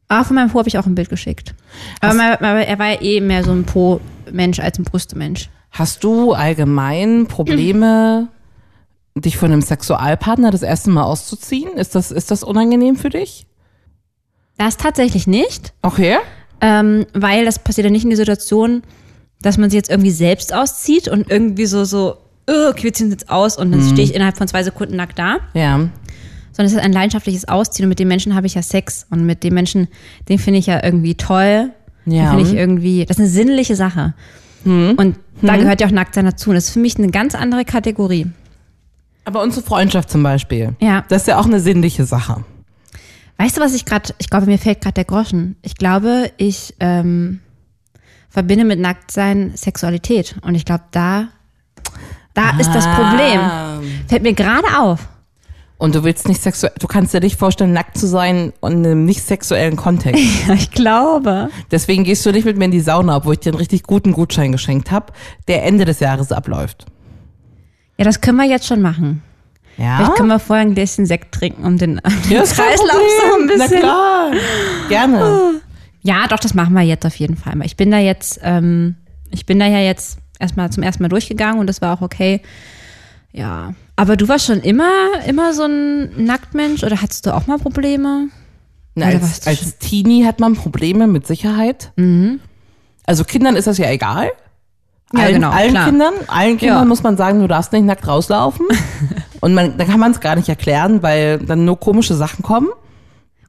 Aber 0.08 0.24
von 0.24 0.34
meinem 0.34 0.50
Po 0.50 0.58
habe 0.58 0.68
ich 0.68 0.76
auch 0.76 0.86
ein 0.86 0.96
Bild 0.96 1.08
geschickt. 1.08 1.54
Aber, 2.00 2.14
mein, 2.14 2.32
aber 2.32 2.66
er 2.66 2.78
war 2.80 2.88
ja 2.88 3.00
eh 3.00 3.20
mehr 3.20 3.44
so 3.44 3.52
ein 3.52 3.62
Po-Mensch 3.64 4.58
als 4.58 4.76
ein 4.78 4.82
Brüste-Mensch. 4.84 5.48
Hast 5.70 6.02
du 6.02 6.32
allgemein 6.32 7.28
Probleme, 7.28 8.26
dich 9.16 9.36
von 9.36 9.52
einem 9.52 9.62
Sexualpartner 9.62 10.50
das 10.50 10.62
erste 10.62 10.90
Mal 10.90 11.02
auszuziehen? 11.04 11.72
Ist 11.76 11.94
das, 11.94 12.10
ist 12.10 12.30
das 12.30 12.42
unangenehm 12.42 12.96
für 12.96 13.10
dich? 13.10 13.46
Das 14.58 14.76
tatsächlich 14.76 15.26
nicht, 15.26 15.72
Okay. 15.82 16.16
ähm, 16.60 17.06
weil 17.14 17.44
das 17.44 17.58
passiert 17.58 17.86
ja 17.86 17.90
nicht 17.90 18.04
in 18.04 18.10
der 18.10 18.16
Situation, 18.18 18.82
dass 19.42 19.56
man 19.56 19.70
sich 19.70 19.76
jetzt 19.78 19.90
irgendwie 19.90 20.10
selbst 20.10 20.52
auszieht 20.54 21.08
und 21.08 21.30
irgendwie 21.30 21.64
so, 21.66 21.84
so, 21.84 22.18
okay, 22.46 22.82
wir 22.84 22.92
ziehen 22.92 23.06
uns 23.06 23.14
jetzt 23.14 23.30
aus 23.30 23.56
und 23.56 23.72
dann 23.72 23.80
Mhm. 23.80 23.88
stehe 23.88 24.02
ich 24.04 24.14
innerhalb 24.14 24.36
von 24.36 24.48
zwei 24.48 24.62
Sekunden 24.62 24.96
nackt 24.96 25.18
da. 25.18 25.38
Ja. 25.54 25.88
sondern 26.52 26.66
es 26.66 26.72
ist 26.72 26.84
ein 26.84 26.92
leidenschaftliches 26.92 27.46
Ausziehen 27.48 27.84
und 27.86 27.90
mit 27.90 28.00
dem 28.00 28.08
Menschen 28.08 28.34
habe 28.34 28.46
ich 28.46 28.54
ja 28.54 28.60
Sex 28.62 29.06
und 29.08 29.24
mit 29.24 29.44
dem 29.44 29.54
Menschen, 29.54 29.88
den 30.28 30.38
finde 30.38 30.58
ich 30.58 30.66
ja 30.66 30.82
irgendwie 30.84 31.14
toll. 31.14 31.70
Den 32.04 32.12
Ja. 32.12 32.30
finde 32.30 32.44
ich 32.44 32.52
irgendwie, 32.54 33.06
das 33.06 33.16
ist 33.16 33.20
eine 33.20 33.30
sinnliche 33.30 33.76
Sache. 33.76 34.14
Und 34.64 35.16
da 35.40 35.56
gehört 35.56 35.80
ja 35.80 35.86
auch 35.86 35.90
Nacktsein 35.92 36.26
dazu. 36.26 36.50
Und 36.50 36.56
das 36.56 36.64
ist 36.64 36.70
für 36.72 36.80
mich 36.80 36.98
eine 36.98 37.08
ganz 37.12 37.34
andere 37.34 37.64
Kategorie. 37.64 38.26
Aber 39.24 39.42
unsere 39.42 39.64
Freundschaft 39.64 40.10
zum 40.10 40.22
Beispiel. 40.22 40.74
Ja. 40.80 41.04
Das 41.08 41.22
ist 41.22 41.28
ja 41.28 41.38
auch 41.38 41.46
eine 41.46 41.60
sinnliche 41.60 42.04
Sache. 42.04 42.44
Weißt 43.38 43.56
du, 43.56 43.60
was 43.60 43.74
ich 43.74 43.84
gerade, 43.84 44.12
ich 44.18 44.28
glaube, 44.28 44.46
mir 44.46 44.58
fällt 44.58 44.80
gerade 44.80 44.94
der 44.94 45.04
Groschen. 45.04 45.56
Ich 45.62 45.76
glaube, 45.76 46.30
ich 46.36 46.74
ähm, 46.80 47.40
verbinde 48.28 48.64
mit 48.64 48.78
Nacktsein 48.78 49.52
Sexualität. 49.54 50.36
Und 50.42 50.54
ich 50.54 50.64
glaube, 50.64 50.84
da, 50.90 51.28
da 52.34 52.58
ist 52.58 52.72
das 52.74 52.86
Problem. 52.86 53.40
Fällt 54.08 54.22
mir 54.22 54.34
gerade 54.34 54.78
auf. 54.78 55.08
Und 55.78 55.94
du 55.94 56.04
willst 56.04 56.28
nicht 56.28 56.42
sexuell, 56.42 56.74
du 56.78 56.86
kannst 56.86 57.14
dir 57.14 57.20
nicht 57.20 57.38
vorstellen, 57.38 57.72
nackt 57.72 57.96
zu 57.96 58.06
sein 58.06 58.52
und 58.60 58.72
in 58.72 58.84
einem 58.84 59.04
nicht 59.06 59.22
sexuellen 59.22 59.76
Kontext. 59.76 60.22
Ja, 60.46 60.52
ich 60.52 60.70
glaube. 60.70 61.48
Deswegen 61.70 62.04
gehst 62.04 62.26
du 62.26 62.32
nicht 62.32 62.44
mit 62.44 62.58
mir 62.58 62.66
in 62.66 62.70
die 62.70 62.80
Sauna, 62.80 63.16
obwohl 63.16 63.34
ich 63.34 63.40
dir 63.40 63.52
einen 63.52 63.58
richtig 63.58 63.84
guten 63.84 64.12
Gutschein 64.12 64.52
geschenkt 64.52 64.90
habe, 64.90 65.14
der 65.48 65.64
Ende 65.64 65.86
des 65.86 66.00
Jahres 66.00 66.32
abläuft. 66.32 66.84
Ja, 68.00 68.06
das 68.06 68.22
können 68.22 68.38
wir 68.38 68.46
jetzt 68.46 68.66
schon 68.66 68.80
machen. 68.80 69.22
Ja? 69.76 69.96
Vielleicht 69.98 70.14
können 70.14 70.30
wir 70.30 70.38
vorher 70.38 70.64
ein 70.64 70.74
Gläschen 70.74 71.04
Sekt 71.04 71.34
trinken, 71.34 71.66
um 71.66 71.76
den, 71.76 71.98
um 72.02 72.22
den 72.22 72.32
ja, 72.32 72.42
Kreislauf 72.44 72.78
so 72.78 73.38
ein 73.38 73.46
bisschen. 73.46 73.68
Na 73.72 73.78
klar. 73.78 74.30
Gerne. 74.88 75.60
Ja, 76.02 76.26
doch, 76.28 76.38
das 76.38 76.54
machen 76.54 76.72
wir 76.72 76.80
jetzt 76.80 77.04
auf 77.04 77.14
jeden 77.16 77.36
Fall. 77.36 77.60
Ich 77.62 77.76
bin 77.76 77.90
da 77.90 77.98
jetzt, 77.98 78.40
ähm, 78.42 78.96
ich 79.30 79.44
bin 79.44 79.58
da 79.58 79.66
ja 79.66 79.80
jetzt 79.80 80.16
erstmal 80.38 80.70
zum 80.70 80.82
ersten 80.82 81.02
Mal 81.02 81.10
durchgegangen 81.10 81.60
und 81.60 81.66
das 81.66 81.82
war 81.82 81.92
auch 81.92 82.00
okay. 82.00 82.40
Ja. 83.32 83.74
Aber 83.96 84.16
du 84.16 84.26
warst 84.26 84.46
schon 84.46 84.60
immer, 84.60 84.90
immer 85.26 85.52
so 85.52 85.64
ein 85.64 86.24
Nacktmensch 86.24 86.84
oder 86.84 87.02
hattest 87.02 87.26
du 87.26 87.34
auch 87.34 87.46
mal 87.46 87.58
Probleme? 87.58 88.28
Na, 88.94 89.08
als, 89.08 89.46
als 89.46 89.76
Teenie 89.76 90.24
hat 90.24 90.40
man 90.40 90.54
Probleme 90.54 91.06
mit 91.06 91.26
Sicherheit. 91.26 91.92
Also 93.04 93.24
Kindern 93.24 93.56
ist 93.56 93.66
das 93.66 93.76
ja 93.76 93.90
egal. 93.90 94.30
Ja, 95.12 95.24
allen, 95.24 95.34
genau, 95.34 95.50
allen 95.50 95.70
klar. 95.70 95.86
Kindern, 95.86 96.14
allen 96.28 96.56
Kindern 96.58 96.78
Ja. 96.78 96.84
muss 96.84 97.02
man 97.02 97.16
sagen, 97.16 97.40
du 97.40 97.48
darfst 97.48 97.72
nicht 97.72 97.84
nackt 97.84 98.06
rauslaufen. 98.06 98.66
Und 99.40 99.54
man, 99.54 99.76
dann 99.78 99.88
kann 99.88 99.98
man 99.98 100.12
es 100.12 100.20
gar 100.20 100.36
nicht 100.36 100.48
erklären, 100.48 101.02
weil 101.02 101.38
dann 101.38 101.64
nur 101.64 101.80
komische 101.80 102.14
Sachen 102.14 102.42
kommen. 102.42 102.68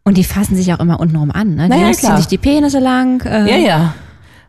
Und 0.04 0.18
die 0.18 0.24
fassen 0.24 0.56
sich 0.56 0.74
auch 0.74 0.80
immer 0.80 1.00
untenrum 1.00 1.30
an, 1.32 1.54
ne? 1.56 1.64
Die 1.64 1.70
Na 1.70 1.76
ja, 1.78 1.92
ziehen 1.92 2.00
klar. 2.08 2.18
sich 2.18 2.28
die 2.28 2.38
Penisse 2.40 2.80
lang. 2.80 3.22
Äh, 3.26 3.48
Ja, 3.50 3.58
ja. 3.58 3.94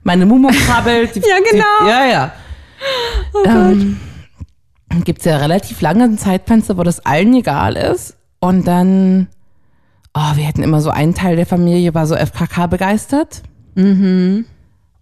Meine 0.04 0.24
Mumu 0.24 0.48
krabbelt. 0.66 1.14
Die, 1.14 1.20
Ja, 1.20 1.36
genau. 1.50 1.64
Oh 1.80 1.84
Die, 1.84 1.88
ja, 1.90 2.06
ja. 2.06 2.32
ähm, 3.70 4.00
Gibt 5.04 5.20
es 5.20 5.24
ja 5.26 5.36
relativ 5.36 5.80
lange 5.80 6.04
ein 6.04 6.18
Zeitfenster, 6.18 6.76
wo 6.78 6.82
das 6.82 7.04
allen 7.04 7.34
egal 7.34 7.76
ist. 7.76 8.16
Und 8.40 8.66
dann, 8.66 9.28
oh, 10.14 10.36
wir 10.36 10.46
hatten 10.46 10.62
immer 10.62 10.80
so 10.80 10.90
einen 10.90 11.14
Teil 11.14 11.36
der 11.36 11.46
Familie, 11.46 11.94
war 11.94 12.06
so 12.06 12.14
FKK 12.16 12.66
begeistert. 12.68 13.42
Mhm. 13.74 14.44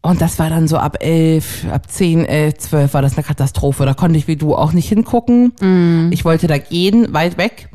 Und 0.02 0.20
das 0.22 0.38
war 0.38 0.48
dann 0.48 0.66
so 0.66 0.78
ab 0.78 0.96
elf, 1.00 1.66
ab 1.70 1.90
zehn, 1.90 2.24
elf, 2.24 2.56
zwölf 2.58 2.94
war 2.94 3.02
das 3.02 3.14
eine 3.16 3.22
Katastrophe. 3.22 3.84
Da 3.84 3.92
konnte 3.94 4.18
ich 4.18 4.26
wie 4.28 4.36
du 4.36 4.54
auch 4.54 4.72
nicht 4.72 4.88
hingucken. 4.88 5.52
Mhm. 5.60 6.10
Ich 6.12 6.24
wollte 6.24 6.46
da 6.46 6.56
gehen, 6.56 7.12
weit 7.12 7.36
weg, 7.36 7.68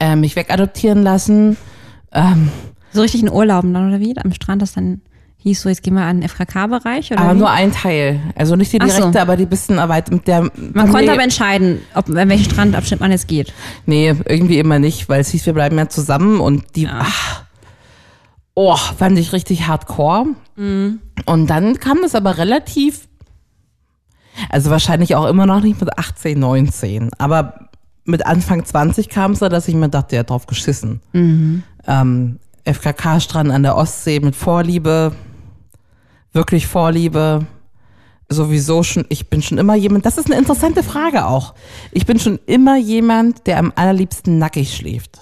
äh, 0.00 0.16
mich 0.16 0.36
wegadoptieren 0.36 1.02
lassen. 1.02 1.56
Ähm, 2.12 2.50
So 2.92 3.00
richtig 3.00 3.22
in 3.22 3.30
Urlauben 3.30 3.72
dann 3.72 3.88
oder 3.88 4.00
wie? 4.00 4.14
Am 4.18 4.32
Strand, 4.32 4.60
das 4.60 4.74
dann 4.74 5.00
hieß 5.38 5.62
so, 5.62 5.68
jetzt 5.68 5.82
gehen 5.82 5.94
wir 5.94 6.02
an 6.02 6.20
den 6.20 6.28
FKK-Bereich 6.28 7.12
oder 7.12 7.20
aber 7.20 7.34
wie? 7.34 7.38
nur 7.38 7.50
ein 7.50 7.72
Teil. 7.72 8.20
Also 8.34 8.56
nicht 8.56 8.72
die 8.72 8.80
Ach 8.80 8.88
so. 8.88 8.96
direkte, 8.96 9.20
aber 9.22 9.36
die 9.36 9.46
bisschen 9.46 9.76
weit 9.76 10.10
mit 10.10 10.26
der. 10.26 10.50
Man 10.72 10.90
konnte 10.90 11.10
aber 11.12 11.22
entscheiden, 11.22 11.80
ob, 11.94 12.08
an 12.08 12.28
welchen 12.28 12.50
Strandabschnitt 12.50 13.00
man 13.00 13.10
jetzt 13.10 13.28
geht. 13.28 13.52
Nee, 13.86 14.14
irgendwie 14.26 14.58
immer 14.58 14.78
nicht, 14.78 15.08
weil 15.08 15.20
es 15.20 15.28
hieß, 15.30 15.44
wir 15.46 15.52
bleiben 15.54 15.76
ja 15.78 15.88
zusammen 15.88 16.40
und 16.40 16.76
die. 16.76 16.86
Ach, 16.88 17.44
oh, 18.54 18.76
fand 18.76 19.18
ich 19.18 19.32
richtig 19.32 19.66
hardcore. 19.66 20.26
Und 21.26 21.48
dann 21.48 21.78
kam 21.78 21.98
es 22.04 22.14
aber 22.14 22.38
relativ. 22.38 23.08
Also 24.50 24.70
wahrscheinlich 24.70 25.14
auch 25.14 25.26
immer 25.26 25.46
noch 25.46 25.60
nicht 25.62 25.80
mit 25.80 25.96
18, 25.98 26.38
19. 26.38 27.10
Aber 27.18 27.68
mit 28.04 28.26
Anfang 28.26 28.64
20 28.64 29.08
kam 29.08 29.32
es 29.32 29.38
da, 29.38 29.48
dass 29.48 29.68
ich 29.68 29.74
mir 29.74 29.88
dachte, 29.88 30.16
ja, 30.16 30.22
drauf 30.22 30.46
geschissen. 30.46 31.00
Ähm, 31.86 32.38
FKK-Strand 32.64 33.50
an 33.50 33.62
der 33.62 33.76
Ostsee 33.76 34.20
mit 34.20 34.34
Vorliebe. 34.34 35.12
Wirklich 36.32 36.66
Vorliebe. 36.66 37.46
Sowieso 38.28 38.82
schon, 38.82 39.04
ich 39.10 39.28
bin 39.28 39.42
schon 39.42 39.58
immer 39.58 39.74
jemand, 39.74 40.06
das 40.06 40.18
ist 40.18 40.26
eine 40.26 40.38
interessante 40.38 40.82
Frage 40.82 41.26
auch. 41.26 41.54
Ich 41.92 42.06
bin 42.06 42.18
schon 42.18 42.38
immer 42.46 42.78
jemand, 42.78 43.46
der 43.46 43.58
am 43.58 43.72
allerliebsten 43.76 44.38
nackig 44.38 44.74
schläft. 44.74 45.20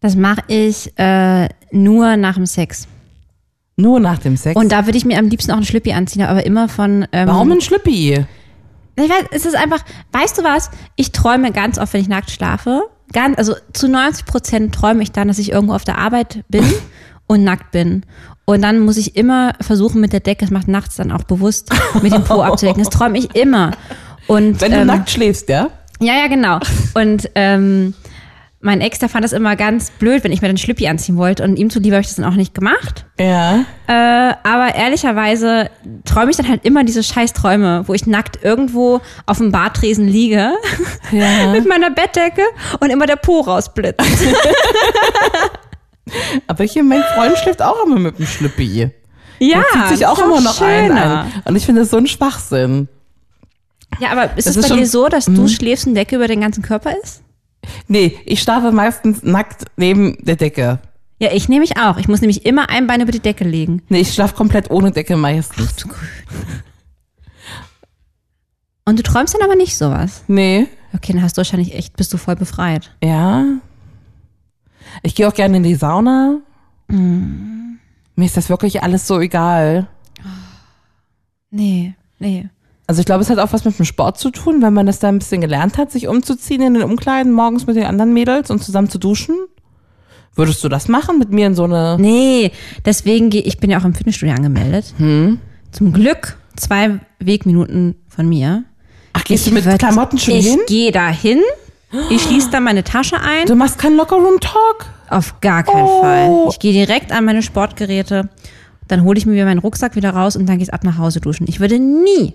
Das 0.00 0.14
mache 0.14 0.42
ich 0.46 0.92
äh, 0.98 1.48
nur 1.72 2.16
nach 2.16 2.34
dem 2.34 2.46
Sex. 2.46 2.86
Nur 3.80 4.00
nach 4.00 4.18
dem 4.18 4.36
Sex. 4.36 4.56
Und 4.56 4.72
da 4.72 4.86
würde 4.86 4.98
ich 4.98 5.04
mir 5.04 5.18
am 5.18 5.28
liebsten 5.28 5.52
auch 5.52 5.56
ein 5.56 5.64
Schlüppi 5.64 5.92
anziehen, 5.92 6.22
aber 6.22 6.44
immer 6.44 6.68
von. 6.68 7.06
Ähm, 7.12 7.28
Warum 7.28 7.52
ein 7.52 7.60
Schlüppi? 7.60 8.26
Ich 8.96 9.08
weiß, 9.08 9.26
es 9.30 9.46
ist 9.46 9.54
einfach, 9.54 9.84
weißt 10.10 10.36
du 10.36 10.42
was? 10.42 10.70
Ich 10.96 11.12
träume 11.12 11.52
ganz 11.52 11.78
oft, 11.78 11.92
wenn 11.92 12.00
ich 12.00 12.08
nackt 12.08 12.32
schlafe. 12.32 12.82
Ganz, 13.12 13.38
also 13.38 13.54
zu 13.72 13.88
90 13.88 14.26
Prozent 14.26 14.74
träume 14.74 15.04
ich 15.04 15.12
dann, 15.12 15.28
dass 15.28 15.38
ich 15.38 15.52
irgendwo 15.52 15.74
auf 15.74 15.84
der 15.84 15.96
Arbeit 15.96 16.44
bin 16.48 16.64
und 17.28 17.44
nackt 17.44 17.70
bin. 17.70 18.02
Und 18.44 18.62
dann 18.62 18.80
muss 18.80 18.96
ich 18.96 19.14
immer 19.14 19.52
versuchen 19.60 20.00
mit 20.00 20.12
der 20.12 20.20
Decke, 20.20 20.44
das 20.44 20.50
macht 20.50 20.66
nachts 20.66 20.96
dann 20.96 21.12
auch 21.12 21.22
bewusst, 21.22 21.70
mit 22.02 22.12
dem 22.12 22.24
Po 22.24 22.42
abzudecken. 22.42 22.82
Das 22.82 22.90
träume 22.90 23.16
ich 23.16 23.32
immer. 23.36 23.70
Und, 24.26 24.60
Wenn 24.60 24.72
du 24.72 24.78
ähm, 24.78 24.88
nackt 24.88 25.08
schläfst, 25.08 25.48
ja? 25.48 25.70
Ja, 26.00 26.14
ja, 26.14 26.26
genau. 26.26 26.58
Und 26.94 27.30
ähm, 27.36 27.94
mein 28.60 28.80
Ex, 28.80 28.98
der 28.98 29.08
fand 29.08 29.24
das 29.24 29.32
immer 29.32 29.54
ganz 29.54 29.90
blöd, 29.92 30.24
wenn 30.24 30.32
ich 30.32 30.42
mir 30.42 30.48
den 30.48 30.58
Schlüppi 30.58 30.88
anziehen 30.88 31.16
wollte. 31.16 31.44
Und 31.44 31.56
ihm 31.58 31.70
zuliebe 31.70 31.94
habe 31.94 32.00
ich 32.00 32.08
das 32.08 32.16
dann 32.16 32.24
auch 32.24 32.34
nicht 32.36 32.54
gemacht. 32.54 33.06
Ja. 33.20 33.64
Äh, 33.86 34.34
aber 34.42 34.74
ehrlicherweise 34.74 35.70
träume 36.04 36.32
ich 36.32 36.36
dann 36.36 36.48
halt 36.48 36.64
immer 36.64 36.82
diese 36.82 37.04
Scheißträume, 37.04 37.84
wo 37.86 37.94
ich 37.94 38.06
nackt 38.06 38.42
irgendwo 38.42 39.00
auf 39.26 39.38
dem 39.38 39.52
Badtresen 39.52 40.08
liege 40.08 40.50
Ja. 41.12 41.48
mit 41.52 41.68
meiner 41.68 41.90
Bettdecke 41.90 42.42
und 42.80 42.90
immer 42.90 43.06
der 43.06 43.14
Po 43.16 43.40
rausblitzt. 43.40 44.00
Aber 46.46 46.64
hier, 46.64 46.82
mein 46.82 47.02
Freund 47.14 47.36
schläft 47.38 47.62
auch 47.62 47.84
immer 47.84 47.98
mit 47.98 48.18
dem 48.18 48.26
Schlüppi. 48.26 48.90
Ja, 49.40 49.62
Der 49.74 49.82
zieht 49.88 49.98
sich 49.98 50.06
auch 50.06 50.18
immer 50.18 50.40
noch 50.40 50.60
einen 50.60 50.96
an. 50.98 51.30
Und 51.44 51.54
ich 51.56 51.64
finde 51.66 51.82
das 51.82 51.90
so 51.90 51.96
ein 51.98 52.06
Schwachsinn. 52.06 52.88
Ja, 54.00 54.10
aber 54.10 54.36
ist 54.36 54.46
Das 54.46 54.56
es 54.56 54.62
bei 54.62 54.68
schon- 54.68 54.78
dir 54.78 54.86
so, 54.86 55.08
dass 55.08 55.28
Mhm. 55.28 55.34
du 55.36 55.48
schläfst 55.48 55.86
und 55.86 55.94
Decke 55.94 56.16
über 56.16 56.26
den 56.28 56.40
ganzen 56.40 56.62
Körper 56.62 56.92
ist? 57.02 57.22
Nee, 57.86 58.16
ich 58.24 58.40
schlafe 58.42 58.72
meistens 58.72 59.22
nackt 59.22 59.64
neben 59.76 60.16
der 60.24 60.36
Decke. 60.36 60.78
Ja, 61.20 61.32
ich 61.32 61.48
nehme 61.48 61.60
mich 61.60 61.76
auch. 61.78 61.96
Ich 61.98 62.06
muss 62.08 62.20
nämlich 62.20 62.46
immer 62.46 62.68
ein 62.70 62.86
Bein 62.86 63.00
über 63.00 63.10
die 63.12 63.20
Decke 63.20 63.44
legen. 63.44 63.82
Nee, 63.88 64.00
ich 64.00 64.14
schlafe 64.14 64.34
komplett 64.36 64.70
ohne 64.70 64.92
Decke 64.92 65.16
meistens. 65.16 65.84
Und 68.84 68.98
du 68.98 69.02
träumst 69.02 69.34
dann 69.34 69.42
aber 69.42 69.56
nicht 69.56 69.76
sowas. 69.76 70.22
Nee, 70.28 70.66
Okay, 70.94 71.12
dann 71.12 71.22
hast 71.22 71.36
du 71.36 71.40
wahrscheinlich 71.40 71.74
echt, 71.74 71.96
bist 71.96 72.12
du 72.14 72.16
voll 72.16 72.36
befreit. 72.36 72.90
ja. 73.02 73.44
Ich 75.02 75.14
gehe 75.14 75.28
auch 75.28 75.34
gerne 75.34 75.58
in 75.58 75.62
die 75.62 75.74
Sauna. 75.74 76.38
Mir 76.88 78.24
ist 78.24 78.38
das 78.38 78.48
wirklich 78.48 78.82
alles 78.82 79.06
so 79.06 79.20
egal. 79.20 79.86
Nee, 81.50 81.94
nee. 82.18 82.48
Also 82.88 83.00
ich 83.00 83.06
glaube, 83.06 83.22
es 83.22 83.28
hat 83.30 83.38
auch 83.38 83.52
was 83.52 83.64
mit 83.66 83.78
dem 83.78 83.84
Sport 83.84 84.18
zu 84.18 84.30
tun, 84.30 84.62
wenn 84.62 84.72
man 84.72 84.86
das 84.86 84.98
da 84.98 85.08
ein 85.08 85.18
bisschen 85.18 85.40
gelernt 85.42 85.76
hat, 85.76 85.92
sich 85.92 86.08
umzuziehen 86.08 86.62
in 86.62 86.72
den 86.74 86.82
Umkleiden 86.82 87.30
morgens 87.32 87.66
mit 87.66 87.76
den 87.76 87.84
anderen 87.84 88.14
Mädels 88.14 88.50
und 88.50 88.64
zusammen 88.64 88.88
zu 88.88 88.98
duschen. 88.98 89.36
Würdest 90.34 90.64
du 90.64 90.68
das 90.70 90.88
machen 90.88 91.18
mit 91.18 91.30
mir 91.30 91.46
in 91.48 91.54
so 91.54 91.64
eine... 91.64 91.96
Nee, 92.00 92.50
deswegen 92.86 93.28
gehe 93.28 93.42
ich 93.42 93.58
bin 93.58 93.70
ja 93.70 93.78
auch 93.78 93.84
im 93.84 93.94
Fitnessstudio 93.94 94.34
angemeldet. 94.34 94.94
Hm? 94.96 95.38
Zum 95.70 95.92
Glück 95.92 96.38
zwei 96.56 96.98
Wegminuten 97.18 97.96
von 98.08 98.26
mir. 98.28 98.64
Ach, 99.12 99.24
gehst 99.24 99.46
du 99.46 99.50
mit 99.50 99.64
würd- 99.66 99.78
Klamotten 99.78 100.16
schon 100.18 100.34
ich 100.36 100.46
hin? 100.46 100.60
gehe 100.66 100.90
da 100.90 101.08
hin. 101.08 101.40
Ich 102.08 102.22
schließe 102.22 102.50
dann 102.50 102.62
meine 102.64 102.84
Tasche 102.84 103.20
ein. 103.20 103.46
Du 103.46 103.54
machst 103.54 103.78
keinen 103.78 103.96
Lockerroom-Talk? 103.96 104.86
Auf 105.10 105.40
gar 105.40 105.62
keinen 105.62 105.84
Oh. 105.86 106.00
Fall. 106.02 106.46
Ich 106.50 106.58
gehe 106.58 106.72
direkt 106.72 107.12
an 107.12 107.24
meine 107.26 107.42
Sportgeräte. 107.42 108.28
Dann 108.86 109.02
hole 109.04 109.18
ich 109.18 109.26
mir 109.26 109.44
meinen 109.44 109.58
Rucksack 109.58 109.96
wieder 109.96 110.10
raus 110.10 110.36
und 110.36 110.46
dann 110.48 110.56
geht's 110.58 110.70
ab 110.70 110.84
nach 110.84 110.96
Hause 110.98 111.20
duschen. 111.20 111.46
Ich 111.48 111.60
würde 111.60 111.78
nie 111.78 112.32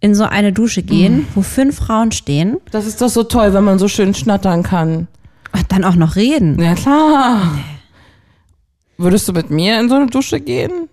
in 0.00 0.14
so 0.14 0.24
eine 0.24 0.52
Dusche 0.52 0.82
gehen, 0.82 1.26
wo 1.34 1.42
fünf 1.42 1.76
Frauen 1.76 2.10
stehen 2.12 2.56
Das 2.70 2.86
ist 2.86 3.00
doch 3.02 3.08
so 3.08 3.22
toll, 3.22 3.52
wenn 3.52 3.64
man 3.64 3.78
so 3.78 3.86
schön 3.88 4.14
schnattern 4.14 4.62
kann. 4.62 5.08
und 5.52 5.70
dann 5.72 5.84
auch 5.84 5.94
noch 5.96 6.16
reden. 6.16 6.58
Ja, 6.60 6.74
klar. 6.74 7.58
Würdest 8.96 9.28
du 9.28 9.32
mit 9.32 9.50
mir 9.50 9.78
in 9.80 9.88
so 9.88 9.96
eine 9.96 10.06
Dusche 10.06 10.40
gehen? 10.40 10.88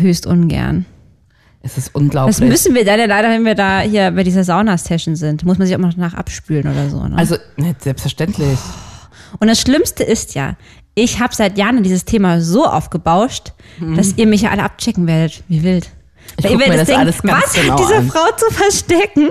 Höchst 0.00 0.26
ungern. 0.26 0.86
Es 1.62 1.78
ist 1.78 1.94
unglaublich. 1.94 2.36
Das 2.36 2.46
müssen 2.46 2.74
wir 2.74 2.84
dann 2.84 3.00
ja 3.00 3.06
leider, 3.06 3.30
wenn 3.30 3.44
wir 3.44 3.54
da 3.54 3.80
hier 3.80 4.10
bei 4.10 4.22
dieser 4.22 4.44
Sauna-Session 4.44 5.16
sind. 5.16 5.44
Muss 5.44 5.56
man 5.56 5.66
sich 5.66 5.74
auch 5.74 5.80
mal 5.80 5.92
danach 5.94 6.14
abspülen 6.14 6.68
oder 6.68 6.90
so. 6.90 7.02
Ne? 7.06 7.16
also, 7.16 7.36
ne, 7.56 7.74
selbstverständlich. 7.78 8.58
Und 9.40 9.48
das 9.48 9.60
Schlimmste 9.60 10.04
ist 10.04 10.34
ja, 10.34 10.56
ich 10.94 11.20
habe 11.20 11.34
seit 11.34 11.56
Jahren 11.58 11.82
dieses 11.82 12.04
Thema 12.04 12.40
so 12.40 12.66
aufgebauscht, 12.66 13.52
dass 13.96 14.16
ihr 14.16 14.26
mich 14.26 14.42
ja 14.42 14.50
alle 14.50 14.62
abchecken 14.62 15.06
werdet. 15.06 15.42
Wie 15.48 15.62
wild. 15.62 15.88
Ich 16.36 16.44
Weil 16.44 16.52
guck 16.52 16.60
ihr 16.66 16.72
mir 16.72 16.76
das 16.78 16.90
alles 16.90 17.22
ganz 17.22 17.44
was 17.44 17.52
genau 17.52 17.72
hat 17.74 17.80
diese 17.80 17.94
an. 17.96 18.08
Frau 18.08 18.36
zu 18.36 18.50
verstecken? 18.54 19.28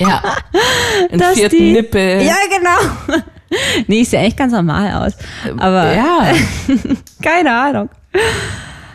Ja. 0.00 0.22
Einen 1.10 1.18
dass 1.20 1.34
vierten 1.34 1.56
die, 1.58 1.72
Nippel. 1.72 2.22
Ja, 2.22 2.36
genau. 2.56 3.20
nee, 3.86 4.00
ich 4.02 4.08
sehe 4.08 4.20
echt 4.20 4.36
ganz 4.36 4.52
normal 4.52 5.06
aus. 5.06 5.14
Aber 5.58 5.92
ja. 5.94 6.32
keine 7.22 7.52
Ahnung. 7.52 7.88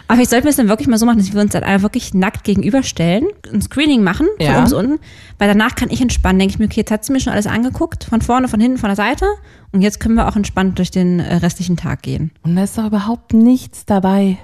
Aber 0.08 0.22
ich 0.22 0.28
sollte 0.28 0.44
mir 0.46 0.50
das 0.50 0.58
dann 0.58 0.68
wirklich 0.68 0.88
mal 0.90 0.98
so 0.98 1.06
machen, 1.06 1.20
dass 1.20 1.32
wir 1.34 1.40
uns 1.40 1.52
dann 1.54 1.64
alle 1.64 1.82
wirklich 1.84 2.14
nackt 2.14 2.44
gegenüberstellen, 2.44 3.28
ein 3.54 3.62
Screening 3.62 4.04
machen, 4.04 4.28
von 4.38 4.46
Ja. 4.46 4.54
oben 4.56 4.64
bis 4.64 4.74
unten, 4.74 5.00
weil 5.38 5.48
danach 5.48 5.76
kann 5.76 5.90
ich 5.90 6.02
entspannen. 6.02 6.38
Denke 6.40 6.54
ich 6.54 6.60
mir, 6.60 6.66
okay, 6.66 6.82
jetzt 6.82 6.92
hat 6.92 7.06
sie 7.06 7.14
mir 7.14 7.22
schon 7.22 7.32
alles 7.32 7.48
angeguckt, 7.48 8.04
von 8.04 8.22
vorne, 8.22 8.48
von 8.50 8.60
hinten, 8.60 8.78
von 8.78 8.90
der 8.90 8.98
Seite. 8.98 9.26
Und 9.72 9.82
jetzt 9.82 10.00
können 10.02 10.16
wir 10.16 10.28
auch 10.28 10.36
entspannt 10.36 10.80
durch 10.80 10.92
den 10.92 11.20
äh, 11.22 11.36
restlichen 11.36 11.78
Tag 11.78 12.02
gehen. 12.02 12.32
Und 12.44 12.56
da 12.58 12.64
ist 12.64 12.78
doch 12.78 12.86
überhaupt 12.88 13.34
nichts 13.34 13.86
dabei. 13.86 14.38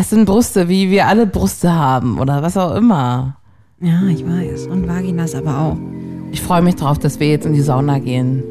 Es 0.00 0.10
sind 0.10 0.26
Brüste, 0.26 0.68
wie 0.68 0.92
wir 0.92 1.08
alle 1.08 1.26
Brüste 1.26 1.74
haben 1.74 2.20
oder 2.20 2.40
was 2.40 2.56
auch 2.56 2.76
immer. 2.76 3.36
Ja, 3.80 4.00
ich 4.08 4.24
weiß. 4.24 4.68
Und 4.68 4.86
Vaginas 4.86 5.34
aber 5.34 5.58
auch. 5.58 5.76
Ich 6.30 6.40
freue 6.40 6.62
mich 6.62 6.76
drauf, 6.76 7.00
dass 7.00 7.18
wir 7.18 7.28
jetzt 7.28 7.46
in 7.46 7.52
die 7.52 7.62
Sauna 7.62 7.98
gehen. 7.98 8.44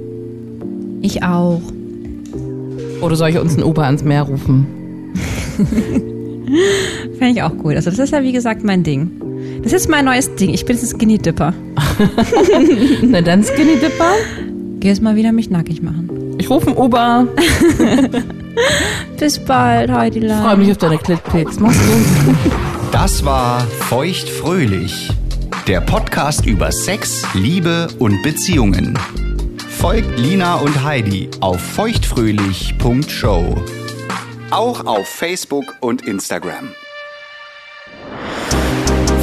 Ich 1.02 1.24
auch. 1.24 1.62
Oder 3.00 3.16
soll 3.16 3.30
ich 3.30 3.40
uns 3.40 3.56
ein 3.56 3.64
Uber 3.64 3.86
ans 3.86 4.04
Meer 4.04 4.24
rufen? 4.24 4.68
Fände 7.18 7.40
ich 7.40 7.42
auch 7.42 7.54
cool. 7.64 7.76
Also 7.76 7.92
das 7.92 8.00
ist 8.00 8.12
ja 8.12 8.24
wie 8.24 8.34
gesagt 8.34 8.66
mein 8.66 8.84
Ding. 8.84 9.10
Das 9.64 9.72
ist 9.72 9.90
mein 9.90 10.04
neues 10.04 10.36
Ding. 10.36 10.50
Ich 10.50 10.66
bin 10.66 10.76
jetzt 10.76 10.92
ein 10.92 11.00
Skinny 11.00 11.18
Dipper. 11.18 11.54
Na 13.04 13.22
dann 13.22 13.42
Skinny 13.42 13.78
Dipper. 13.78 14.12
Geh 14.80 14.90
jetzt 14.90 15.02
mal 15.02 15.16
wieder 15.16 15.32
mich 15.32 15.50
nackig 15.50 15.82
machen. 15.82 16.36
Ich 16.38 16.50
rufe 16.50 16.68
ein 16.70 16.78
Uber. 16.78 17.28
Bis 19.20 19.40
bald, 19.40 19.92
Heidi 19.92 20.20
Ich 20.26 20.32
freue 20.32 20.58
mich 20.58 20.72
auf 20.72 20.78
deine 20.78 20.98
Clitpics. 20.98 21.60
Mach's 21.60 21.78
gut. 21.78 22.52
Das 22.92 23.26
war 23.26 23.62
Feuchtfröhlich, 23.62 25.10
der 25.68 25.82
Podcast 25.82 26.46
über 26.46 26.72
Sex, 26.72 27.24
Liebe 27.34 27.88
und 28.00 28.22
Beziehungen. 28.24 28.98
Folgt 29.70 30.18
Lina 30.20 30.56
und 30.56 30.84
Heidi 30.84 31.30
auf 31.40 31.60
feuchtfröhlich.show. 31.60 33.56
Auch 34.52 34.86
auf 34.86 35.08
Facebook 35.08 35.76
und 35.82 36.08
Instagram. 36.08 36.70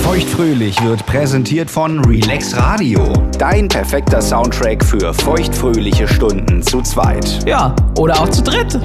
Feuchtfröhlich 0.04 0.84
wird 0.84 1.06
präsentiert 1.06 1.70
von 1.70 2.04
Relax 2.04 2.54
Radio. 2.56 3.10
Dein 3.38 3.68
perfekter 3.68 4.20
Soundtrack 4.20 4.84
für 4.84 5.14
feuchtfröhliche 5.14 6.06
Stunden 6.06 6.62
zu 6.62 6.82
zweit. 6.82 7.40
Ja, 7.46 7.74
oder 7.98 8.20
auch 8.20 8.28
zu 8.28 8.42
dritt. 8.42 8.78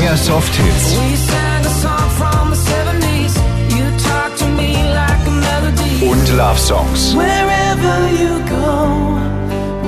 Mehr 0.00 0.16
Softhits, 0.16 0.96
We 0.96 1.16
sang 1.16 1.64
a 1.64 1.70
song 1.80 2.10
from 2.18 2.52
the 2.52 2.58
70s. 2.58 3.36
You 3.70 3.84
talk 4.02 4.36
to 4.38 4.46
me 4.46 4.74
like 4.92 5.24
a 5.26 5.30
melody. 5.30 6.06
und 6.08 6.36
Love 6.36 6.58
Songs. 6.58 7.14
Wherever 7.14 8.08
you 8.10 8.40
go, 8.48 9.18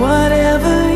whatever 0.00 0.90
you 0.90 0.95